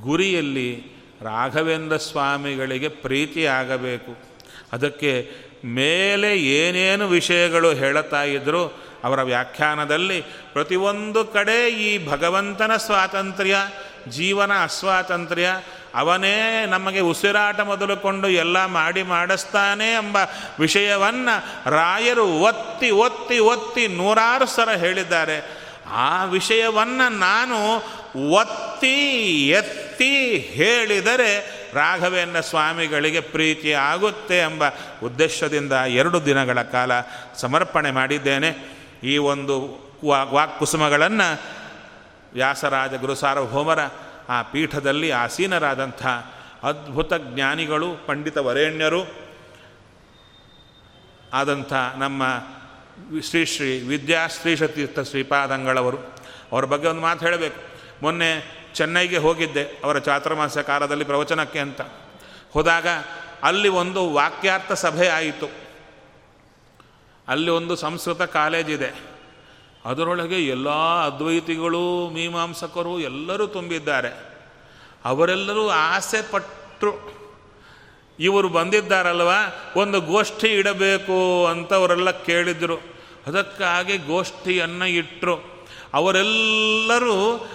ಗುರಿಯಲ್ಲಿ 0.00 0.84
ರಾಘವೇಂದ್ರ 1.22 1.96
ಸ್ವಾಮಿಗಳಿಗೆ 1.96 2.88
ಪ್ರೀತಿ 2.88 3.46
ಆಗಬೇಕು. 3.46 4.16
ಅದಕ್ಕೆ 4.72 5.30
ಮೇಲೆ 5.64 6.36
ಏನೇನು 6.36 7.08
ವಿಷಯಗಳು 7.08 7.70
ಹೇಳುತ್ತಾ 7.70 8.22
ಇದ್ದರೂ 8.22 8.82
ಅವರ 9.04 9.22
ವ್ಯಾಖ್ಯಾನದಲ್ಲಿ 9.22 10.20
ಪ್ರತಿಯೊಂದು 10.52 11.24
ಕಡೆ 11.24 11.68
ಈ 11.70 12.08
ಭಗವಂತನ 12.08 12.76
ಸ್ವಾತಂತ್ರ್ಯ 12.76 13.56
ಜೀವನ 14.08 14.62
ಅಸ್ವಾತಂತ್ರ್ಯ, 14.62 15.60
ಅವನೇ 15.94 16.66
ನಮಗೆ 16.66 17.00
ಉಸಿರಾಟ 17.00 17.60
ಮೊದಲುಕೊಂಡು 17.60 18.28
ಎಲ್ಲ 18.28 18.64
ಮಾಡಿ 18.64 19.02
ಮಾಡಿಸ್ತಾನೆ 19.02 19.92
ಎಂಬ 19.92 20.16
ವಿಷಯವನ್ನು 20.60 21.70
ರಾಯರು 21.70 22.26
ಒತ್ತಿ 22.26 22.90
ಒತ್ತಿ 22.90 23.38
ಒತ್ತಿ 23.38 23.88
ನೂರಾರು 23.88 24.46
ಸಲ 24.46 24.70
ಹೇಳಿದ್ದಾರೆ. 24.76 25.68
ಆ 25.90 26.24
ವಿಷಯವನ್ನು 26.24 27.18
ನಾನು 27.18 27.76
ಒತ್ತಿ 28.30 28.96
ಎತ್ತಿ 29.48 30.38
ಹೇಳಿದರೆ 30.38 31.58
ರಾಘವೇಂದ್ರ 31.74 32.40
ಸ್ವಾಮಿಗಳಿಗೆ 32.40 33.20
ಪ್ರೀತಿ 33.20 33.72
ಆಗುತ್ತೆ 33.72 34.38
ಎಂಬ 34.38 34.64
ಉದ್ದೇಶದಿಂದ 35.02 35.72
ಎರಡು 35.72 36.26
ದಿನಗಳ 36.26 36.62
ಕಾಲ 36.62 36.92
ಸಮರ್ಪಣೆ 37.36 37.90
ಮಾಡಿದ್ದೇನೆ. 37.90 38.78
ಈ 39.04 39.16
ಒಂದು 39.16 39.88
ವಾಕ್ಕುಸುಮಗಳನ್ನು 40.04 41.40
ವ್ಯಾಸರಾಜ 42.32 42.94
ಗುರು 42.94 43.14
ಸಾರ್ವಭೌಮರ 43.14 43.78
ಆ 44.28 44.42
ಪೀಠದಲ್ಲಿ 44.42 45.10
ಆಸೀನರಾದಂಥ 45.10 46.06
ಅದ್ಭುತ 46.62 47.12
ಜ್ಞಾನಿಗಳು, 47.14 48.06
ಪಂಡಿತ 48.06 48.38
ವರೇಣ್ಯರು 48.38 49.28
ಆದಂಥ 51.32 51.72
ನಮ್ಮ 51.72 52.22
ಶ್ರೀ 53.20 53.44
ಶ್ರೀ 53.44 53.80
ವಿದ್ಯಾಶ್ರೀಶತೀರ್ಥ 53.80 55.00
ಶ್ರೀಪಾದಂಗಳವರು. 55.00 55.98
ಅವರ 56.52 56.64
ಬಗ್ಗೆ 56.64 56.88
ಒಂದು 56.88 57.00
ಮಾತು 57.00 57.26
ಹೇಳಬೇಕು. 57.26 57.60
ಮೊನ್ನೆ 58.02 58.58
ಚೆನ್ನೈಗೆ 58.74 59.16
ಹೋಗಿದ್ದೆ, 59.16 59.80
ಅವರ 59.84 59.98
ಚಾತುರ್ಮಾಸ 59.98 60.58
ಕಾಲದಲ್ಲಿ 60.58 61.04
ಪ್ರವಚನಕ್ಕೆ 61.04 61.58
ಅಂತ. 61.58 61.80
ಹೋದಾಗ 62.52 62.86
ಅಲ್ಲಿ 63.42 63.68
ಒಂದು 63.68 64.12
ವಾಕ್ಯಾರ್ಥ 64.12 64.72
ಸಭೆ 64.72 65.08
ಆಯಿತು. 65.08 65.50
ಅಲ್ಲಿ 67.28 67.50
ಒಂದು 67.50 67.76
ಸಂಸ್ಕೃತ 67.76 68.22
ಕಾಲೇಜಿದೆ. 68.22 69.07
ಅದರೊಳಗೆ 69.84 70.46
ಎಲ್ಲ 70.46 70.68
ಅದ್ವೈತಿಗಳು, 71.04 72.10
ಮೀಮಾಂಸಕರು 72.10 73.00
ಎಲ್ಲರೂ 73.00 73.46
ತುಂಬಿದ್ದಾರೆ. 73.46 74.28
ಅವರೆಲ್ಲರೂ 75.04 75.68
ಆಸೆ 75.68 76.30
ಪಟ್ಟರು 76.30 77.18
ಇವರು 78.20 78.48
ಬಂದಿದ್ದಾರಲ್ವ? 78.48 79.30
ಒಂದು 79.76 80.00
ಗೋಷ್ಠಿ 80.00 80.48
ಇಡಬೇಕು 80.48 81.46
ಅಂತ 81.46 81.72
ಅವರೆಲ್ಲ 81.72 82.10
ಕೇಳಿದರು. 82.10 82.76
ಅದಕ್ಕಾಗಿ 83.26 83.96
ಗೋಷ್ಠಿಯನ್ನು 83.98 84.86
ಇಟ್ಟರು 84.86 85.66
ಅವರೆಲ್ಲರೂ 85.94 87.48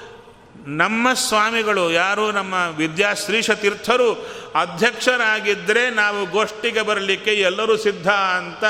ನಮ್ಮ 0.65 1.13
ಸ್ವಾಮಿಗಳು, 1.13 1.91
ಯಾರು 1.91 2.31
ನಮ್ಮ 2.31 2.53
ವಿದ್ಯಾಶ್ರೀಷ 2.75 3.51
ತೀರ್ಥರು 3.51 4.13
ಅಧ್ಯಕ್ಷರಾಗಿದ್ದರೆ 4.55 5.89
ನಾವು 5.89 6.25
ಗೋಷ್ಠಿಗೆ 6.25 6.81
ಬರಲಿಕ್ಕೆ 6.81 7.31
ಎಲ್ಲರೂ 7.31 7.77
ಸಿದ್ಧ 7.77 8.09
ಅಂತ 8.09 8.63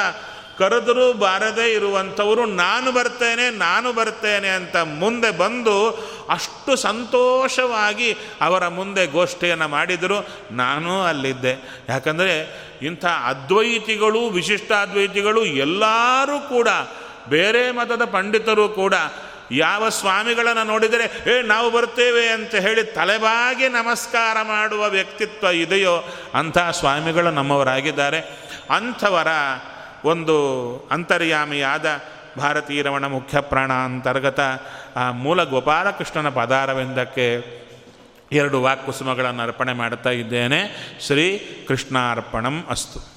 ಕರೆದರೂ 0.57 1.13
ಬಾರದೇ 1.13 1.73
ಇರುವಂಥವರು 1.73 2.45
ನಾನು 2.45 2.91
ಬರ್ತೇನೆ 2.91 3.49
ನಾನು 3.49 3.93
ಬರ್ತೇನೆ 3.93 4.47
ಅಂತ 4.47 4.75
ಮುಂದೆ 4.75 5.31
ಬಂದು 5.31 5.89
ಅಷ್ಟು 6.29 6.75
ಸಂತೋಷವಾಗಿ 6.75 8.17
ಅವರ 8.41 8.67
ಮುಂದೆ 8.67 9.05
ಗೋಷ್ಠಿಯನ್ನು 9.05 9.67
ಮಾಡಿದರು. 9.67 10.27
ನಾನು 10.51 11.01
ಅಲ್ಲಿದ್ದೆ. 11.01 11.83
ಯಾಕಂದರೆ 11.89 12.63
ಇಂಥ 12.81 13.05
ಅದ್ವೈತಿಗಳು, 13.05 14.27
ವಿಶಿಷ್ಟಾದ್ವೈತಿಗಳು 14.27 15.45
ಎಲ್ಲರೂ 15.45 16.49
ಕೂಡ, 16.49 16.67
ಬೇರೆ 17.29 17.71
ಮತದ 17.71 18.05
ಪಂಡಿತರು 18.05 18.69
ಕೂಡ 18.69 18.93
ಯಾವ 19.51 19.89
ಸ್ವಾಮಿಗಳನ್ನು 19.89 20.63
ನೋಡಿದರೆ, 20.63 21.35
ಏ, 21.35 21.41
ನಾವು 21.41 21.71
ಬರ್ತೇವೆ 21.71 22.27
ಅಂತ 22.27 22.55
ಹೇಳಿ 22.55 22.83
ತಲೆಬಾಗಿ 22.83 23.69
ನಮಸ್ಕಾರ 23.69 24.37
ಮಾಡುವ 24.41 24.89
ವ್ಯಕ್ತಿತ್ವ 24.89 25.47
ಇದೆಯೋ 25.47 26.09
ಅಂಥ 26.33 26.57
ಸ್ವಾಮಿಗಳು 26.57 27.31
ನಮ್ಮವರಾಗಿದ್ದಾರೆ. 27.31 28.19
ಅಂಥವರ 28.69 29.27
ಒಂದು 30.05 30.77
ಅಂತರ್ಯಾಮಿಯಾದ 30.91 31.85
ಭಾರತೀಯ 32.37 32.81
ರಮಣ 32.81 33.05
ಮುಖ್ಯ 33.05 33.39
ಪ್ರಾಣ 33.39 33.73
ಅಂತರ್ಗತ 33.73 34.39
ಆ 34.95 35.11
ಮೂಲ 35.11 35.43
ಗೋಪಾಲಕೃಷ್ಣನ 35.43 36.29
ಪದಾರವೆಂದಕ್ಕೆ 36.29 37.35
ಎರಡು 38.31 38.61
ವಾಕ್ಕುಸುಮಗಳನ್ನು 38.61 39.43
ಅರ್ಪಣೆ 39.43 39.73
ಮಾಡ್ತಾ 39.73 40.09
ಇದ್ದೇನೆ. 40.09 40.59
ಶ್ರೀ 41.07 41.39
ಕೃಷ್ಣಾರ್ಪಣಂ 41.67 42.65
ಅಸ್ತು. 42.69 43.12